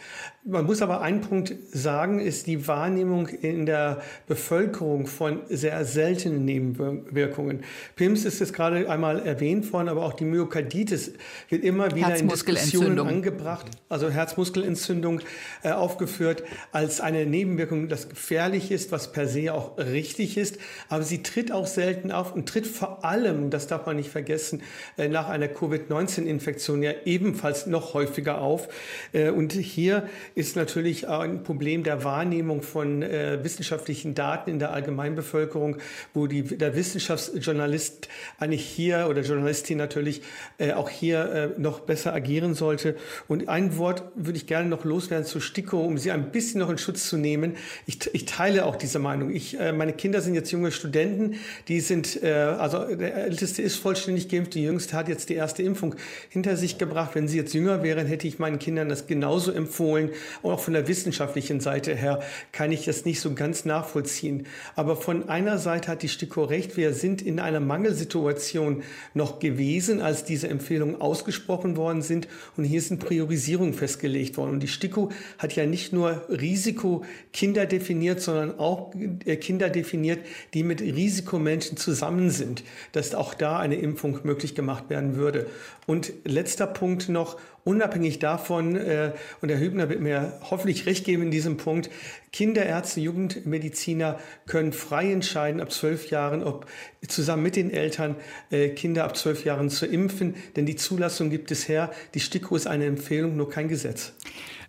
Man 0.46 0.66
muss 0.66 0.82
aber 0.82 1.00
einen 1.00 1.22
Punkt 1.22 1.54
sagen, 1.72 2.20
ist 2.20 2.46
die 2.46 2.68
Wahrnehmung 2.68 3.28
in 3.28 3.64
der 3.64 4.02
Bevölkerung 4.26 5.06
von 5.06 5.40
sehr 5.48 5.82
seltenen 5.86 6.44
Nebenwirkungen. 6.44 7.64
PIMS 7.96 8.26
ist 8.26 8.40
jetzt 8.40 8.52
gerade 8.52 8.90
einmal 8.90 9.24
erwähnt 9.24 9.72
worden, 9.72 9.88
aber 9.88 10.04
auch 10.04 10.12
die 10.12 10.26
Myokarditis 10.26 11.12
wird 11.48 11.64
immer 11.64 11.94
wieder 11.94 12.14
in 12.14 12.28
Diskussionen 12.28 12.98
angebracht, 12.98 13.64
also 13.88 14.10
Herzmuskelentzündung 14.10 15.22
äh, 15.62 15.70
aufgeführt 15.70 16.44
als 16.72 17.00
eine 17.00 17.24
Nebenwirkung, 17.24 17.88
das 17.88 18.10
gefährlich 18.10 18.70
ist, 18.70 18.92
was 18.92 19.12
per 19.12 19.26
se 19.26 19.54
auch 19.54 19.78
richtig 19.78 20.36
ist, 20.36 20.58
aber 20.90 21.04
sie 21.04 21.22
tritt 21.22 21.52
auch 21.52 21.66
selten 21.66 22.12
auf 22.12 22.34
und 22.34 22.50
tritt 22.50 22.66
vor 22.66 23.02
allem, 23.02 23.48
das 23.48 23.66
darf 23.66 23.86
man 23.86 23.96
nicht 23.96 24.10
vergessen, 24.10 24.60
äh, 24.98 25.08
nach 25.08 25.30
einer 25.30 25.48
Covid-19-Infektion 25.48 26.82
ja 26.82 26.92
ebenfalls 27.06 27.66
noch 27.66 27.94
häufiger 27.94 28.42
auf. 28.42 28.68
Äh, 29.14 29.30
und 29.30 29.54
hier 29.54 30.06
ist 30.34 30.56
natürlich 30.56 31.08
ein 31.08 31.44
Problem 31.44 31.84
der 31.84 32.02
Wahrnehmung 32.02 32.62
von 32.62 33.02
äh, 33.02 33.38
wissenschaftlichen 33.44 34.14
Daten 34.14 34.50
in 34.50 34.58
der 34.58 34.72
Allgemeinbevölkerung, 34.72 35.76
wo 36.12 36.26
die, 36.26 36.42
der 36.42 36.74
Wissenschaftsjournalist 36.74 38.08
eigentlich 38.38 38.64
hier 38.64 39.06
oder 39.08 39.22
Journalistin 39.22 39.78
natürlich 39.78 40.22
äh, 40.58 40.72
auch 40.72 40.90
hier 40.90 41.54
äh, 41.56 41.60
noch 41.60 41.80
besser 41.80 42.12
agieren 42.12 42.54
sollte. 42.54 42.96
Und 43.28 43.48
ein 43.48 43.78
Wort 43.78 44.02
würde 44.16 44.36
ich 44.36 44.46
gerne 44.46 44.68
noch 44.68 44.84
loswerden 44.84 45.24
zu 45.24 45.38
Stiko, 45.38 45.80
um 45.80 45.98
sie 45.98 46.10
ein 46.10 46.32
bisschen 46.32 46.60
noch 46.60 46.70
in 46.70 46.78
Schutz 46.78 47.08
zu 47.08 47.16
nehmen. 47.16 47.54
Ich, 47.86 48.12
ich 48.12 48.24
teile 48.24 48.64
auch 48.64 48.74
diese 48.74 48.98
Meinung. 48.98 49.30
Ich, 49.30 49.58
äh, 49.60 49.72
meine 49.72 49.92
Kinder 49.92 50.20
sind 50.20 50.34
jetzt 50.34 50.50
junge 50.50 50.72
Studenten, 50.72 51.36
die 51.68 51.80
sind, 51.80 52.20
äh, 52.24 52.32
also 52.32 52.84
der 52.84 53.14
Älteste 53.14 53.62
ist 53.62 53.76
vollständig 53.76 54.28
geimpft, 54.28 54.54
die 54.54 54.64
Jüngste 54.64 54.96
hat 54.96 55.08
jetzt 55.08 55.28
die 55.28 55.34
erste 55.34 55.62
Impfung 55.62 55.94
hinter 56.28 56.56
sich 56.56 56.76
gebracht. 56.76 57.12
Wenn 57.14 57.28
sie 57.28 57.36
jetzt 57.36 57.54
jünger 57.54 57.84
wären, 57.84 58.08
hätte 58.08 58.26
ich 58.26 58.40
meinen 58.40 58.58
Kindern 58.58 58.88
das 58.88 59.06
genauso 59.06 59.52
empfohlen. 59.52 60.10
Und 60.42 60.52
auch 60.52 60.60
von 60.60 60.74
der 60.74 60.88
wissenschaftlichen 60.88 61.60
Seite 61.60 61.94
her 61.94 62.20
kann 62.52 62.72
ich 62.72 62.84
das 62.84 63.04
nicht 63.04 63.20
so 63.20 63.34
ganz 63.34 63.64
nachvollziehen. 63.64 64.46
Aber 64.76 64.96
von 64.96 65.28
einer 65.28 65.58
Seite 65.58 65.88
hat 65.88 66.02
die 66.02 66.08
STIKO 66.08 66.44
recht, 66.44 66.76
wir 66.76 66.92
sind 66.92 67.22
in 67.22 67.40
einer 67.40 67.60
Mangelsituation 67.60 68.82
noch 69.14 69.38
gewesen, 69.38 70.00
als 70.00 70.24
diese 70.24 70.48
Empfehlungen 70.48 71.00
ausgesprochen 71.00 71.76
worden 71.76 72.02
sind. 72.02 72.28
Und 72.56 72.64
hier 72.64 72.80
sind 72.80 73.00
Priorisierungen 73.00 73.74
festgelegt 73.74 74.36
worden. 74.36 74.52
Und 74.52 74.60
die 74.60 74.68
STIKO 74.68 75.10
hat 75.38 75.54
ja 75.56 75.66
nicht 75.66 75.92
nur 75.92 76.22
Risikokinder 76.28 77.66
definiert, 77.66 78.20
sondern 78.20 78.58
auch 78.58 78.94
äh, 79.24 79.36
Kinder 79.36 79.70
definiert, 79.70 80.20
die 80.54 80.62
mit 80.62 80.80
Risikomenschen 80.80 81.76
zusammen 81.76 82.30
sind, 82.30 82.64
dass 82.92 83.14
auch 83.14 83.34
da 83.34 83.58
eine 83.58 83.76
Impfung 83.76 84.20
möglich 84.24 84.54
gemacht 84.54 84.90
werden 84.90 85.16
würde. 85.16 85.46
Und 85.86 86.12
letzter 86.24 86.66
Punkt 86.66 87.08
noch, 87.08 87.38
unabhängig 87.64 88.18
davon, 88.18 88.76
äh, 88.76 89.12
und 89.40 89.48
Herr 89.48 89.58
Hübner 89.58 89.88
wird 89.88 90.00
mir 90.00 90.38
hoffentlich 90.42 90.86
recht 90.86 91.04
geben 91.04 91.22
in 91.24 91.30
diesem 91.30 91.56
Punkt, 91.56 91.90
Kinderärzte, 92.32 93.00
Jugendmediziner 93.00 94.18
können 94.46 94.72
frei 94.72 95.10
entscheiden 95.12 95.60
ab 95.60 95.72
zwölf 95.72 96.10
Jahren, 96.10 96.42
ob 96.42 96.66
zusammen 97.08 97.42
mit 97.42 97.56
den 97.56 97.70
Eltern 97.70 98.16
äh, 98.50 98.68
Kinder 98.70 99.04
ab 99.04 99.16
zwölf 99.16 99.44
Jahren 99.44 99.70
zu 99.70 99.86
impfen, 99.86 100.34
denn 100.56 100.66
die 100.66 100.76
Zulassung 100.76 101.30
gibt 101.30 101.50
es 101.50 101.68
her. 101.68 101.90
Die 102.14 102.20
STIKO 102.20 102.56
ist 102.56 102.66
eine 102.66 102.84
Empfehlung, 102.86 103.36
nur 103.36 103.48
kein 103.50 103.68
Gesetz. 103.68 104.12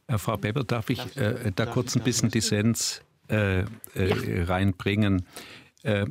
Äh, 0.08 0.18
Frau 0.18 0.38
Beber, 0.38 0.64
darf 0.64 0.90
ich 0.90 1.00
äh, 1.18 1.52
da 1.56 1.66
kurz 1.66 1.96
ein 1.96 2.04
bisschen 2.04 2.30
Dissens 2.30 3.02
äh, 3.30 3.60
äh, 3.60 3.66
reinbringen? 3.96 5.26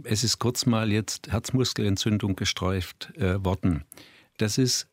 es 0.05 0.23
ist 0.23 0.39
kurz 0.39 0.67
mal 0.67 0.93
jetzt 0.93 1.33
Herzmuskelentzündung 1.33 2.37
gestreift 2.37 3.13
worden. 3.17 3.83
Das 4.37 4.57
ist 4.57 4.87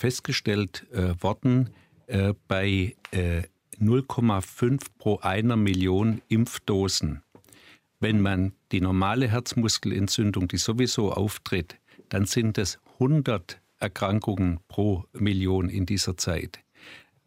festgestellt 0.00 0.86
äh, 0.92 1.14
worden 1.22 1.70
äh, 2.06 2.32
bei 2.48 2.96
äh, 3.10 3.42
0,5 3.78 4.80
pro 4.98 5.18
einer 5.18 5.56
Million 5.56 6.22
Impfdosen. 6.28 7.22
Wenn 8.00 8.20
man 8.22 8.52
die 8.72 8.80
normale 8.80 9.28
Herzmuskelentzündung, 9.28 10.48
die 10.48 10.56
sowieso 10.56 11.12
auftritt, 11.12 11.76
dann 12.08 12.24
sind 12.24 12.56
es 12.56 12.78
100 12.94 13.60
Erkrankungen 13.78 14.60
pro 14.68 15.04
Million 15.12 15.68
in 15.68 15.84
dieser 15.84 16.16
Zeit. 16.16 16.60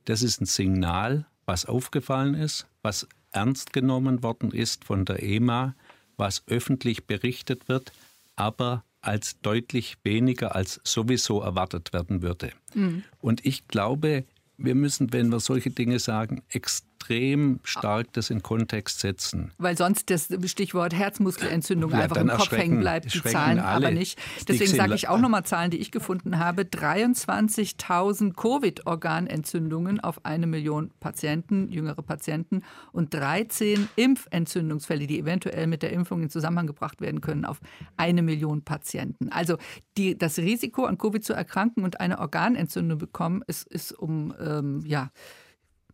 Das 0.05 0.23
ist 0.23 0.41
ein 0.41 0.45
Signal, 0.45 1.27
was 1.45 1.65
aufgefallen 1.65 2.33
ist, 2.33 2.67
was 2.81 3.07
ernst 3.31 3.71
genommen 3.71 4.23
worden 4.23 4.51
ist 4.51 4.83
von 4.83 5.05
der 5.05 5.21
EMA, 5.21 5.75
was 6.17 6.43
öffentlich 6.47 7.05
berichtet 7.05 7.69
wird, 7.69 7.91
aber 8.35 8.83
als 9.03 9.39
deutlich 9.41 9.97
weniger 10.03 10.55
als 10.55 10.79
sowieso 10.83 11.41
erwartet 11.41 11.93
werden 11.93 12.21
würde. 12.21 12.51
Mhm. 12.73 13.03
Und 13.19 13.45
ich 13.45 13.67
glaube, 13.67 14.23
wir 14.57 14.75
müssen, 14.75 15.11
wenn 15.13 15.29
wir 15.29 15.39
solche 15.39 15.69
Dinge 15.69 15.99
sagen, 15.99 16.41
extrem 16.49 16.92
extrem 17.03 17.59
stark 17.63 18.13
das 18.13 18.29
in 18.29 18.41
Kontext 18.41 18.99
setzen. 18.99 19.51
Weil 19.57 19.77
sonst 19.77 20.09
das 20.09 20.29
Stichwort 20.45 20.93
Herzmuskelentzündung 20.93 21.91
ja, 21.91 21.99
einfach 21.99 22.17
im 22.17 22.29
Kopf 22.29 22.51
hängen 22.51 22.79
bleibt, 22.79 23.13
die 23.13 23.21
Zahlen 23.21 23.59
alle. 23.59 23.87
aber 23.87 23.91
nicht. 23.95 24.19
Deswegen 24.47 24.73
sage 24.73 24.95
ich 24.95 25.09
auch 25.09 25.19
nochmal 25.19 25.43
Zahlen, 25.43 25.71
die 25.71 25.77
ich 25.77 25.91
gefunden 25.91 26.39
habe. 26.39 26.63
23.000 26.63 28.33
Covid-Organentzündungen 28.35 29.99
auf 29.99 30.25
eine 30.25 30.47
Million 30.47 30.91
Patienten, 30.99 31.69
jüngere 31.69 32.01
Patienten 32.01 32.63
und 32.91 33.13
13 33.13 33.89
Impfentzündungsfälle, 33.95 35.07
die 35.07 35.19
eventuell 35.19 35.67
mit 35.67 35.83
der 35.83 35.91
Impfung 35.91 36.23
in 36.23 36.29
Zusammenhang 36.29 36.67
gebracht 36.67 37.01
werden 37.01 37.21
können, 37.21 37.45
auf 37.45 37.59
eine 37.97 38.21
Million 38.21 38.63
Patienten. 38.63 39.29
Also 39.29 39.57
die, 39.97 40.17
das 40.17 40.37
Risiko, 40.37 40.85
an 40.85 40.97
Covid 40.97 41.23
zu 41.23 41.33
erkranken 41.33 41.83
und 41.83 41.99
eine 41.99 42.19
Organentzündung 42.19 42.97
bekommen, 42.97 43.43
ist, 43.47 43.67
ist 43.67 43.91
um 43.91 44.33
ähm, 44.39 44.81
ja, 44.85 45.11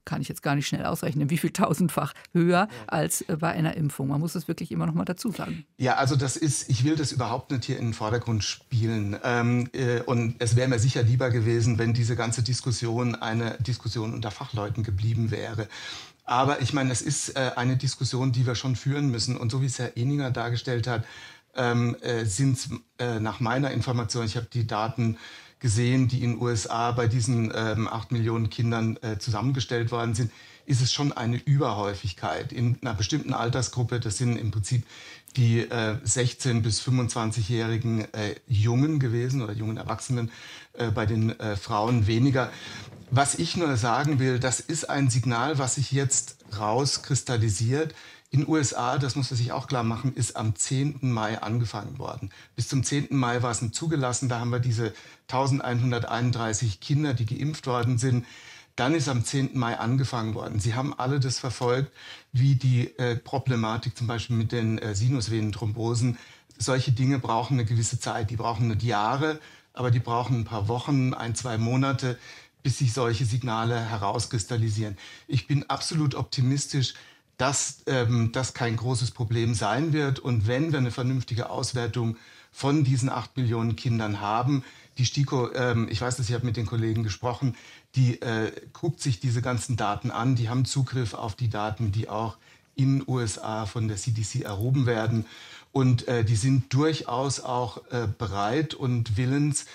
kann 0.05 0.21
ich 0.21 0.29
jetzt 0.29 0.41
gar 0.41 0.55
nicht 0.55 0.67
schnell 0.67 0.85
ausrechnen, 0.85 1.29
wie 1.29 1.37
viel 1.37 1.51
tausendfach 1.51 2.13
höher 2.33 2.67
als 2.87 3.21
äh, 3.21 3.37
bei 3.37 3.49
einer 3.49 3.75
Impfung. 3.75 4.07
Man 4.07 4.19
muss 4.19 4.35
es 4.35 4.47
wirklich 4.47 4.71
immer 4.71 4.85
noch 4.85 4.93
mal 4.93 5.05
dazu 5.05 5.31
sagen. 5.31 5.65
Ja, 5.77 5.95
also 5.95 6.15
das 6.15 6.37
ist, 6.37 6.69
ich 6.69 6.83
will 6.83 6.95
das 6.95 7.11
überhaupt 7.11 7.51
nicht 7.51 7.65
hier 7.65 7.77
in 7.77 7.87
den 7.87 7.93
Vordergrund 7.93 8.43
spielen. 8.43 9.17
Ähm, 9.23 9.69
äh, 9.73 10.01
und 10.01 10.35
es 10.39 10.55
wäre 10.55 10.67
mir 10.67 10.79
sicher 10.79 11.03
lieber 11.03 11.29
gewesen, 11.29 11.77
wenn 11.77 11.93
diese 11.93 12.15
ganze 12.15 12.43
Diskussion 12.43 13.15
eine 13.15 13.57
Diskussion 13.59 14.13
unter 14.13 14.31
Fachleuten 14.31 14.83
geblieben 14.83 15.31
wäre. 15.31 15.67
Aber 16.23 16.61
ich 16.61 16.73
meine, 16.73 16.91
es 16.91 17.01
ist 17.01 17.35
äh, 17.35 17.51
eine 17.55 17.77
Diskussion, 17.77 18.31
die 18.31 18.45
wir 18.45 18.55
schon 18.55 18.75
führen 18.75 19.09
müssen. 19.09 19.37
Und 19.37 19.51
so 19.51 19.61
wie 19.61 19.65
es 19.65 19.79
Herr 19.79 19.97
Eninger 19.97 20.31
dargestellt 20.31 20.87
hat, 20.87 21.03
ähm, 21.55 21.95
äh, 22.01 22.25
sind 22.25 22.57
es 22.57 22.69
nach 23.21 23.39
meiner 23.39 23.71
Information, 23.71 24.25
ich 24.25 24.35
habe 24.35 24.47
die 24.51 24.67
Daten 24.67 25.17
gesehen, 25.59 26.07
die 26.07 26.23
in 26.23 26.33
den 26.33 26.41
USA 26.41 26.91
bei 26.91 27.07
diesen 27.07 27.51
ähm, 27.53 27.87
8 27.87 28.11
Millionen 28.11 28.49
Kindern 28.49 28.97
äh, 29.01 29.17
zusammengestellt 29.17 29.91
worden 29.91 30.15
sind, 30.15 30.31
ist 30.65 30.81
es 30.81 30.93
schon 30.93 31.11
eine 31.11 31.37
Überhäufigkeit 31.37 32.53
in 32.53 32.77
einer 32.81 32.93
bestimmten 32.93 33.33
Altersgruppe. 33.33 33.99
Das 33.99 34.17
sind 34.17 34.37
im 34.37 34.51
Prinzip 34.51 34.85
die 35.35 35.61
äh, 35.61 35.97
16- 36.05 36.61
bis 36.61 36.81
25-jährigen 36.81 38.11
äh, 38.13 38.35
Jungen 38.47 38.99
gewesen 38.99 39.41
oder 39.41 39.53
jungen 39.53 39.77
Erwachsenen, 39.77 40.31
äh, 40.73 40.91
bei 40.91 41.05
den 41.05 41.37
äh, 41.39 41.55
Frauen 41.55 42.07
weniger. 42.07 42.51
Was 43.11 43.35
ich 43.35 43.57
nur 43.57 43.75
sagen 43.77 44.19
will, 44.19 44.39
das 44.39 44.59
ist 44.59 44.89
ein 44.89 45.09
Signal, 45.09 45.57
was 45.57 45.75
sich 45.75 45.91
jetzt 45.91 46.37
rauskristallisiert. 46.57 47.95
In 48.31 48.47
USA, 48.47 48.99
das 48.99 49.15
muss 49.15 49.31
man 49.31 49.37
sich 49.37 49.51
auch 49.51 49.65
klar 49.65 49.83
machen, 49.83 50.13
ist 50.13 50.35
am 50.35 50.55
10. 50.55 50.99
Mai 51.01 51.41
angefangen 51.41 51.97
worden. 51.97 52.29
Bis 52.55 52.67
zum 52.67 52.83
10. 52.83 53.07
Mai 53.09 53.41
war 53.41 53.49
es 53.49 53.71
zugelassen. 53.71 54.29
Da 54.29 54.39
haben 54.39 54.51
wir 54.51 54.59
diese 54.59 54.93
1131 55.29 56.79
Kinder, 56.79 57.15
die 57.15 57.25
geimpft 57.25 57.65
worden 57.65 57.97
sind. 57.97 58.25
Dann 58.75 58.93
ist 58.93 59.09
am 59.09 59.25
10. 59.25 59.57
Mai 59.57 59.79
angefangen 59.79 60.35
worden. 60.35 60.59
Sie 60.59 60.75
haben 60.75 60.93
alle 60.97 61.19
das 61.19 61.39
verfolgt, 61.39 61.91
wie 62.31 62.53
die 62.53 62.95
äh, 62.99 63.15
Problematik 63.15 63.97
zum 63.97 64.05
Beispiel 64.05 64.35
mit 64.35 64.51
den 64.51 64.77
äh, 64.77 64.93
Sinusvenenthrombosen. 64.93 66.19
Solche 66.55 66.91
Dinge 66.91 67.17
brauchen 67.17 67.55
eine 67.55 67.65
gewisse 67.65 67.99
Zeit. 67.99 68.29
Die 68.29 68.35
brauchen 68.35 68.67
nicht 68.67 68.83
Jahre, 68.83 69.39
aber 69.73 69.89
die 69.89 69.99
brauchen 69.99 70.41
ein 70.41 70.45
paar 70.45 70.67
Wochen, 70.67 71.15
ein, 71.15 71.33
zwei 71.33 71.57
Monate, 71.57 72.19
bis 72.61 72.77
sich 72.77 72.93
solche 72.93 73.25
Signale 73.25 73.79
herauskristallisieren. 73.79 74.97
Ich 75.27 75.47
bin 75.47 75.67
absolut 75.67 76.13
optimistisch, 76.13 76.93
dass 77.39 77.83
ähm, 77.87 78.31
das 78.33 78.53
kein 78.53 78.75
großes 78.75 79.11
Problem 79.11 79.55
sein 79.55 79.93
wird. 79.93 80.19
Und 80.19 80.45
wenn 80.45 80.73
wir 80.73 80.77
eine 80.77 80.91
vernünftige 80.91 81.49
Auswertung 81.49 82.17
von 82.51 82.83
diesen 82.83 83.09
acht 83.09 83.37
Millionen 83.37 83.77
Kindern 83.77 84.19
haben, 84.19 84.63
die 84.97 85.05
STIKO, 85.05 85.53
ähm, 85.53 85.87
ich 85.89 86.01
weiß, 86.01 86.17
dass 86.17 86.27
ich 86.27 86.35
habe 86.35 86.45
mit 86.45 86.57
den 86.57 86.65
Kollegen 86.65 87.01
gesprochen, 87.01 87.55
die 87.95 88.21
äh, 88.21 88.51
guckt 88.73 88.99
sich 89.01 89.21
diese 89.21 89.41
ganzen 89.41 89.77
Daten 89.77 90.11
an, 90.11 90.35
die 90.35 90.49
haben 90.49 90.65
Zugriff 90.65 91.13
auf 91.13 91.35
die 91.35 91.49
Daten, 91.49 91.93
die 91.93 92.09
auch 92.09 92.35
in 92.75 93.03
USA 93.07 93.65
von 93.65 93.87
der 93.87 93.95
CDC 93.95 94.41
erhoben 94.41 94.85
werden. 94.85 95.25
Und 95.71 96.09
äh, 96.09 96.25
die 96.25 96.35
sind 96.35 96.73
durchaus 96.73 97.39
auch 97.39 97.89
äh, 97.91 98.09
bereit 98.17 98.73
und 98.73 99.15
willens, 99.15 99.65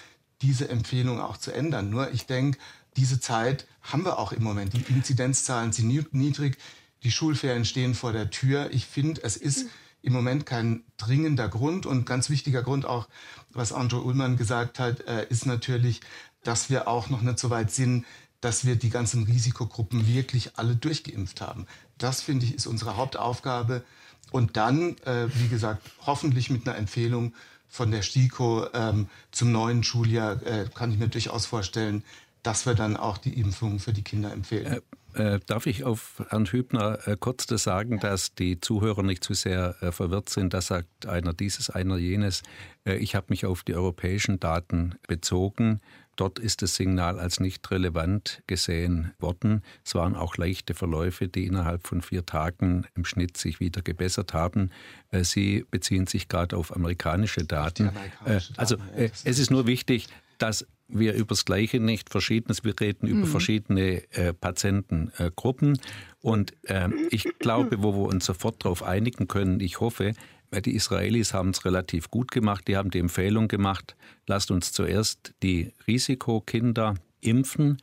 diese 0.43 0.69
Empfehlung 0.69 1.19
auch 1.19 1.39
zu 1.39 1.51
ändern. 1.51 1.89
Nur 1.89 2.13
ich 2.13 2.27
denke, 2.27 2.59
diese 2.99 3.21
Zeit 3.21 3.67
haben 3.81 4.05
wir 4.05 4.19
auch 4.19 4.33
im 4.33 4.43
Moment. 4.43 4.75
Die 4.75 4.93
Inzidenzzahlen 4.93 5.73
sind 5.73 6.13
niedrig. 6.13 6.59
Die 7.05 7.11
Schulferien 7.11 7.65
stehen 7.65 7.95
vor 7.95 8.13
der 8.13 8.31
Tür. 8.31 8.71
Ich 8.73 8.87
finde, 8.87 9.23
es 9.23 9.37
ist 9.37 9.67
im 10.03 10.13
Moment 10.13 10.45
kein 10.45 10.85
dringender 10.97 11.49
Grund 11.49 11.87
und 11.87 12.05
ganz 12.05 12.29
wichtiger 12.29 12.63
Grund 12.63 12.85
auch, 12.85 13.09
was 13.51 13.73
Andrew 13.73 14.01
Ullmann 14.01 14.37
gesagt 14.37 14.79
hat, 14.79 15.01
äh, 15.07 15.27
ist 15.29 15.47
natürlich, 15.47 16.01
dass 16.43 16.69
wir 16.69 16.89
auch 16.89 17.09
noch 17.09 17.23
nicht 17.23 17.39
so 17.39 17.51
weit 17.51 17.71
sind, 17.71 18.05
dass 18.41 18.67
wir 18.67 18.77
die 18.77 18.91
ganzen 18.91 19.25
Risikogruppen 19.25 20.07
wirklich 20.07 20.59
alle 20.59 20.77
durchgeimpft 20.77 21.41
haben. 21.41 21.67
Das 21.97 22.21
finde 22.21 22.45
ich 22.45 22.55
ist 22.55 22.67
unsere 22.67 22.97
Hauptaufgabe. 22.97 23.83
Und 24.31 24.57
dann, 24.57 24.99
äh, 25.05 25.29
wie 25.35 25.49
gesagt, 25.49 25.91
hoffentlich 26.05 26.51
mit 26.51 26.69
einer 26.69 26.77
Empfehlung 26.77 27.35
von 27.69 27.91
der 27.91 28.03
STIKO 28.03 28.67
ähm, 28.75 29.09
zum 29.31 29.53
neuen 29.53 29.83
Schuljahr 29.83 30.43
äh, 30.43 30.69
kann 30.75 30.93
ich 30.93 30.99
mir 30.99 31.09
durchaus 31.09 31.47
vorstellen, 31.47 32.05
dass 32.43 32.67
wir 32.67 32.75
dann 32.75 32.97
auch 32.97 33.17
die 33.17 33.39
Impfung 33.41 33.79
für 33.79 33.93
die 33.93 34.03
Kinder 34.03 34.33
empfehlen. 34.33 34.75
Äh, 34.75 34.81
äh, 35.15 35.41
darf 35.47 35.67
ich 35.67 35.85
auf 35.85 36.23
Herrn 36.29 36.47
Hübner 36.47 36.99
äh, 37.07 37.17
kurz 37.19 37.47
das 37.47 37.65
sagen, 37.65 38.01
dass 38.01 38.35
die 38.35 38.61
Zuhörer 38.61 39.03
nicht 39.03 39.25
zu 39.25 39.35
sehr 39.35 39.77
äh, 39.81 39.93
verwirrt 39.93 40.29
sind? 40.29 40.55
Da 40.55 40.61
sagt 40.61 41.07
einer 41.07 41.33
dieses, 41.33 41.71
einer 41.71 41.97
jenes. 41.97 42.43
Äh, 42.85 42.97
ich 42.97 43.15
habe 43.15 43.27
mich 43.31 43.47
auf 43.47 43.63
die 43.63 43.75
europäischen 43.75 44.41
Daten 44.41 44.95
bezogen. 45.07 45.81
Dort 46.17 46.39
ist 46.39 46.63
das 46.63 46.77
Signal 46.77 47.19
als 47.19 47.41
nicht 47.41 47.69
relevant 47.71 48.43
gesehen 48.47 49.13
worden. 49.19 49.63
Es 49.85 49.95
waren 49.95 50.15
auch 50.15 50.37
leichte 50.37 50.75
Verläufe, 50.75 51.29
die 51.29 51.47
innerhalb 51.47 51.87
von 51.87 52.03
vier 52.03 52.25
Tagen 52.25 52.87
im 52.95 53.05
Schnitt 53.05 53.37
sich 53.37 53.59
wieder 53.59 53.83
gebessert 53.83 54.33
haben. 54.33 54.71
Äh, 55.11 55.25
Sie 55.25 55.65
beziehen 55.71 56.07
sich 56.07 56.29
gerade 56.29 56.57
auf 56.57 56.75
amerikanische 56.75 57.45
Daten. 57.45 57.89
Amerikanische 57.89 58.53
Daten 58.53 58.61
also 58.61 58.77
ja, 58.77 59.09
es 59.25 59.39
ist 59.39 59.51
nur 59.51 59.67
wichtig, 59.67 60.09
dass 60.39 60.67
wir 60.99 61.15
über 61.15 61.31
das 61.31 61.45
Gleiche 61.45 61.81
nicht 61.81 62.11
Verschiedenes, 62.11 62.65
wir 62.65 62.79
reden 62.81 63.07
über 63.07 63.27
mhm. 63.27 63.31
verschiedene 63.31 64.03
äh, 64.13 64.33
Patientengruppen. 64.33 65.79
Und 66.21 66.55
äh, 66.65 66.89
ich 67.11 67.25
glaube, 67.39 67.83
wo 67.83 67.95
wir 67.95 68.09
uns 68.09 68.25
sofort 68.25 68.65
darauf 68.65 68.83
einigen 68.83 69.29
können, 69.29 69.61
ich 69.61 69.81
hoffe, 69.81 70.15
die 70.61 70.75
Israelis 70.75 71.35
haben 71.35 71.51
es 71.51 71.65
relativ 71.65 72.11
gut 72.11 72.31
gemacht, 72.31 72.69
die 72.69 72.77
haben 72.77 72.91
die 72.91 72.99
Empfehlung 72.99 73.49
gemacht, 73.49 73.97
lasst 74.27 74.51
uns 74.51 74.73
zuerst 74.73 75.35
die 75.43 75.73
Risikokinder 75.87 76.95
impfen 77.21 77.79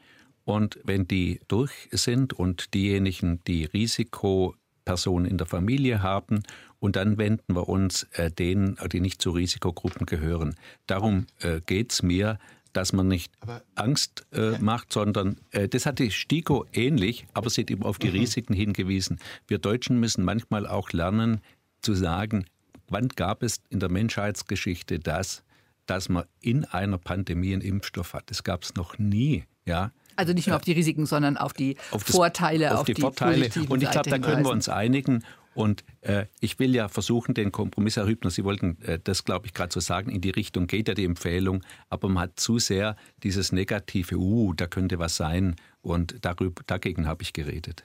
und 0.45 0.79
wenn 0.83 1.07
die 1.07 1.39
durch 1.47 1.89
sind 1.91 2.33
und 2.33 2.73
diejenigen, 2.73 3.41
die 3.45 3.65
Risikopersonen 3.65 5.29
in 5.29 5.37
der 5.37 5.47
Familie 5.47 6.01
haben 6.01 6.43
und 6.79 6.95
dann 6.95 7.17
wenden 7.17 7.55
wir 7.55 7.69
uns 7.69 8.03
äh, 8.13 8.31
denen, 8.31 8.77
die 8.91 9.01
nicht 9.01 9.21
zu 9.21 9.31
Risikogruppen 9.31 10.05
gehören. 10.05 10.55
Darum 10.87 11.27
äh, 11.39 11.61
geht 11.65 11.91
es 11.91 12.03
mir, 12.03 12.39
dass 12.73 12.93
man 12.93 13.07
nicht 13.07 13.31
aber, 13.41 13.63
Angst 13.75 14.25
äh, 14.31 14.53
ja. 14.53 14.57
macht, 14.59 14.93
sondern 14.93 15.37
äh, 15.51 15.67
das 15.67 15.85
hat 15.85 15.99
die 15.99 16.11
STIKO 16.11 16.65
ähnlich, 16.73 17.25
aber 17.33 17.49
sie 17.49 17.61
hat 17.61 17.71
eben 17.71 17.83
auf 17.83 17.99
die 17.99 18.09
mhm. 18.09 18.15
Risiken 18.15 18.53
hingewiesen. 18.53 19.19
Wir 19.47 19.59
Deutschen 19.59 19.99
müssen 19.99 20.23
manchmal 20.23 20.67
auch 20.67 20.91
lernen 20.91 21.41
zu 21.81 21.93
sagen, 21.93 22.45
wann 22.87 23.09
gab 23.09 23.43
es 23.43 23.61
in 23.69 23.79
der 23.79 23.89
Menschheitsgeschichte 23.89 24.99
das, 24.99 25.43
dass 25.85 26.09
man 26.09 26.25
in 26.39 26.65
einer 26.65 26.97
Pandemie 26.97 27.53
einen 27.53 27.61
Impfstoff 27.61 28.13
hat. 28.13 28.29
Das 28.29 28.43
gab 28.43 28.63
es 28.63 28.75
noch 28.75 28.97
nie. 28.97 29.45
Ja, 29.65 29.91
also 30.15 30.33
nicht 30.33 30.47
nur 30.47 30.55
auf 30.55 30.61
die 30.61 30.73
Risiken, 30.73 31.05
sondern 31.05 31.37
auf 31.37 31.53
die 31.53 31.77
auf 31.91 32.03
das, 32.03 32.15
Vorteile, 32.15 32.73
auf, 32.73 32.81
auf 32.81 32.85
die, 32.85 32.93
die, 32.93 33.01
Vorteile. 33.01 33.49
Und 33.69 33.81
ich 33.81 33.89
glaube, 33.89 34.09
da 34.09 34.19
können 34.19 34.43
wir 34.43 34.51
uns 34.51 34.69
einigen. 34.69 35.23
Und 35.53 35.83
äh, 36.01 36.25
ich 36.39 36.59
will 36.59 36.73
ja 36.73 36.87
versuchen, 36.87 37.33
den 37.33 37.51
Kompromiss, 37.51 37.97
Herr 37.97 38.07
Hübner, 38.07 38.31
Sie 38.31 38.43
wollten 38.43 38.81
äh, 38.83 38.99
das, 39.03 39.25
glaube 39.25 39.47
ich, 39.47 39.53
gerade 39.53 39.73
so 39.73 39.79
sagen, 39.79 40.11
in 40.11 40.21
die 40.21 40.29
Richtung 40.29 40.67
geht 40.67 40.87
ja 40.87 40.93
die 40.93 41.05
Empfehlung, 41.05 41.63
aber 41.89 42.07
man 42.07 42.23
hat 42.23 42.39
zu 42.39 42.59
sehr 42.59 42.95
dieses 43.23 43.51
negative, 43.51 44.15
uh, 44.15 44.53
da 44.53 44.67
könnte 44.67 44.99
was 44.99 45.15
sein 45.15 45.55
und 45.81 46.15
darüber, 46.21 46.61
dagegen 46.65 47.07
habe 47.07 47.23
ich 47.23 47.33
geredet. 47.33 47.83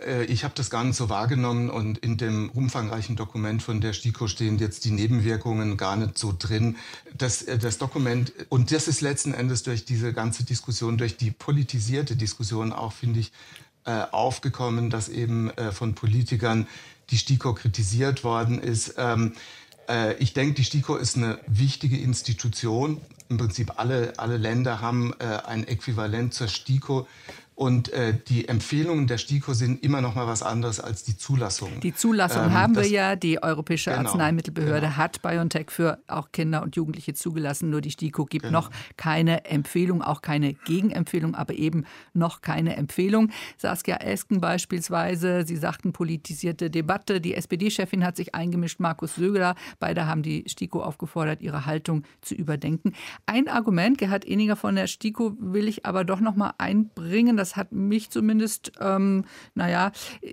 Äh, 0.00 0.24
ich 0.24 0.44
habe 0.44 0.54
das 0.56 0.70
gar 0.70 0.84
nicht 0.84 0.96
so 0.96 1.08
wahrgenommen 1.08 1.70
und 1.70 1.98
in 1.98 2.16
dem 2.16 2.50
umfangreichen 2.50 3.16
Dokument 3.16 3.62
von 3.62 3.80
der 3.80 3.92
STIKO 3.92 4.28
stehen 4.28 4.58
jetzt 4.58 4.84
die 4.84 4.90
Nebenwirkungen 4.90 5.76
gar 5.76 5.96
nicht 5.96 6.18
so 6.18 6.34
drin. 6.36 6.76
Das, 7.16 7.42
äh, 7.42 7.58
das 7.58 7.78
Dokument, 7.78 8.32
und 8.48 8.72
das 8.72 8.88
ist 8.88 9.00
letzten 9.00 9.34
Endes 9.34 9.62
durch 9.62 9.84
diese 9.84 10.12
ganze 10.12 10.44
Diskussion, 10.44 10.98
durch 10.98 11.16
die 11.16 11.30
politisierte 11.30 12.16
Diskussion 12.16 12.72
auch, 12.72 12.92
finde 12.92 13.20
ich, 13.20 13.32
äh, 13.84 14.04
aufgekommen, 14.12 14.88
dass 14.88 15.10
eben 15.10 15.52
von 15.72 15.94
Politikern 15.94 16.66
die 17.10 17.18
STIKO 17.18 17.54
kritisiert 17.54 18.24
worden 18.24 18.58
ist. 18.58 18.94
Ähm, 18.96 19.34
äh, 19.88 20.14
ich 20.16 20.32
denke, 20.32 20.54
die 20.54 20.64
STIKO 20.64 20.96
ist 20.96 21.16
eine 21.16 21.38
wichtige 21.46 21.98
Institution. 21.98 23.00
Im 23.28 23.38
Prinzip 23.38 23.78
alle, 23.78 24.12
alle 24.18 24.36
Länder 24.36 24.80
haben 24.80 25.14
äh, 25.18 25.24
ein 25.24 25.66
Äquivalent 25.66 26.34
zur 26.34 26.48
STIKO. 26.48 27.06
Und 27.56 27.92
äh, 27.92 28.18
die 28.26 28.48
Empfehlungen 28.48 29.06
der 29.06 29.16
STIKO 29.16 29.54
sind 29.54 29.84
immer 29.84 30.00
noch 30.00 30.16
mal 30.16 30.26
was 30.26 30.42
anderes 30.42 30.80
als 30.80 31.04
die 31.04 31.16
Zulassung. 31.16 31.80
Die 31.82 31.94
Zulassung 31.94 32.46
ähm, 32.46 32.52
haben 32.52 32.74
wir 32.74 32.86
ja. 32.86 33.14
Die 33.14 33.40
Europäische 33.40 33.90
genau, 33.90 34.08
Arzneimittelbehörde 34.08 34.86
genau. 34.86 34.96
hat 34.96 35.22
BioNTech 35.22 35.70
für 35.70 35.98
auch 36.08 36.32
Kinder 36.32 36.62
und 36.62 36.74
Jugendliche 36.74 37.14
zugelassen. 37.14 37.70
Nur 37.70 37.80
die 37.80 37.92
STIKO 37.92 38.24
gibt 38.24 38.46
genau. 38.46 38.62
noch 38.62 38.70
keine 38.96 39.44
Empfehlung, 39.44 40.02
auch 40.02 40.20
keine 40.20 40.54
Gegenempfehlung, 40.54 41.36
aber 41.36 41.54
eben 41.54 41.84
noch 42.12 42.40
keine 42.40 42.76
Empfehlung. 42.76 43.30
Saskia 43.56 43.98
Esken 43.98 44.40
beispielsweise, 44.40 45.44
Sie 45.46 45.56
sagten 45.56 45.92
politisierte 45.92 46.70
Debatte. 46.70 47.20
Die 47.20 47.34
SPD-Chefin 47.34 48.04
hat 48.04 48.16
sich 48.16 48.34
eingemischt, 48.34 48.80
Markus 48.80 49.14
Söger. 49.14 49.54
Beide 49.78 50.08
haben 50.08 50.22
die 50.24 50.44
STIKO 50.48 50.82
aufgefordert, 50.82 51.40
ihre 51.40 51.66
Haltung 51.66 52.02
zu 52.20 52.34
überdenken. 52.34 52.94
Ein 53.26 53.46
Argument, 53.46 53.96
Gerhard 53.96 54.26
Eniger 54.26 54.56
von 54.56 54.74
der 54.74 54.88
STIKO, 54.88 55.36
will 55.38 55.68
ich 55.68 55.86
aber 55.86 56.02
doch 56.04 56.18
noch 56.18 56.34
mal 56.34 56.54
einbringen 56.58 57.43
das 57.44 57.56
hat 57.56 57.72
mich 57.72 58.08
zumindest, 58.08 58.72
ähm, 58.80 59.26
naja, 59.54 59.92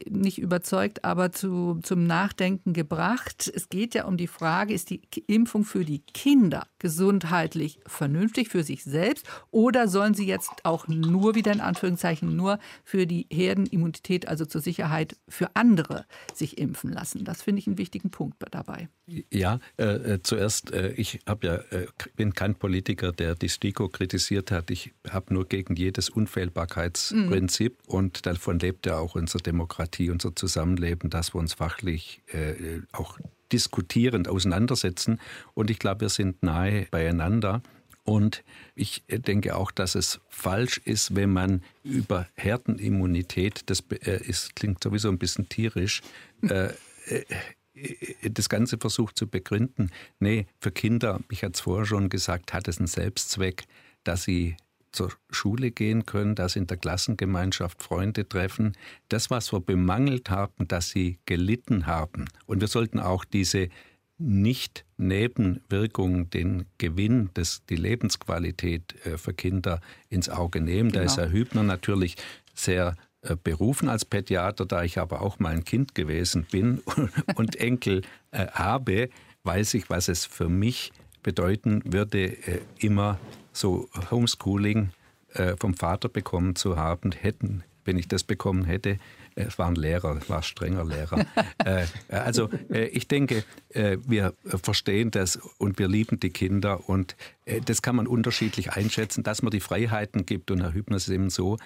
nicht 0.10 0.40
überzeugt, 0.40 1.04
aber 1.04 1.34
zu, 1.34 1.82
zum 1.84 2.08
Nachdenken 2.08 2.72
gebracht. 2.72 3.52
Es 3.54 3.68
geht 3.68 3.96
ja 3.96 4.06
um 4.06 4.16
die 4.16 4.28
Frage, 4.28 4.74
ist 4.74 4.90
die 4.90 5.02
Impfung 5.28 5.66
für 5.66 5.84
die 5.84 6.00
Kinder 6.00 6.68
gesundheitlich 6.80 7.82
vernünftig 7.86 8.48
für 8.48 8.64
sich 8.64 8.86
selbst 8.86 9.26
oder 9.52 9.90
sollen 9.90 10.14
sie 10.14 10.26
jetzt 10.26 10.52
auch 10.64 10.88
nur 10.88 11.36
wieder 11.36 11.52
in 11.52 11.60
Anführungszeichen 11.60 12.34
nur 12.34 12.60
für 12.86 13.06
die 13.06 13.28
Herdenimmunität, 13.30 14.30
also 14.30 14.46
zur 14.46 14.62
Sicherheit 14.62 15.18
für 15.28 15.54
andere 15.58 16.06
sich 16.34 16.58
impfen 16.58 16.94
lassen? 16.94 17.26
Das 17.26 17.42
finde 17.42 17.60
ich 17.60 17.68
einen 17.68 17.78
wichtigen 17.78 18.10
Punkt 18.10 18.38
dabei. 18.52 18.88
Ja, 19.30 19.60
äh, 19.78 20.14
äh 20.14 20.20
zuerst, 20.24 20.72
äh, 20.72 20.94
ich 20.94 21.20
hab 21.28 21.44
ja, 21.44 21.56
äh, 21.56 21.88
bin 22.16 22.34
kein 22.34 22.56
Politiker, 22.56 23.12
der 23.12 23.36
die 23.36 23.50
STIKO 23.50 23.90
kritisiert 23.90 24.50
hat. 24.50 24.72
Ich 24.72 24.94
habe 25.10 25.34
nur 25.34 25.46
gegen 25.46 25.76
jedes 25.76 26.10
Unfehlbarkeits 26.10 27.01
Rechtsprinzip 27.10 27.78
mhm. 27.88 27.94
und 27.94 28.26
davon 28.26 28.60
lebt 28.60 28.86
ja 28.86 28.98
auch 28.98 29.16
unsere 29.16 29.42
Demokratie, 29.42 30.10
unser 30.10 30.36
Zusammenleben, 30.36 31.10
dass 31.10 31.34
wir 31.34 31.40
uns 31.40 31.54
fachlich 31.54 32.22
äh, 32.28 32.82
auch 32.92 33.18
diskutierend 33.52 34.28
auseinandersetzen. 34.28 35.20
Und 35.54 35.70
ich 35.70 35.80
glaube, 35.80 36.02
wir 36.02 36.10
sind 36.10 36.44
nahe 36.44 36.88
beieinander. 36.92 37.62
Und 38.04 38.44
ich 38.74 39.04
denke 39.08 39.56
auch, 39.56 39.72
dass 39.72 39.94
es 39.96 40.22
falsch 40.30 40.82
ist, 40.86 41.16
wenn 41.16 41.32
man 41.32 41.62
über 41.84 42.28
Herdenimmunität, 42.36 43.64
das 43.68 43.84
äh, 43.92 44.24
ist, 44.24 44.56
klingt 44.56 44.84
sowieso 44.84 45.10
ein 45.10 45.20
bisschen 45.20 45.50
tierisch, 45.50 46.02
äh, 46.42 46.70
äh, 47.06 47.26
das 48.30 48.50
Ganze 48.50 48.78
versucht 48.78 49.18
zu 49.18 49.28
begründen. 49.28 49.92
Nee, 50.20 50.48
für 50.60 50.72
Kinder, 50.72 51.22
ich 51.30 51.44
hatte 51.44 51.54
es 51.54 51.62
vorher 51.62 51.86
schon 51.86 52.10
gesagt, 52.10 52.54
hat 52.54 52.68
es 52.68 52.80
einen 52.80 52.88
Selbstzweck, 52.88 53.66
dass 54.04 54.24
sie 54.24 54.56
zur 54.92 55.12
Schule 55.30 55.72
gehen 55.72 56.06
können, 56.06 56.36
dass 56.36 56.56
in 56.56 56.68
der 56.68 56.78
Klassengemeinschaft 56.78 57.82
Freunde 57.82 58.28
treffen. 58.28 58.74
Das, 59.10 59.30
was 59.30 59.54
wir 59.54 59.60
bemangelt 59.60 60.30
haben, 60.30 60.68
dass 60.68 60.90
sie 60.90 61.20
gelitten 61.26 61.88
haben. 61.88 62.26
Und 62.46 62.62
wir 62.62 62.68
sollten 62.68 63.00
auch 63.00 63.26
diese 63.26 63.70
Nicht-Nebenwirkungen, 64.18 66.30
den 66.30 66.66
Gewinn, 66.78 67.30
des, 67.36 67.64
die 67.70 67.76
Lebensqualität 67.76 68.96
äh, 69.06 69.18
für 69.18 69.34
Kinder 69.34 69.82
ins 70.10 70.30
Auge 70.30 70.62
nehmen. 70.62 70.92
Genau. 70.92 71.04
Da 71.04 71.06
ist 71.06 71.18
Herr 71.18 71.32
Hübner 71.32 71.64
natürlich 71.64 72.18
sehr 72.54 72.96
äh, 73.22 73.36
berufen 73.42 73.90
als 73.90 74.06
Pädiater, 74.06 74.66
da 74.66 74.84
ich 74.84 75.00
aber 75.00 75.22
auch 75.22 75.40
mal 75.40 75.54
ein 75.54 75.64
Kind 75.64 75.96
gewesen 75.96 76.46
bin 76.52 76.82
und 77.36 77.56
Enkel 77.56 78.04
äh, 78.32 78.48
habe, 78.48 79.10
weiß 79.44 79.74
ich, 79.74 79.90
was 79.90 80.08
es 80.08 80.26
für 80.26 80.50
mich 80.50 80.92
bedeuten 81.24 81.82
würde, 81.86 82.36
immer 82.80 83.20
so 83.54 83.90
Homeschooling 84.10 84.92
äh, 85.34 85.56
vom 85.60 85.74
Vater 85.74 86.10
bekommen 86.10 86.56
zu 86.56 86.78
haben, 86.78 87.12
hätten, 87.12 87.64
wenn 87.86 87.98
ich 87.98 88.08
das 88.08 88.24
bekommen 88.24 88.66
hätte, 88.66 88.98
äh, 89.36 89.44
es 89.44 89.58
war 89.58 89.68
ein 89.68 89.76
Lehrer, 89.76 90.18
es 90.18 90.30
war 90.30 90.38
ein 90.38 90.44
strenger 90.44 90.86
Lehrer. 90.86 91.26
äh, 91.66 91.86
also 92.10 92.50
äh, 92.70 92.86
ich 92.88 93.08
denke, 93.08 93.44
äh, 93.70 93.98
wir 94.06 94.34
verstehen 94.46 95.12
das 95.12 95.38
und 95.58 95.80
wir 95.80 95.88
lieben 95.88 96.20
die 96.20 96.32
Kinder 96.32 96.90
und 96.90 97.16
äh, 97.46 97.62
das 97.62 97.82
kann 97.82 97.96
man 97.96 98.08
unterschiedlich 98.08 98.74
einschätzen, 98.74 99.24
dass 99.24 99.42
man 99.42 99.52
die 99.52 99.60
Freiheiten 99.60 100.26
gibt 100.26 100.52
und 100.52 100.62
Herr 100.62 100.74
Hübner 100.74 100.98
ist 100.98 101.10
eben 101.10 101.30
so, 101.30 101.58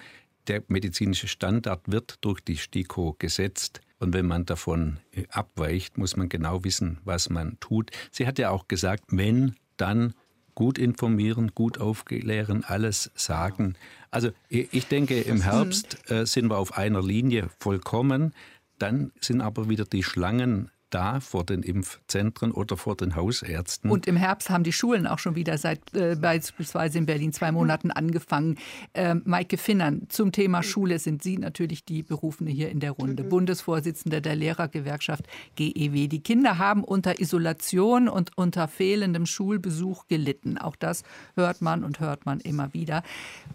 der 0.46 0.62
medizinische 0.68 1.28
Standard 1.28 1.80
wird 1.86 2.18
durch 2.20 2.40
die 2.40 2.56
STIKO 2.56 3.16
gesetzt. 3.18 3.80
Und 3.98 4.12
wenn 4.12 4.26
man 4.26 4.44
davon 4.44 4.98
abweicht, 5.30 5.98
muss 5.98 6.16
man 6.16 6.28
genau 6.28 6.62
wissen, 6.62 6.98
was 7.04 7.30
man 7.30 7.58
tut. 7.58 7.90
Sie 8.12 8.26
hat 8.26 8.38
ja 8.38 8.50
auch 8.50 8.68
gesagt, 8.68 9.04
wenn, 9.08 9.56
dann 9.76 10.14
gut 10.56 10.78
informieren, 10.78 11.52
gut 11.54 11.78
aufklären, 11.78 12.64
alles 12.64 13.12
sagen. 13.14 13.76
Also 14.10 14.30
ich 14.48 14.88
denke, 14.88 15.20
im 15.20 15.42
Herbst 15.42 16.10
äh, 16.10 16.26
sind 16.26 16.50
wir 16.50 16.58
auf 16.58 16.76
einer 16.76 17.02
Linie 17.02 17.50
vollkommen. 17.60 18.34
Dann 18.78 19.12
sind 19.20 19.40
aber 19.40 19.68
wieder 19.68 19.84
die 19.84 20.02
Schlangen 20.02 20.70
da 20.90 21.20
vor 21.20 21.44
den 21.44 21.62
Impfzentren 21.62 22.52
oder 22.52 22.76
vor 22.76 22.96
den 22.96 23.16
Hausärzten. 23.16 23.90
Und 23.90 24.06
im 24.06 24.16
Herbst 24.16 24.50
haben 24.50 24.64
die 24.64 24.72
Schulen 24.72 25.06
auch 25.06 25.18
schon 25.18 25.34
wieder 25.34 25.58
seit 25.58 25.94
äh, 25.94 26.16
beispielsweise 26.16 26.98
in 26.98 27.06
Berlin 27.06 27.32
zwei 27.32 27.52
Monaten 27.52 27.90
angefangen. 27.90 28.56
Ähm, 28.94 29.22
Maike 29.24 29.58
Finnern, 29.58 30.06
zum 30.08 30.32
Thema 30.32 30.62
Schule 30.62 30.98
sind 30.98 31.22
Sie 31.22 31.38
natürlich 31.38 31.84
die 31.84 32.02
Berufene 32.02 32.50
hier 32.50 32.70
in 32.70 32.80
der 32.80 32.92
Runde, 32.92 33.24
mhm. 33.24 33.28
Bundesvorsitzende 33.28 34.22
der 34.22 34.36
Lehrergewerkschaft 34.36 35.24
GEW. 35.56 36.08
Die 36.08 36.22
Kinder 36.22 36.58
haben 36.58 36.84
unter 36.84 37.20
Isolation 37.20 38.08
und 38.08 38.36
unter 38.36 38.68
fehlendem 38.68 39.26
Schulbesuch 39.26 40.06
gelitten. 40.08 40.58
Auch 40.58 40.76
das 40.76 41.02
hört 41.34 41.62
man 41.62 41.84
und 41.84 42.00
hört 42.00 42.26
man 42.26 42.40
immer 42.40 42.72
wieder. 42.74 43.02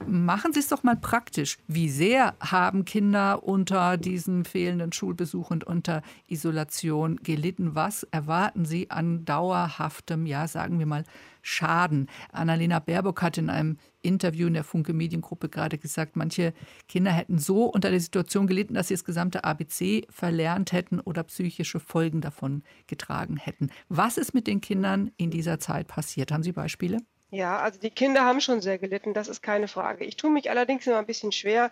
Machen 0.06 0.54
Sie 0.54 0.60
es 0.60 0.68
doch 0.68 0.84
mal 0.84 0.98
praktisch. 0.98 1.58
Wie 1.68 1.90
sehr 1.90 2.36
haben 2.40 2.86
Kinder 2.86 3.44
unter 3.44 3.98
diesem 3.98 4.46
fehlenden 4.46 4.92
Schulbesuch 4.92 5.50
und 5.50 5.64
unter 5.64 6.02
Isolation 6.28 7.18
gelitten. 7.24 7.76
Was 7.76 8.04
erwarten 8.04 8.66
Sie 8.66 8.90
an 8.90 9.26
dauerhaftem, 9.26 10.26
ja, 10.26 10.48
sagen 10.48 10.80
wir 10.80 10.86
mal, 10.86 11.04
Schaden? 11.42 12.08
Annalena 12.32 12.80
Baerbock 12.80 13.22
hat 13.22 13.38
in 13.38 13.50
einem 13.50 13.78
Interview 14.02 14.48
in 14.48 14.54
der 14.54 14.64
Funke 14.64 14.94
Mediengruppe 14.94 15.50
gerade 15.50 15.78
gesagt, 15.78 16.16
manche 16.16 16.54
Kinder 16.88 17.12
hätten 17.12 17.38
so 17.38 17.66
unter 17.66 17.90
der 17.90 18.00
Situation 18.00 18.48
gelitten, 18.48 18.74
dass 18.74 18.88
sie 18.88 18.94
das 18.94 19.06
gesamte 19.06 19.44
ABC 19.44 20.06
verlernt 20.10 20.72
hätten 20.72 21.00
oder 21.00 21.24
psychische 21.24 21.80
Folgen 21.80 22.22
davon 22.22 22.64
getragen 22.88 23.38
hätten. 23.38 23.70
Was 23.90 24.18
ist 24.18 24.34
mit 24.34 24.48
den 24.48 24.62
Kindern 24.62 25.12
in 25.18 25.32
dieser 25.32 25.60
Zeit 25.60 25.88
passiert? 25.88 26.32
Haben 26.32 26.44
Sie 26.44 26.52
Beispiele? 26.52 27.00
Ja, 27.34 27.60
also 27.60 27.80
die 27.80 27.92
Kinder 27.92 28.26
haben 28.26 28.42
schon 28.42 28.60
sehr 28.60 28.78
gelitten, 28.78 29.14
das 29.14 29.30
ist 29.30 29.42
keine 29.42 29.70
Frage. 29.70 30.04
Ich 30.04 30.18
tue 30.18 30.30
mich 30.30 30.50
allerdings 30.50 30.86
immer 30.86 30.98
ein 30.98 31.06
bisschen 31.06 31.32
schwer, 31.32 31.72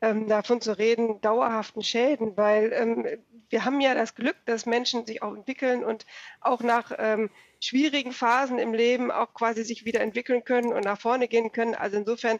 ähm, 0.00 0.28
davon 0.28 0.60
zu 0.60 0.78
reden, 0.78 1.20
dauerhaften 1.20 1.82
Schäden, 1.82 2.36
weil 2.36 2.72
ähm, 2.72 3.06
wir 3.50 3.64
haben 3.64 3.80
ja 3.80 3.94
das 3.94 4.14
Glück, 4.14 4.36
dass 4.44 4.66
Menschen 4.66 5.06
sich 5.06 5.22
auch 5.22 5.34
entwickeln 5.34 5.84
und 5.84 6.06
auch 6.40 6.60
nach 6.60 6.92
ähm, 6.98 7.30
schwierigen 7.60 8.12
Phasen 8.12 8.58
im 8.58 8.74
Leben 8.74 9.10
auch 9.10 9.34
quasi 9.34 9.64
sich 9.64 9.84
wieder 9.84 10.00
entwickeln 10.00 10.44
können 10.44 10.72
und 10.72 10.84
nach 10.84 11.00
vorne 11.00 11.28
gehen 11.28 11.50
können. 11.50 11.74
Also 11.74 11.96
insofern 11.96 12.38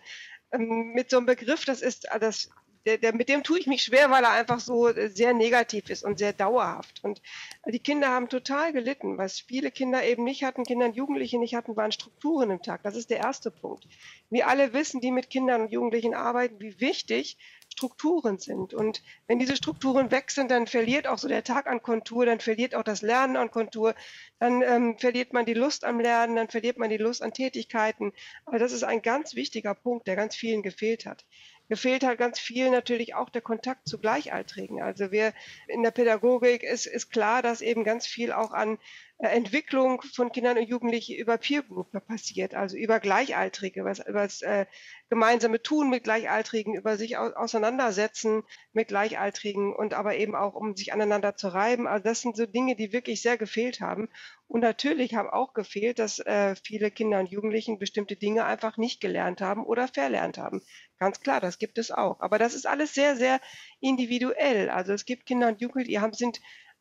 ähm, 0.52 0.92
mit 0.94 1.10
so 1.10 1.16
einem 1.16 1.26
Begriff, 1.26 1.64
das 1.64 1.82
ist 1.82 2.06
das 2.20 2.50
der, 2.88 2.98
der, 2.98 3.14
mit 3.14 3.28
dem 3.28 3.42
tue 3.42 3.58
ich 3.58 3.66
mich 3.66 3.82
schwer, 3.82 4.10
weil 4.10 4.24
er 4.24 4.30
einfach 4.30 4.60
so 4.60 4.88
äh, 4.88 5.10
sehr 5.10 5.34
negativ 5.34 5.90
ist 5.90 6.04
und 6.04 6.18
sehr 6.18 6.32
dauerhaft. 6.32 7.04
Und 7.04 7.20
die 7.66 7.78
Kinder 7.78 8.08
haben 8.08 8.30
total 8.30 8.72
gelitten. 8.72 9.18
Was 9.18 9.40
viele 9.40 9.70
Kinder 9.70 10.02
eben 10.04 10.24
nicht 10.24 10.42
hatten, 10.42 10.64
Kinder 10.64 10.86
und 10.86 10.96
Jugendliche 10.96 11.38
nicht 11.38 11.54
hatten, 11.54 11.76
waren 11.76 11.92
Strukturen 11.92 12.50
im 12.50 12.62
Tag. 12.62 12.82
Das 12.84 12.96
ist 12.96 13.10
der 13.10 13.18
erste 13.18 13.50
Punkt. 13.50 13.86
Wir 14.30 14.48
alle 14.48 14.72
wissen, 14.72 15.02
die 15.02 15.10
mit 15.10 15.28
Kindern 15.28 15.62
und 15.62 15.70
Jugendlichen 15.70 16.14
arbeiten, 16.14 16.60
wie 16.60 16.80
wichtig 16.80 17.36
Strukturen 17.70 18.38
sind. 18.38 18.74
Und 18.74 19.02
wenn 19.26 19.38
diese 19.38 19.56
Strukturen 19.56 20.10
weg 20.10 20.30
sind, 20.30 20.50
dann 20.50 20.66
verliert 20.66 21.06
auch 21.06 21.18
so 21.18 21.28
der 21.28 21.44
Tag 21.44 21.66
an 21.66 21.82
Kontur, 21.82 22.26
dann 22.26 22.40
verliert 22.40 22.74
auch 22.74 22.82
das 22.82 23.02
Lernen 23.02 23.36
an 23.36 23.50
Kontur, 23.50 23.94
dann 24.38 24.62
ähm, 24.62 24.98
verliert 24.98 25.32
man 25.32 25.44
die 25.44 25.54
Lust 25.54 25.84
am 25.84 26.00
Lernen, 26.00 26.36
dann 26.36 26.48
verliert 26.48 26.78
man 26.78 26.90
die 26.90 26.96
Lust 26.96 27.22
an 27.22 27.32
Tätigkeiten. 27.32 28.12
Aber 28.46 28.58
das 28.58 28.72
ist 28.72 28.82
ein 28.82 29.02
ganz 29.02 29.34
wichtiger 29.34 29.74
Punkt, 29.74 30.06
der 30.06 30.16
ganz 30.16 30.34
vielen 30.34 30.62
gefehlt 30.62 31.06
hat. 31.06 31.24
Gefehlt 31.68 32.04
hat 32.04 32.18
ganz 32.18 32.38
viel 32.38 32.70
natürlich 32.70 33.14
auch 33.14 33.28
der 33.28 33.42
Kontakt 33.42 33.86
zu 33.86 33.98
Gleichaltrigen. 33.98 34.82
Also 34.82 35.10
wir 35.10 35.34
in 35.66 35.82
der 35.82 35.90
Pädagogik 35.90 36.62
ist, 36.62 36.86
ist 36.86 37.10
klar, 37.10 37.42
dass 37.42 37.60
eben 37.60 37.84
ganz 37.84 38.06
viel 38.06 38.32
auch 38.32 38.52
an 38.52 38.78
Entwicklung 39.20 40.00
von 40.02 40.30
Kindern 40.30 40.58
und 40.58 40.68
Jugendlichen 40.68 41.16
über 41.16 41.38
Peer 41.38 41.62
Group 41.62 41.90
passiert, 42.06 42.54
also 42.54 42.76
über 42.76 43.00
Gleichaltrige, 43.00 43.84
was 43.84 43.98
über 43.98 44.22
das 44.22 44.42
äh, 44.42 44.66
gemeinsame 45.10 45.60
Tun 45.60 45.90
mit 45.90 46.04
Gleichaltrigen, 46.04 46.76
über 46.76 46.96
sich 46.96 47.16
auseinandersetzen 47.16 48.44
mit 48.72 48.88
Gleichaltrigen 48.88 49.74
und 49.74 49.92
aber 49.92 50.16
eben 50.16 50.36
auch, 50.36 50.54
um 50.54 50.76
sich 50.76 50.92
aneinander 50.92 51.34
zu 51.34 51.48
reiben. 51.48 51.88
Also 51.88 52.04
das 52.04 52.20
sind 52.20 52.36
so 52.36 52.46
Dinge, 52.46 52.76
die 52.76 52.92
wirklich 52.92 53.20
sehr 53.20 53.36
gefehlt 53.36 53.80
haben. 53.80 54.08
Und 54.46 54.60
natürlich 54.60 55.14
haben 55.16 55.28
auch 55.28 55.52
gefehlt, 55.52 55.98
dass 55.98 56.20
äh, 56.20 56.54
viele 56.54 56.92
Kinder 56.92 57.18
und 57.18 57.30
Jugendlichen 57.30 57.80
bestimmte 57.80 58.14
Dinge 58.14 58.44
einfach 58.44 58.76
nicht 58.76 59.00
gelernt 59.00 59.40
haben 59.40 59.64
oder 59.64 59.88
verlernt 59.88 60.38
haben. 60.38 60.62
Ganz 60.98 61.20
klar, 61.20 61.40
das 61.40 61.58
gibt 61.58 61.78
es 61.78 61.90
auch. 61.90 62.20
Aber 62.20 62.38
das 62.38 62.54
ist 62.54 62.66
alles 62.66 62.94
sehr, 62.94 63.16
sehr 63.16 63.40
individuell. 63.80 64.70
Also 64.70 64.92
es 64.92 65.04
gibt 65.04 65.26
Kinder 65.26 65.48
und 65.48 65.60
Jugendliche, 65.60 65.90
die 65.90 66.00
haben, 66.00 66.12
sind 66.12 66.40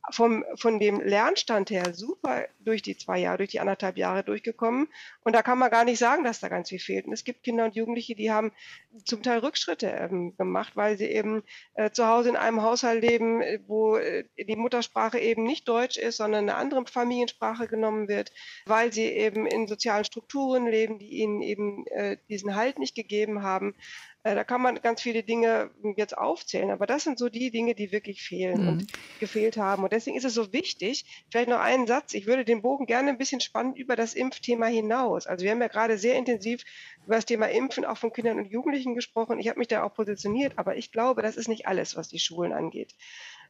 vom, 0.10 0.46
von 0.56 0.80
dem 0.80 1.00
Lernstand 1.02 1.70
her 1.70 1.94
super 1.94 2.46
durch 2.60 2.82
die 2.82 2.98
zwei 2.98 3.20
Jahre, 3.20 3.38
durch 3.38 3.50
die 3.50 3.60
anderthalb 3.60 3.98
Jahre 3.98 4.24
durchgekommen. 4.24 4.88
Und 5.28 5.34
da 5.34 5.42
kann 5.42 5.58
man 5.58 5.70
gar 5.70 5.84
nicht 5.84 6.00
sagen, 6.00 6.24
dass 6.24 6.40
da 6.40 6.48
ganz 6.48 6.70
viel 6.70 6.80
fehlt. 6.80 7.06
Und 7.06 7.12
es 7.12 7.26
gibt 7.26 7.44
Kinder 7.44 7.66
und 7.66 7.76
Jugendliche, 7.76 8.16
die 8.16 8.32
haben 8.32 8.54
zum 9.04 9.22
Teil 9.24 9.40
Rückschritte 9.40 9.88
ähm, 9.88 10.38
gemacht, 10.38 10.78
weil 10.78 10.98
sie 10.98 11.08
eben 11.08 11.44
äh, 11.74 11.92
zu 11.92 12.08
Hause 12.08 12.30
in 12.30 12.38
einem 12.38 12.62
Haushalt 12.62 13.02
leben, 13.02 13.42
äh, 13.42 13.60
wo 13.68 13.98
äh, 13.98 14.24
die 14.38 14.56
Muttersprache 14.56 15.20
eben 15.20 15.44
nicht 15.44 15.68
Deutsch 15.68 15.98
ist, 15.98 16.16
sondern 16.16 16.48
eine 16.48 16.56
andere 16.56 16.86
Familiensprache 16.86 17.68
genommen 17.68 18.08
wird, 18.08 18.32
weil 18.68 18.94
sie 18.94 19.04
eben 19.04 19.46
in 19.46 19.68
sozialen 19.68 20.06
Strukturen 20.06 20.66
leben, 20.66 20.98
die 20.98 21.10
ihnen 21.10 21.42
eben 21.42 21.86
äh, 21.88 22.16
diesen 22.30 22.56
Halt 22.56 22.80
nicht 22.80 22.96
gegeben 22.96 23.44
haben. 23.44 23.76
Äh, 24.28 24.36
da 24.36 24.44
kann 24.44 24.62
man 24.62 24.82
ganz 24.82 25.02
viele 25.02 25.24
Dinge 25.24 25.72
jetzt 25.96 26.18
aufzählen, 26.18 26.72
aber 26.72 26.86
das 26.86 27.04
sind 27.04 27.18
so 27.18 27.30
die 27.30 27.50
Dinge, 27.50 27.76
die 27.76 27.94
wirklich 27.94 28.24
fehlen 28.24 28.62
mhm. 28.62 28.68
und 28.68 28.88
gefehlt 29.20 29.58
haben. 29.58 29.84
Und 29.84 29.94
deswegen 29.94 30.18
ist 30.18 30.26
es 30.26 30.34
so 30.34 30.52
wichtig, 30.52 31.26
vielleicht 31.32 31.48
noch 31.48 31.60
einen 31.60 31.88
Satz, 31.88 32.14
ich 32.14 32.28
würde 32.28 32.44
den 32.44 32.62
Bogen 32.62 32.86
gerne 32.88 33.10
ein 33.10 33.18
bisschen 33.18 33.40
spannen 33.40 33.76
über 33.76 33.96
das 33.96 34.14
Impfthema 34.14 34.66
hinaus. 34.66 35.17
Also 35.26 35.44
wir 35.44 35.52
haben 35.52 35.62
ja 35.62 35.68
gerade 35.70 35.98
sehr 35.98 36.16
intensiv 36.16 36.64
über 37.06 37.16
das 37.16 37.26
Thema 37.26 37.48
Impfen 37.48 37.86
auch 37.86 37.98
von 37.98 38.14
Kindern 38.14 38.38
und 38.38 38.52
Jugendlichen 38.52 38.94
gesprochen. 38.94 39.40
Ich 39.40 39.48
habe 39.48 39.60
mich 39.60 39.70
da 39.70 39.84
auch 39.84 39.94
positioniert, 39.94 40.54
aber 40.58 40.76
ich 40.76 40.92
glaube, 40.92 41.22
das 41.22 41.38
ist 41.38 41.48
nicht 41.48 41.66
alles, 41.66 41.96
was 41.96 42.10
die 42.10 42.20
Schulen 42.20 42.54
angeht, 42.54 42.94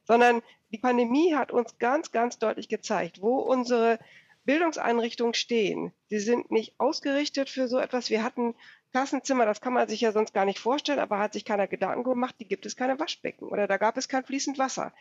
sondern 0.05 0.41
die 0.72 0.78
Pandemie 0.78 1.36
hat 1.36 1.51
uns 1.51 1.78
ganz, 1.80 2.11
ganz 2.11 2.39
deutlich 2.39 2.70
gezeigt, 2.70 3.22
wo 3.22 3.39
unsere 3.39 3.99
Bildungseinrichtungen 4.45 5.34
stehen. 5.34 5.91
Sie 6.07 6.20
sind 6.20 6.51
nicht 6.51 6.80
ausgerichtet 6.80 7.49
für 7.49 7.68
so 7.68 7.80
etwas. 7.80 8.09
Wir 8.09 8.24
hatten 8.24 8.55
Klassenzimmer, 8.91 9.45
das 9.45 9.59
kann 9.59 9.74
man 9.74 9.89
sich 9.89 9.99
ja 9.99 10.13
sonst 10.13 10.34
gar 10.34 10.45
nicht 10.45 10.57
vorstellen, 10.57 10.99
aber 10.99 11.20
hat 11.20 11.34
sich 11.34 11.43
keiner 11.43 11.68
Gedanken 11.68 12.03
gemacht, 12.03 12.36
die 12.39 12.47
gibt 12.47 12.65
es 12.65 12.78
keine 12.78 12.97
Waschbecken 12.97 13.49
oder 13.49 13.68
da 13.68 13.76
gab 13.76 13.97
es 13.97 14.07
kein 14.07 14.24
fließend 14.24 14.57
Wasser. 14.57 14.93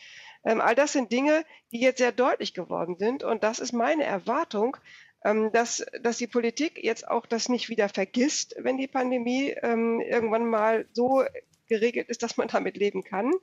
Ähm, 0.44 0.60
all 0.60 0.74
das 0.74 0.92
sind 0.92 1.12
Dinge, 1.12 1.44
die 1.70 1.80
jetzt 1.80 1.98
sehr 1.98 2.10
deutlich 2.10 2.54
geworden 2.54 2.96
sind 2.98 3.22
und 3.22 3.44
das 3.44 3.60
ist 3.60 3.72
meine 3.72 4.02
Erwartung, 4.02 4.76
dass, 5.22 5.84
dass 6.02 6.18
die 6.18 6.26
Politik 6.26 6.82
jetzt 6.82 7.08
auch 7.08 7.26
das 7.26 7.48
nicht 7.48 7.68
wieder 7.68 7.88
vergisst, 7.88 8.54
wenn 8.58 8.78
die 8.78 8.86
Pandemie 8.86 9.56
ähm, 9.62 10.00
irgendwann 10.00 10.48
mal 10.48 10.86
so 10.92 11.24
geregelt 11.68 12.08
ist, 12.08 12.22
dass 12.22 12.36
man 12.36 12.48
damit 12.48 12.76
leben 12.76 13.02
kann, 13.02 13.32
ähm, 13.32 13.40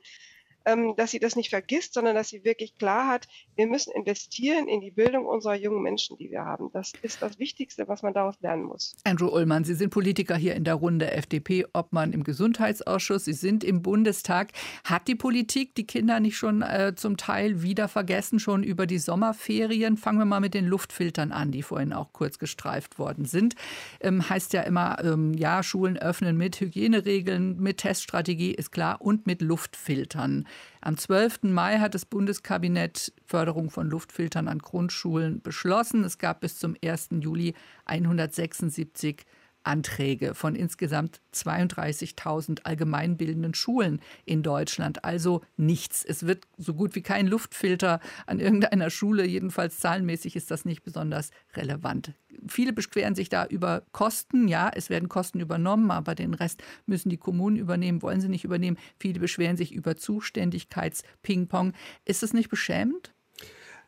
dass 0.96 1.10
sie 1.10 1.18
das 1.18 1.36
nicht 1.36 1.50
vergisst, 1.50 1.94
sondern 1.94 2.14
dass 2.14 2.28
sie 2.28 2.44
wirklich 2.44 2.76
klar 2.76 3.08
hat, 3.08 3.28
wir 3.54 3.66
müssen 3.66 3.92
investieren 3.92 4.66
in 4.66 4.80
die 4.80 4.90
Bildung 4.90 5.26
unserer 5.26 5.54
jungen 5.54 5.82
Menschen, 5.82 6.16
die 6.16 6.30
wir 6.30 6.44
haben. 6.44 6.70
Das 6.72 6.92
ist 7.02 7.20
das 7.20 7.38
Wichtigste, 7.38 7.86
was 7.86 8.02
man 8.02 8.14
daraus 8.14 8.40
lernen 8.40 8.64
muss. 8.64 8.96
Andrew 9.04 9.28
Ullmann, 9.28 9.64
Sie 9.64 9.74
sind 9.74 9.90
Politiker 9.90 10.36
hier 10.36 10.54
in 10.54 10.64
der 10.64 10.74
Runde 10.74 11.10
FDP, 11.10 11.66
Obmann 11.74 12.12
im 12.12 12.24
Gesundheitsausschuss. 12.24 13.26
Sie 13.26 13.34
sind 13.34 13.62
im 13.62 13.82
Bundestag. 13.82 14.52
Hat 14.84 15.06
die 15.06 15.14
Politik 15.14 15.74
die 15.74 15.86
Kinder 15.86 16.18
nicht 16.20 16.36
schon 16.36 16.62
äh, 16.62 16.94
zum 16.96 17.16
Teil 17.16 17.62
wieder 17.62 17.88
vergessen, 17.88 18.38
schon 18.38 18.62
über 18.62 18.86
die 18.86 18.98
Sommerferien? 18.98 19.96
Fangen 19.98 20.18
wir 20.18 20.24
mal 20.24 20.40
mit 20.40 20.54
den 20.54 20.66
Luftfiltern 20.66 21.32
an, 21.32 21.50
die 21.50 21.62
vorhin 21.62 21.92
auch 21.92 22.12
kurz 22.12 22.38
gestreift 22.38 22.98
worden 22.98 23.26
sind. 23.26 23.54
Ähm, 24.00 24.28
heißt 24.28 24.54
ja 24.54 24.62
immer, 24.62 25.02
ähm, 25.04 25.34
ja, 25.34 25.62
Schulen 25.62 25.98
öffnen 25.98 26.36
mit 26.36 26.58
Hygieneregeln, 26.60 27.60
mit 27.60 27.78
Teststrategie, 27.78 28.52
ist 28.52 28.72
klar, 28.72 29.00
und 29.00 29.26
mit 29.26 29.42
Luftfiltern. 29.42 30.46
Am 30.80 30.96
12. 30.96 31.44
Mai 31.44 31.78
hat 31.78 31.94
das 31.94 32.04
Bundeskabinett 32.04 33.12
Förderung 33.24 33.70
von 33.70 33.88
Luftfiltern 33.88 34.48
an 34.48 34.58
Grundschulen 34.58 35.40
beschlossen. 35.40 36.04
Es 36.04 36.18
gab 36.18 36.40
bis 36.40 36.58
zum 36.58 36.76
1. 36.84 37.08
Juli 37.20 37.54
176 37.86 39.24
Anträge 39.64 40.34
von 40.34 40.54
insgesamt 40.54 41.20
32.000 41.34 42.60
allgemeinbildenden 42.64 43.54
Schulen 43.54 44.00
in 44.24 44.42
Deutschland. 44.42 45.04
Also 45.04 45.42
nichts. 45.56 46.04
Es 46.04 46.26
wird 46.26 46.44
so 46.56 46.74
gut 46.74 46.94
wie 46.94 47.02
kein 47.02 47.26
Luftfilter 47.26 48.00
an 48.26 48.40
irgendeiner 48.40 48.90
Schule. 48.90 49.26
Jedenfalls 49.26 49.80
zahlenmäßig 49.80 50.36
ist 50.36 50.50
das 50.50 50.64
nicht 50.64 50.82
besonders 50.82 51.30
relevant. 51.54 52.12
Viele 52.46 52.72
beschweren 52.72 53.14
sich 53.14 53.28
da 53.28 53.46
über 53.46 53.82
Kosten. 53.92 54.48
Ja, 54.48 54.70
es 54.74 54.90
werden 54.90 55.08
Kosten 55.08 55.40
übernommen, 55.40 55.90
aber 55.90 56.14
den 56.14 56.34
Rest 56.34 56.62
müssen 56.86 57.08
die 57.08 57.16
Kommunen 57.16 57.56
übernehmen, 57.56 58.02
wollen 58.02 58.20
sie 58.20 58.28
nicht 58.28 58.44
übernehmen. 58.44 58.78
Viele 58.98 59.20
beschweren 59.20 59.56
sich 59.56 59.72
über 59.72 59.96
Zuständigkeits-Ping-Pong. 59.96 61.72
Ist 62.04 62.22
es 62.22 62.32
nicht 62.32 62.50
beschämend? 62.50 63.14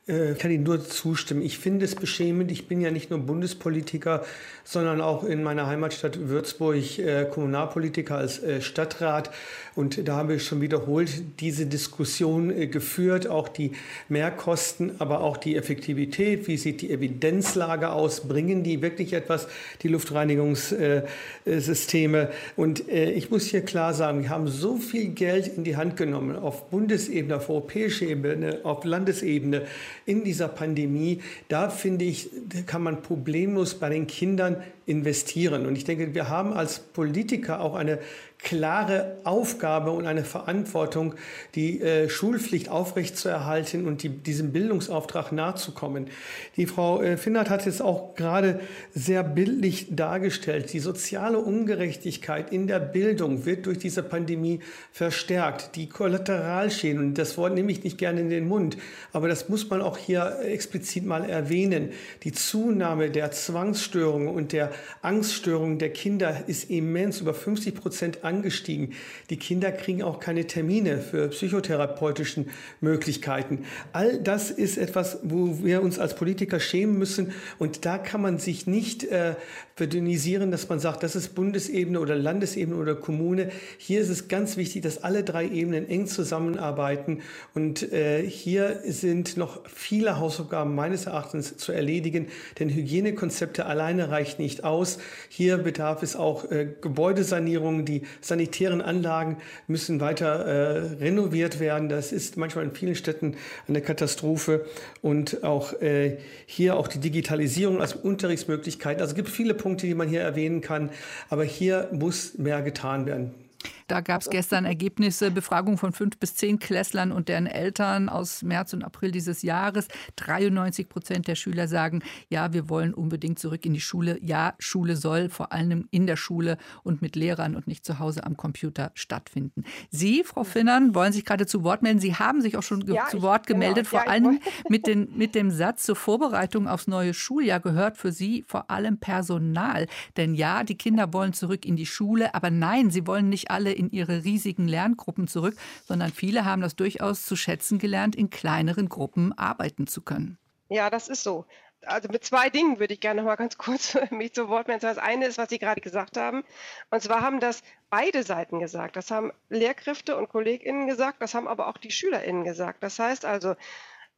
Äh, 0.09 0.33
ich 0.33 0.39
kann 0.39 0.51
Ihnen 0.51 0.65
nur 0.65 0.85
zustimmen. 0.85 1.43
Ich 1.43 1.59
finde 1.59 1.85
es 1.85 1.95
beschämend. 1.95 2.51
Ich 2.51 2.69
bin 2.69 2.81
ja 2.81 2.91
nicht 2.91 3.11
nur 3.11 3.21
Bundespolitiker, 3.21 4.25
sondern 4.65 5.01
auch 5.01 5.25
in 5.25 5.43
meiner 5.43 5.67
Heimatstadt 5.67 6.29
Würzburg 6.29 6.99
äh, 6.99 7.25
Kommunalpolitiker 7.27 8.17
als 8.17 8.43
äh, 8.43 8.61
Stadtrat. 8.61 9.31
Und 9.75 10.07
da 10.09 10.17
habe 10.17 10.35
ich 10.35 10.45
schon 10.45 10.61
wiederholt 10.61 11.41
diese 11.41 11.67
Diskussion 11.67 12.51
äh, 12.51 12.67
geführt, 12.67 13.29
auch 13.29 13.49
die 13.49 13.73
Mehrkosten, 14.09 15.01
aber 15.01 15.21
auch 15.21 15.37
die 15.37 15.57
Effektivität. 15.57 16.49
Wie 16.49 16.57
sieht 16.57 16.81
die 16.83 16.91
Evidenzlage 16.91 17.91
aus? 17.91 18.27
Bringen 18.27 18.63
die 18.63 18.83
wirklich 18.83 19.13
etwas, 19.13 19.49
die 19.83 19.89
Luftreinigungssysteme? 19.89 22.31
Und 22.57 22.89
äh, 22.89 23.11
ich 23.11 23.31
muss 23.31 23.47
hier 23.47 23.63
klar 23.63 23.95
sagen, 23.95 24.23
wir 24.23 24.31
haben 24.31 24.49
so 24.49 24.79
viel 24.79 25.09
Geld 25.09 25.49
in 25.49 25.65
die 25.65 25.77
Hand 25.77 25.97
genommen 25.97 26.37
auf 26.37 26.71
Bundesebene, 26.71 27.37
auf 27.37 27.51
europäischer 27.51 28.07
Ebene, 28.07 28.61
auf 28.63 28.85
Landesebene 28.85 29.67
in 30.07 30.25
dieser 30.25 30.49
Pandemie, 30.49 31.21
da 31.49 31.69
finde 31.69 32.05
ich, 32.05 32.31
kann 32.67 32.83
man 32.83 33.03
problemlos 33.03 33.75
bei 33.75 33.91
den 33.91 34.07
Kindern 34.07 34.63
investieren. 34.87 35.67
Und 35.67 35.77
ich 35.77 35.85
denke, 35.85 36.15
wir 36.15 36.29
haben 36.29 36.53
als 36.53 36.79
Politiker 36.79 37.61
auch 37.61 37.75
eine 37.75 37.99
klare 38.39 39.19
Aufgabe 39.25 39.91
und 39.91 40.07
eine 40.07 40.25
Verantwortung, 40.25 41.15
die 41.55 41.81
äh, 41.81 42.09
Schulpflicht 42.09 42.69
aufrechtzuerhalten 42.69 43.87
und 43.87 44.03
die, 44.03 44.09
diesem 44.09 44.53
Bildungsauftrag 44.53 45.33
nachzukommen. 45.33 46.09
Die 46.57 46.67
Frau 46.67 47.03
äh, 47.03 47.17
Finnert 47.17 47.51
hat 47.51 47.67
es 47.67 47.81
auch 47.81 48.15
gerade 48.15 48.61
sehr 48.95 49.25
bildlich 49.25 49.89
dargestellt. 49.91 50.73
Die 50.73 50.81
soziale 50.81 51.39
Ungerechtigkeit 51.39 52.53
in 52.53 52.67
der 52.67 52.79
Bildung 52.79 53.47
wird 53.47 53.67
durch 53.67 53.79
diese 53.79 54.03
Pandemie 54.03 54.61
verstärkt. 54.93 55.75
Die 55.77 55.89
Kollateralschäden, 55.89 57.15
das 57.15 57.39
Wort 57.39 57.55
nehme 57.55 57.73
ich 57.73 57.85
nicht 57.85 57.99
gerne 57.99 58.21
in 58.21 58.31
den 58.31 58.47
Mund, 58.47 58.77
aber 59.13 59.29
das 59.29 59.49
muss 59.49 59.69
man 59.71 59.81
auch 59.81 59.97
hier 59.97 60.41
explizit 60.45 61.05
mal 61.05 61.29
erwähnen. 61.29 61.91
Die 62.23 62.33
Zunahme 62.33 63.11
der 63.11 63.31
Zwangsstörungen 63.31 64.29
und 64.29 64.53
der 64.53 64.71
Angststörungen 65.03 65.79
der 65.79 65.91
Kinder 65.91 66.45
ist 66.47 66.71
immens, 66.71 67.21
über 67.21 67.35
50 67.35 67.75
Prozent 67.75 68.25
angestiegen. 68.27 68.93
Die 69.31 69.39
Kinder 69.39 69.73
kriegen 69.73 70.03
auch 70.03 70.21
keine 70.21 70.47
Termine 70.47 70.99
für 70.99 71.29
psychotherapeutischen 71.29 72.51
Möglichkeiten. 72.81 73.65
All 73.93 74.19
das 74.19 74.51
ist 74.51 74.77
etwas, 74.77 75.21
wo 75.23 75.65
wir 75.65 75.83
uns 75.83 75.99
als 75.99 76.15
Politiker 76.17 76.61
schämen 76.61 76.99
müssen. 76.99 77.33
Und 77.59 77.85
da 77.87 77.97
kann 77.99 78.21
man 78.21 78.39
sich 78.39 78.67
nicht 78.67 79.05
äh, 79.05 79.37
verdünnisieren, 79.77 80.51
dass 80.51 80.71
man 80.71 80.81
sagt, 80.81 81.03
das 81.03 81.15
ist 81.15 81.35
Bundesebene 81.35 82.01
oder 82.01 82.17
Landesebene 82.17 82.81
oder 82.81 82.95
Kommune. 82.95 83.51
Hier 83.77 84.01
ist 84.01 84.09
es 84.09 84.27
ganz 84.27 84.57
wichtig, 84.57 84.81
dass 84.81 85.05
alle 85.05 85.23
drei 85.23 85.47
Ebenen 85.47 85.87
eng 85.87 86.07
zusammenarbeiten. 86.07 87.21
Und 87.53 87.93
äh, 87.93 88.23
hier 88.27 88.81
sind 88.87 89.37
noch 89.37 89.61
viele 89.69 90.19
Hausaufgaben 90.19 90.75
meines 90.75 91.05
Erachtens 91.05 91.59
zu 91.59 91.73
erledigen, 91.73 92.29
denn 92.59 92.71
Hygienekonzepte 92.71 93.67
alleine 93.67 94.11
reicht 94.11 94.39
nicht 94.39 94.65
aus. 94.65 94.97
Hier 95.29 95.59
bedarf 95.59 96.03
es 96.03 96.17
auch 96.17 96.51
äh, 96.51 96.69
Gebäudesanierungen, 96.81 97.85
die 97.85 98.01
sanitären 98.23 98.81
Anlagen 98.81 99.37
müssen 99.67 100.01
weiter 100.01 100.47
äh, 100.47 100.79
renoviert 101.03 101.61
werden. 101.61 101.91
Das 101.91 102.13
ist 102.13 102.39
manchmal 102.39 102.65
in 102.65 102.75
vielen 102.75 102.95
Städten 102.95 103.37
eine 103.69 103.83
Katastrophe. 103.83 104.65
Und 105.03 105.45
auch 105.45 105.83
äh, 105.83 106.17
hier 106.47 106.79
auch 106.79 106.89
die 106.89 106.99
Digitalisierung 106.99 107.83
als 107.83 107.93
Unterrichtsmöglichkeit. 107.93 109.03
Also 109.03 109.11
es 109.11 109.17
gibt 109.17 109.29
viele 109.29 109.53
Punkte, 109.53 109.66
die 109.75 109.95
man 109.95 110.09
hier 110.09 110.21
erwähnen 110.21 110.61
kann. 110.61 110.91
Aber 111.29 111.43
hier 111.45 111.89
muss 111.93 112.39
mehr 112.39 112.63
getan 112.63 113.07
werden. 113.07 113.46
Da 113.87 114.01
gab 114.01 114.23
es 114.23 114.31
gestern 114.31 114.65
Ergebnisse, 114.65 115.31
Befragung 115.31 115.79
von 115.79 115.93
fünf 115.93 116.19
bis 116.19 116.35
zehn 116.35 116.59
Klässlern 116.59 117.13
und 117.13 117.29
deren 117.29 117.47
Eltern 117.47 118.09
aus 118.09 118.43
März 118.43 118.73
und 118.73 118.83
April 118.83 119.13
dieses 119.13 119.43
Jahres. 119.43 119.89
93 120.17 120.89
Prozent 120.89 121.29
der 121.29 121.37
Schüler 121.37 121.69
sagen, 121.69 122.03
ja, 122.29 122.53
wir 122.53 122.69
wollen 122.69 122.95
unbedingt 122.95 123.39
zurück 123.39 123.65
in 123.65 123.75
die 123.75 123.81
Schule. 123.81 124.19
Ja, 124.23 124.55
Schule 124.59 124.97
soll 124.97 125.29
vor 125.29 125.53
allem 125.53 125.87
in 125.91 126.07
der 126.07 126.17
Schule 126.17 126.59
und 126.83 127.01
mit 127.01 127.15
Lehrern 127.15 127.55
und 127.55 127.67
nicht 127.67 127.85
zu 127.85 127.99
Hause 127.99 128.25
am 128.25 128.37
Computer 128.37 128.91
stattfinden. 128.95 129.65
Sie, 129.91 130.25
Frau 130.25 130.43
Finnern, 130.43 130.95
wollen 130.95 131.13
sich 131.13 131.25
gerade 131.25 131.47
zu 131.47 131.63
Wort 131.63 131.83
melden. 131.83 132.01
Sie 132.01 132.15
haben 132.15 132.41
sich 132.41 132.57
auch 132.57 132.63
schon 132.63 132.81
ja, 132.87 133.07
zu 133.07 133.23
Wort 133.23 133.47
genau. 133.47 133.61
gemeldet, 133.61 133.89
genau. 133.89 134.03
vor 134.03 134.07
ja, 134.07 134.13
allem 134.13 134.41
mit, 134.69 134.87
den, 134.87 135.17
mit 135.17 135.35
dem 135.35 135.51
Satz 135.51 135.85
zur 135.85 135.97
Vorbereitung 135.97 136.67
aufs 136.67 136.89
neue 136.89 137.15
Schuljahr 137.15 137.61
gehört 137.61 137.97
für 137.97 138.11
Sie 138.11 138.45
vor 138.49 138.71
allem 138.71 138.99
Personal. 138.99 139.87
Denn 140.17 140.35
ja, 140.35 140.65
die 140.65 140.77
Kinder 140.77 141.13
wollen 141.13 141.33
zurück 141.33 141.65
in 141.65 141.77
die 141.77 141.87
Schule, 141.87 142.35
aber 142.35 142.51
nein, 142.51 142.91
sie 142.91 143.07
wollen 143.07 143.29
nicht 143.29 143.51
alle 143.51 143.76
in 143.77 143.91
ihre 143.91 144.25
riesigen 144.25 144.69
Lerngruppen 144.69 145.29
zurück, 145.29 145.57
sondern 145.85 146.13
viele 146.13 146.45
haben 146.45 146.63
das 146.63 146.77
durchaus 146.77 147.25
zu 147.25 147.37
schätzen 147.37 147.79
gelernt, 147.79 148.17
in 148.17 148.31
kleineren 148.31 148.89
Gruppen 148.89 149.33
arbeiten 149.37 149.87
zu 149.87 150.03
können. 150.03 150.39
Ja, 150.69 150.91
das 150.91 151.09
ist 151.09 151.23
so. 151.23 151.47
Also 151.85 152.09
mit 152.09 152.25
zwei 152.25 152.51
Dingen 152.51 152.79
würde 152.81 152.95
ich 152.95 153.01
gerne 153.01 153.21
noch 153.21 153.29
mal 153.29 153.37
ganz 153.37 153.59
kurz 153.59 153.97
mich 154.11 154.35
zu 154.35 154.49
Wort 154.49 154.69
melden. 154.69 154.83
Das 154.83 154.99
eine 154.99 155.27
ist, 155.27 155.39
was 155.39 155.49
Sie 155.49 155.59
gerade 155.59 155.81
gesagt 155.81 156.17
haben. 156.17 156.45
Und 156.91 157.03
zwar 157.03 157.21
haben 157.21 157.41
das 157.41 157.63
beide 157.91 158.23
Seiten 158.23 158.59
gesagt. 158.59 158.97
Das 158.97 159.11
haben 159.11 159.33
Lehrkräfte 159.49 160.17
und 160.17 160.29
KollegInnen 160.29 160.87
gesagt, 160.87 161.23
das 161.23 161.35
haben 161.35 161.49
aber 161.49 161.69
auch 161.69 161.77
die 161.77 161.91
SchülerInnen 161.91 162.45
gesagt. 162.45 162.83
Das 162.83 162.99
heißt 162.99 163.25
also, 163.25 163.55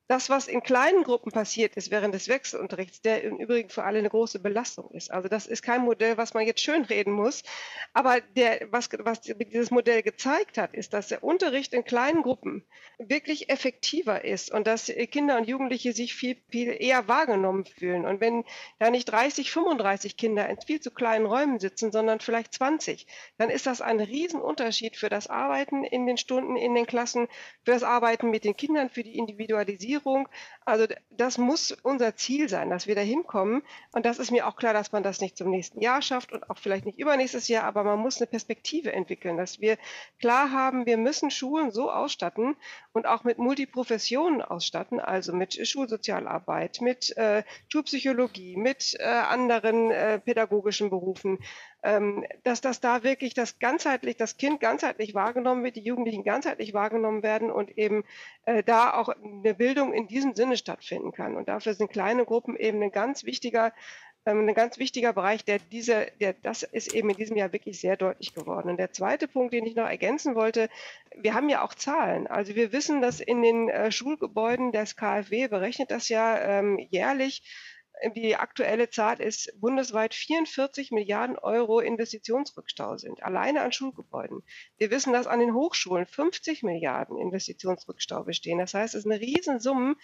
das, 0.08 0.30
was 0.30 0.48
in 0.48 0.62
kleinen 0.62 1.04
Gruppen 1.04 1.30
passiert 1.32 1.76
ist 1.76 1.90
während 1.90 2.14
des 2.14 2.28
Wechselunterrichts, 2.28 3.02
der 3.02 3.22
im 3.24 3.36
Übrigen 3.36 3.68
für 3.68 3.84
alle 3.84 3.98
eine 3.98 4.08
große 4.08 4.38
Belastung 4.38 4.90
ist. 4.92 5.10
Also 5.10 5.28
das 5.28 5.46
ist 5.46 5.62
kein 5.62 5.82
Modell, 5.82 6.16
was 6.16 6.32
man 6.32 6.46
jetzt 6.46 6.62
schönreden 6.62 7.12
muss. 7.12 7.42
Aber 7.92 8.22
der, 8.34 8.68
was, 8.70 8.88
was 9.00 9.20
dieses 9.20 9.70
Modell 9.70 10.02
gezeigt 10.02 10.56
hat, 10.56 10.72
ist, 10.72 10.94
dass 10.94 11.08
der 11.08 11.22
Unterricht 11.22 11.74
in 11.74 11.84
kleinen 11.84 12.22
Gruppen 12.22 12.64
wirklich 12.98 13.50
effektiver 13.50 14.24
ist 14.24 14.50
und 14.50 14.66
dass 14.66 14.90
Kinder 15.10 15.36
und 15.36 15.46
Jugendliche 15.46 15.92
sich 15.92 16.14
viel, 16.14 16.38
viel 16.50 16.74
eher 16.80 17.06
wahrgenommen 17.06 17.66
fühlen. 17.66 18.06
Und 18.06 18.22
wenn 18.22 18.44
da 18.78 18.88
nicht 18.90 19.12
30, 19.12 19.52
35 19.52 20.16
Kinder 20.16 20.48
in 20.48 20.58
viel 20.58 20.80
zu 20.80 20.90
kleinen 20.90 21.26
Räumen 21.26 21.60
sitzen, 21.60 21.92
sondern 21.92 22.20
vielleicht 22.20 22.54
20, 22.54 23.06
dann 23.36 23.50
ist 23.50 23.66
das 23.66 23.82
ein 23.82 24.00
Riesenunterschied 24.00 24.96
für 24.96 25.10
das 25.10 25.26
Arbeiten 25.26 25.84
in 25.84 26.06
den 26.06 26.16
Stunden, 26.16 26.56
in 26.56 26.74
den 26.74 26.86
Klassen, 26.86 27.28
für 27.62 27.72
das 27.72 27.82
Arbeiten 27.82 28.30
mit 28.30 28.44
den 28.44 28.56
Kindern, 28.56 28.88
für 28.88 29.02
die 29.02 29.18
Individualisierung 29.18 29.97
Digitalisierung. 29.98 30.28
Also 30.68 30.86
das 31.08 31.38
muss 31.38 31.72
unser 31.72 32.14
Ziel 32.14 32.48
sein, 32.50 32.68
dass 32.68 32.86
wir 32.86 32.94
da 32.94 33.00
hinkommen. 33.00 33.62
Und 33.92 34.04
das 34.04 34.18
ist 34.18 34.30
mir 34.30 34.46
auch 34.46 34.56
klar, 34.56 34.74
dass 34.74 34.92
man 34.92 35.02
das 35.02 35.20
nicht 35.20 35.36
zum 35.36 35.48
nächsten 35.48 35.80
Jahr 35.80 36.02
schafft 36.02 36.30
und 36.32 36.50
auch 36.50 36.58
vielleicht 36.58 36.84
nicht 36.84 36.98
übernächstes 36.98 37.48
Jahr, 37.48 37.64
aber 37.64 37.84
man 37.84 37.98
muss 37.98 38.18
eine 38.18 38.26
Perspektive 38.26 38.92
entwickeln, 38.92 39.38
dass 39.38 39.60
wir 39.60 39.78
klar 40.20 40.52
haben, 40.52 40.84
wir 40.84 40.98
müssen 40.98 41.30
Schulen 41.30 41.70
so 41.70 41.90
ausstatten 41.90 42.54
und 42.92 43.06
auch 43.06 43.24
mit 43.24 43.38
Multiprofessionen 43.38 44.42
ausstatten, 44.42 45.00
also 45.00 45.32
mit 45.32 45.66
Schulsozialarbeit, 45.66 46.80
mit 46.82 47.16
äh, 47.16 47.44
Schulpsychologie, 47.72 48.56
mit 48.56 48.94
äh, 48.98 49.04
anderen 49.04 49.90
äh, 49.90 50.18
pädagogischen 50.18 50.90
Berufen, 50.90 51.38
ähm, 51.82 52.26
dass 52.42 52.60
das 52.60 52.80
da 52.80 53.02
wirklich 53.04 53.34
das 53.34 53.58
ganzheitlich, 53.58 54.16
das 54.16 54.36
Kind 54.36 54.60
ganzheitlich 54.60 55.14
wahrgenommen 55.14 55.64
wird, 55.64 55.76
die 55.76 55.84
Jugendlichen 55.84 56.24
ganzheitlich 56.24 56.74
wahrgenommen 56.74 57.22
werden 57.22 57.50
und 57.50 57.78
eben 57.78 58.04
äh, 58.44 58.62
da 58.64 58.92
auch 58.94 59.08
eine 59.08 59.54
Bildung 59.54 59.94
in 59.94 60.08
diesem 60.08 60.34
Sinne 60.34 60.56
stattfinden 60.58 61.12
kann. 61.12 61.36
Und 61.36 61.48
dafür 61.48 61.74
sind 61.74 61.90
kleine 61.90 62.24
Gruppen 62.24 62.56
eben 62.56 62.82
ein 62.82 62.92
ganz 62.92 63.24
wichtiger 63.24 63.72
ähm, 64.28 64.46
ein 64.46 64.54
ganz 64.54 64.78
wichtiger 64.78 65.12
Bereich, 65.12 65.44
der 65.44 65.58
diese, 65.58 66.08
der, 66.20 66.34
das 66.34 66.62
ist 66.62 66.94
eben 66.94 67.08
in 67.10 67.16
diesem 67.16 67.36
Jahr 67.36 67.52
wirklich 67.52 67.80
sehr 67.80 67.96
deutlich 67.96 68.34
geworden. 68.34 68.68
Und 68.68 68.76
der 68.76 68.92
zweite 68.92 69.26
Punkt, 69.26 69.54
den 69.54 69.64
ich 69.64 69.74
noch 69.74 69.88
ergänzen 69.88 70.34
wollte, 70.34 70.68
wir 71.16 71.34
haben 71.34 71.48
ja 71.48 71.64
auch 71.64 71.74
Zahlen. 71.74 72.26
Also 72.26 72.54
wir 72.54 72.72
wissen, 72.72 73.00
dass 73.00 73.20
in 73.20 73.42
den 73.42 73.68
äh, 73.70 73.90
Schulgebäuden 73.90 74.72
des 74.72 74.96
KfW 74.96 75.48
berechnet 75.48 75.90
das 75.90 76.08
ja 76.08 76.38
ähm, 76.38 76.78
jährlich 76.90 77.42
die 78.14 78.36
aktuelle 78.36 78.90
Zahl 78.90 79.20
ist, 79.20 79.52
bundesweit 79.60 80.14
44 80.14 80.90
Milliarden 80.90 81.38
Euro 81.38 81.80
Investitionsrückstau 81.80 82.96
sind, 82.98 83.22
alleine 83.22 83.62
an 83.62 83.72
Schulgebäuden. 83.72 84.42
Wir 84.76 84.90
wissen, 84.90 85.12
dass 85.12 85.26
an 85.26 85.40
den 85.40 85.54
Hochschulen 85.54 86.06
50 86.06 86.62
Milliarden 86.62 87.18
Investitionsrückstau 87.18 88.24
bestehen. 88.24 88.58
Das 88.58 88.74
heißt, 88.74 88.94
es 88.94 89.02
sind 89.02 89.12
Riesensummen, 89.12 89.96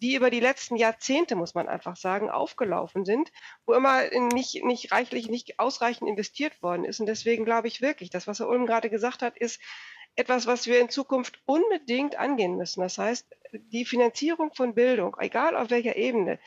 die 0.00 0.14
über 0.14 0.30
die 0.30 0.40
letzten 0.40 0.76
Jahrzehnte, 0.76 1.34
muss 1.34 1.54
man 1.54 1.68
einfach 1.68 1.96
sagen, 1.96 2.30
aufgelaufen 2.30 3.04
sind, 3.04 3.30
wo 3.66 3.74
immer 3.74 4.02
nicht, 4.32 4.64
nicht 4.64 4.92
reichlich, 4.92 5.28
nicht 5.28 5.58
ausreichend 5.58 6.08
investiert 6.08 6.62
worden 6.62 6.84
ist. 6.84 7.00
Und 7.00 7.06
deswegen 7.06 7.44
glaube 7.44 7.68
ich 7.68 7.80
wirklich, 7.80 8.10
das, 8.10 8.26
was 8.26 8.38
Herr 8.38 8.48
Ulm 8.48 8.66
gerade 8.66 8.90
gesagt 8.90 9.22
hat, 9.22 9.36
ist 9.36 9.60
etwas, 10.18 10.46
was 10.46 10.66
wir 10.66 10.80
in 10.80 10.90
Zukunft 10.90 11.40
unbedingt 11.46 12.16
angehen 12.16 12.56
müssen. 12.56 12.80
Das 12.80 12.98
heißt, 12.98 13.26
die 13.52 13.84
Finanzierung 13.84 14.52
von 14.52 14.74
Bildung, 14.74 15.16
egal 15.20 15.56
auf 15.56 15.70
welcher 15.70 15.96
Ebene, 15.96 16.38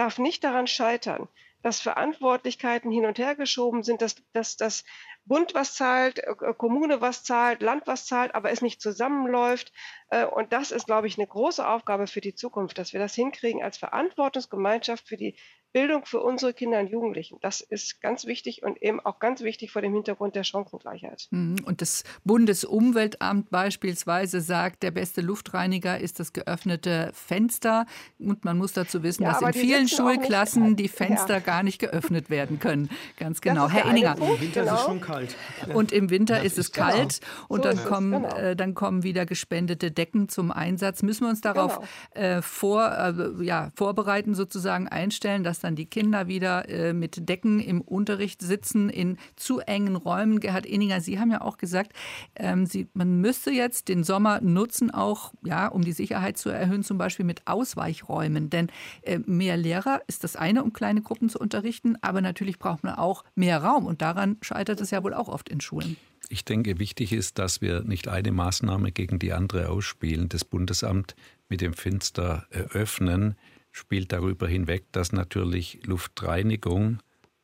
darf 0.00 0.18
nicht 0.18 0.42
daran 0.44 0.66
scheitern, 0.66 1.28
dass 1.62 1.80
Verantwortlichkeiten 1.80 2.90
hin 2.90 3.04
und 3.04 3.18
her 3.18 3.34
geschoben 3.34 3.82
sind, 3.82 4.00
dass, 4.00 4.16
dass, 4.32 4.56
dass 4.56 4.82
Bund 5.26 5.54
was 5.54 5.74
zahlt, 5.74 6.18
äh, 6.18 6.54
Kommune 6.56 7.02
was 7.02 7.22
zahlt, 7.22 7.60
Land 7.60 7.86
was 7.86 8.06
zahlt, 8.06 8.34
aber 8.34 8.50
es 8.50 8.62
nicht 8.62 8.80
zusammenläuft. 8.80 9.72
Äh, 10.08 10.24
und 10.24 10.54
das 10.54 10.70
ist, 10.70 10.86
glaube 10.86 11.06
ich, 11.06 11.18
eine 11.18 11.26
große 11.26 11.66
Aufgabe 11.66 12.06
für 12.06 12.22
die 12.22 12.34
Zukunft, 12.34 12.78
dass 12.78 12.94
wir 12.94 13.00
das 13.00 13.14
hinkriegen 13.14 13.62
als 13.62 13.76
Verantwortungsgemeinschaft 13.76 15.06
für 15.06 15.18
die 15.18 15.38
Bildung 15.72 16.04
für 16.04 16.20
unsere 16.20 16.52
Kinder 16.52 16.80
und 16.80 16.88
Jugendlichen. 16.88 17.38
Das 17.42 17.60
ist 17.60 18.00
ganz 18.00 18.26
wichtig 18.26 18.62
und 18.64 18.82
eben 18.82 18.98
auch 18.98 19.20
ganz 19.20 19.40
wichtig 19.42 19.70
vor 19.70 19.82
dem 19.82 19.94
Hintergrund 19.94 20.34
der 20.34 20.42
Chancengleichheit. 20.42 21.28
Mhm. 21.30 21.56
Und 21.64 21.80
das 21.80 22.02
Bundesumweltamt 22.24 23.50
beispielsweise 23.50 24.40
sagt, 24.40 24.82
der 24.82 24.90
beste 24.90 25.20
Luftreiniger 25.20 25.98
ist 25.98 26.18
das 26.18 26.32
geöffnete 26.32 27.10
Fenster. 27.14 27.86
Und 28.18 28.44
man 28.44 28.58
muss 28.58 28.72
dazu 28.72 29.04
wissen, 29.04 29.22
ja, 29.22 29.32
dass 29.32 29.42
in 29.42 29.52
vielen 29.52 29.88
Schulklassen 29.88 30.74
die 30.74 30.88
Fenster 30.88 31.34
ja. 31.34 31.40
gar 31.40 31.62
nicht 31.62 31.78
geöffnet 31.78 32.30
werden 32.30 32.58
können. 32.58 32.90
Ganz 33.16 33.40
genau. 33.40 33.68
Herr 33.68 33.88
Inninger. 33.88 34.16
Im 34.18 34.40
Winter 34.40 34.62
genau. 34.62 34.74
ist 34.74 34.80
es 34.80 34.86
schon 34.86 35.00
kalt. 35.00 35.36
Und 35.72 35.92
im 35.92 36.10
Winter 36.10 36.42
ist 36.42 36.58
es 36.58 36.72
genau. 36.72 36.88
kalt 36.88 37.20
und 37.46 37.62
so 37.62 37.68
dann, 37.68 37.84
kommen, 37.84 38.22
genau. 38.22 38.36
äh, 38.36 38.56
dann 38.56 38.74
kommen 38.74 39.04
wieder 39.04 39.24
gespendete 39.24 39.92
Decken 39.92 40.28
zum 40.28 40.50
Einsatz. 40.50 41.02
Müssen 41.02 41.24
wir 41.24 41.30
uns 41.30 41.40
darauf 41.40 41.80
genau. 42.12 42.26
äh, 42.26 42.42
vor, 42.42 42.90
äh, 42.90 43.44
ja, 43.44 43.70
vorbereiten, 43.76 44.34
sozusagen 44.34 44.88
einstellen, 44.88 45.44
dass 45.44 45.59
dann 45.60 45.76
die 45.76 45.86
Kinder 45.86 46.28
wieder 46.28 46.68
äh, 46.68 46.92
mit 46.92 47.28
Decken 47.28 47.60
im 47.60 47.80
Unterricht 47.80 48.42
sitzen 48.42 48.88
in 48.88 49.16
zu 49.36 49.60
engen 49.60 49.96
Räumen. 49.96 50.40
Gerhard 50.40 50.66
Inninger, 50.66 51.00
Sie 51.00 51.18
haben 51.18 51.30
ja 51.30 51.40
auch 51.40 51.58
gesagt, 51.58 51.92
ähm, 52.36 52.66
Sie, 52.66 52.88
man 52.94 53.20
müsste 53.20 53.50
jetzt 53.50 53.88
den 53.88 54.04
Sommer 54.04 54.40
nutzen, 54.40 54.90
auch 54.90 55.32
ja, 55.44 55.68
um 55.68 55.82
die 55.82 55.92
Sicherheit 55.92 56.38
zu 56.38 56.50
erhöhen, 56.50 56.82
zum 56.82 56.98
Beispiel 56.98 57.24
mit 57.24 57.46
Ausweichräumen. 57.46 58.50
Denn 58.50 58.68
äh, 59.02 59.18
mehr 59.26 59.56
Lehrer 59.56 60.02
ist 60.06 60.24
das 60.24 60.36
eine, 60.36 60.62
um 60.64 60.72
kleine 60.72 61.02
Gruppen 61.02 61.28
zu 61.28 61.38
unterrichten, 61.38 61.96
aber 62.00 62.20
natürlich 62.20 62.58
braucht 62.58 62.84
man 62.84 62.94
auch 62.94 63.24
mehr 63.34 63.62
Raum. 63.62 63.86
Und 63.86 64.02
daran 64.02 64.36
scheitert 64.40 64.80
es 64.80 64.90
ja 64.90 65.02
wohl 65.02 65.14
auch 65.14 65.28
oft 65.28 65.48
in 65.48 65.60
Schulen. 65.60 65.96
Ich 66.28 66.44
denke, 66.44 66.78
wichtig 66.78 67.12
ist, 67.12 67.38
dass 67.38 67.60
wir 67.60 67.82
nicht 67.82 68.06
eine 68.06 68.30
Maßnahme 68.30 68.92
gegen 68.92 69.18
die 69.18 69.32
andere 69.32 69.68
ausspielen. 69.68 70.28
Das 70.28 70.44
Bundesamt 70.44 71.16
mit 71.48 71.60
dem 71.60 71.74
Fenster 71.74 72.46
eröffnen 72.50 73.36
spielt 73.72 74.12
darüber 74.12 74.48
hinweg, 74.48 74.84
dass 74.92 75.12
natürlich 75.12 75.80
Luftreinigung 75.84 77.00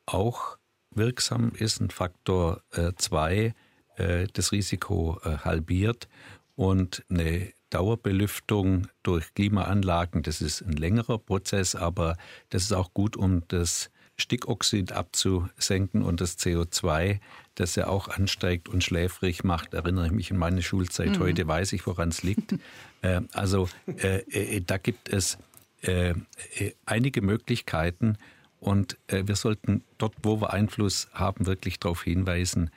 auch 0.06 0.58
wirksam 0.90 1.52
ist, 1.52 1.80
ein 1.80 1.90
Faktor 1.90 2.62
2 2.96 3.34
äh, 3.36 3.52
äh, 3.96 4.26
das 4.32 4.52
Risiko 4.52 5.20
äh, 5.24 5.38
halbiert 5.38 6.08
und 6.54 7.04
eine 7.10 7.52
Dauerbelüftung 7.70 8.88
durch 9.02 9.34
Klimaanlagen, 9.34 10.22
das 10.22 10.40
ist 10.40 10.62
ein 10.62 10.72
längerer 10.72 11.18
Prozess, 11.18 11.74
aber 11.74 12.16
das 12.50 12.62
ist 12.62 12.72
auch 12.72 12.94
gut, 12.94 13.16
um 13.16 13.42
das 13.48 13.90
Stickoxid 14.18 14.92
abzusenken 14.92 16.02
und 16.02 16.20
das 16.20 16.38
CO2, 16.38 17.20
das 17.54 17.74
ja 17.74 17.88
auch 17.88 18.08
ansteigt 18.08 18.68
und 18.68 18.82
schläfrig 18.82 19.44
macht. 19.44 19.74
Erinnere 19.74 20.06
ich 20.06 20.12
mich 20.12 20.30
an 20.30 20.38
meine 20.38 20.62
Schulzeit. 20.62 21.18
Mhm. 21.18 21.18
Heute 21.18 21.46
weiß 21.46 21.72
ich, 21.74 21.86
woran 21.86 22.08
es 22.08 22.22
liegt. 22.22 22.54
äh, 23.02 23.20
also 23.32 23.68
äh, 23.86 24.18
äh, 24.30 24.62
da 24.66 24.78
gibt 24.78 25.10
es 25.10 25.38
äh, 25.86 26.10
äh, 26.10 26.72
einige 26.84 27.22
Möglichkeiten. 27.22 28.18
Und 28.58 28.98
äh, 29.06 29.22
wir 29.26 29.36
sollten 29.36 29.84
dort, 29.98 30.14
wo 30.22 30.40
wir 30.40 30.52
Einfluss 30.52 31.08
haben, 31.12 31.46
wirklich 31.46 31.78
darauf 31.78 32.02
hinweisen, 32.02 32.70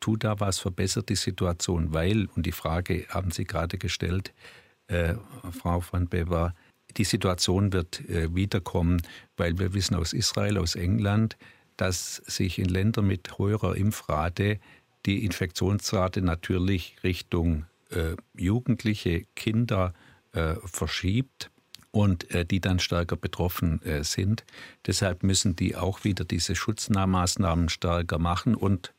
tu 0.00 0.16
da 0.16 0.38
was, 0.38 0.58
verbessert 0.58 1.08
die 1.08 1.16
Situation, 1.16 1.92
weil, 1.92 2.26
und 2.36 2.46
die 2.46 2.52
Frage 2.52 3.06
haben 3.08 3.30
Sie 3.30 3.44
gerade 3.44 3.78
gestellt, 3.78 4.32
äh, 4.86 5.14
Frau 5.50 5.82
van 5.90 6.08
Bever, 6.08 6.54
die 6.96 7.04
Situation 7.04 7.72
wird 7.72 8.08
äh, 8.08 8.34
wiederkommen, 8.34 9.02
weil 9.36 9.58
wir 9.58 9.74
wissen 9.74 9.94
aus 9.94 10.12
Israel, 10.12 10.58
aus 10.58 10.74
England, 10.74 11.36
dass 11.76 12.16
sich 12.26 12.58
in 12.58 12.68
Ländern 12.68 13.06
mit 13.06 13.38
höherer 13.38 13.76
Impfrate 13.76 14.60
die 15.06 15.24
Infektionsrate 15.24 16.22
natürlich 16.22 16.96
Richtung 17.02 17.66
Jugendliche, 18.34 19.26
Kinder 19.34 19.92
verschiebt 20.64 21.51
und 21.92 22.30
äh, 22.34 22.44
die 22.44 22.60
dann 22.60 22.80
stärker 22.80 23.16
betroffen 23.16 23.80
äh, 23.82 24.02
sind. 24.02 24.44
Deshalb 24.86 25.22
müssen 25.22 25.54
die 25.54 25.76
auch 25.76 26.02
wieder 26.02 26.24
diese 26.24 26.56
Schutznahmaßnahmen 26.56 27.68
stärker 27.68 28.18
machen. 28.18 28.56
Und 28.56 28.92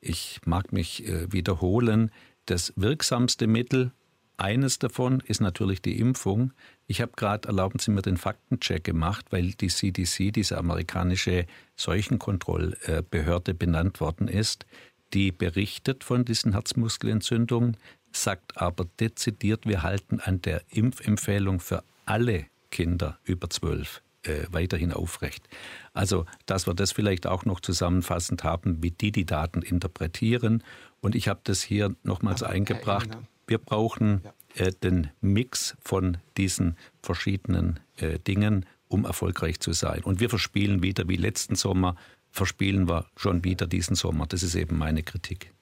ich 0.00 0.40
mag 0.44 0.72
mich 0.72 1.08
äh, 1.08 1.32
wiederholen, 1.32 2.10
das 2.44 2.72
wirksamste 2.76 3.46
Mittel, 3.46 3.92
eines 4.36 4.80
davon 4.80 5.20
ist 5.20 5.40
natürlich 5.40 5.82
die 5.82 6.00
Impfung. 6.00 6.52
Ich 6.88 7.00
habe 7.00 7.12
gerade, 7.14 7.46
erlauben 7.46 7.78
Sie 7.78 7.92
mir 7.92 8.02
den 8.02 8.16
Faktencheck 8.16 8.82
gemacht, 8.82 9.26
weil 9.30 9.52
die 9.52 9.68
CDC, 9.68 10.32
diese 10.32 10.58
amerikanische 10.58 11.46
Seuchenkontrollbehörde, 11.76 13.54
benannt 13.54 14.00
worden 14.00 14.26
ist. 14.26 14.66
Die 15.14 15.30
berichtet 15.30 16.02
von 16.02 16.24
diesen 16.24 16.52
Herzmuskelentzündungen, 16.52 17.76
sagt 18.10 18.56
aber 18.56 18.86
dezidiert, 18.98 19.64
wir 19.64 19.84
halten 19.84 20.18
an 20.18 20.42
der 20.42 20.62
Impfempfehlung 20.70 21.60
für 21.60 21.84
alle 22.04 22.46
Kinder 22.70 23.18
über 23.24 23.50
zwölf 23.50 24.02
äh, 24.24 24.46
weiterhin 24.50 24.92
aufrecht. 24.92 25.48
Also, 25.92 26.26
dass 26.46 26.66
wir 26.66 26.74
das 26.74 26.92
vielleicht 26.92 27.26
auch 27.26 27.44
noch 27.44 27.60
zusammenfassend 27.60 28.44
haben, 28.44 28.82
wie 28.82 28.90
die 28.90 29.12
die 29.12 29.26
Daten 29.26 29.62
interpretieren. 29.62 30.62
Und 31.00 31.14
ich 31.14 31.28
habe 31.28 31.40
das 31.44 31.62
hier 31.62 31.94
nochmals 32.02 32.42
eingebracht. 32.42 33.08
Wir 33.46 33.58
brauchen 33.58 34.22
äh, 34.54 34.72
den 34.72 35.10
Mix 35.20 35.76
von 35.80 36.18
diesen 36.36 36.76
verschiedenen 37.02 37.80
äh, 37.96 38.18
Dingen, 38.18 38.66
um 38.88 39.04
erfolgreich 39.04 39.60
zu 39.60 39.72
sein. 39.72 40.02
Und 40.04 40.20
wir 40.20 40.30
verspielen 40.30 40.82
wieder 40.82 41.08
wie 41.08 41.16
letzten 41.16 41.56
Sommer, 41.56 41.96
verspielen 42.30 42.88
wir 42.88 43.06
schon 43.16 43.44
wieder 43.44 43.66
diesen 43.66 43.96
Sommer. 43.96 44.26
Das 44.26 44.42
ist 44.42 44.54
eben 44.54 44.78
meine 44.78 45.02
Kritik. 45.02 45.52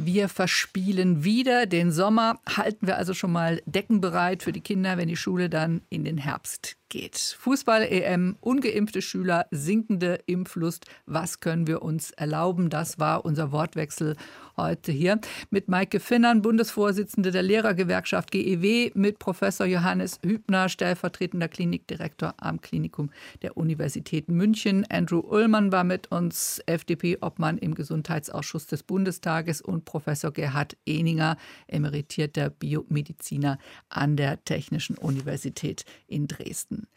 Wir 0.00 0.28
verspielen 0.28 1.24
wieder 1.24 1.66
den 1.66 1.90
Sommer. 1.90 2.38
Halten 2.48 2.86
wir 2.86 2.98
also 2.98 3.14
schon 3.14 3.32
mal 3.32 3.60
Decken 3.66 4.00
bereit 4.00 4.44
für 4.44 4.52
die 4.52 4.60
Kinder, 4.60 4.96
wenn 4.96 5.08
die 5.08 5.16
Schule 5.16 5.50
dann 5.50 5.82
in 5.90 6.04
den 6.04 6.18
Herbst 6.18 6.76
geht. 6.88 7.16
Fußball-EM, 7.40 8.36
ungeimpfte 8.40 9.02
Schüler, 9.02 9.46
sinkende 9.50 10.20
Impflust. 10.26 10.86
Was 11.06 11.40
können 11.40 11.66
wir 11.66 11.82
uns 11.82 12.12
erlauben? 12.12 12.70
Das 12.70 13.00
war 13.00 13.24
unser 13.24 13.50
Wortwechsel 13.50 14.14
heute 14.58 14.92
hier 14.92 15.20
mit 15.50 15.68
Maike 15.68 16.00
Finnern, 16.00 16.42
Bundesvorsitzende 16.42 17.30
der 17.30 17.42
Lehrergewerkschaft 17.42 18.30
GEW, 18.30 18.90
mit 18.94 19.18
Professor 19.18 19.66
Johannes 19.66 20.18
Hübner, 20.22 20.68
stellvertretender 20.68 21.48
Klinikdirektor 21.48 22.34
am 22.36 22.60
Klinikum 22.60 23.10
der 23.42 23.56
Universität 23.56 24.28
München. 24.28 24.84
Andrew 24.90 25.20
Ullmann 25.20 25.72
war 25.72 25.84
mit 25.84 26.10
uns, 26.12 26.60
FDP-Obmann 26.66 27.58
im 27.58 27.74
Gesundheitsausschuss 27.74 28.66
des 28.66 28.82
Bundestages 28.82 29.62
und 29.62 29.84
Professor 29.84 30.32
Gerhard 30.32 30.76
Eninger, 30.84 31.36
emeritierter 31.68 32.50
Biomediziner 32.50 33.58
an 33.88 34.16
der 34.16 34.44
Technischen 34.44 34.98
Universität 34.98 35.84
in 36.06 36.26
Dresden. 36.26 36.88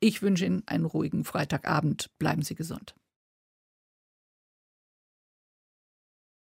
Ich 0.00 0.22
wünsche 0.22 0.46
Ihnen 0.46 0.62
einen 0.66 0.86
ruhigen 0.86 1.24
Freitagabend. 1.24 2.10
Bleiben 2.18 2.42
Sie 2.42 2.54
gesund. 2.54 2.94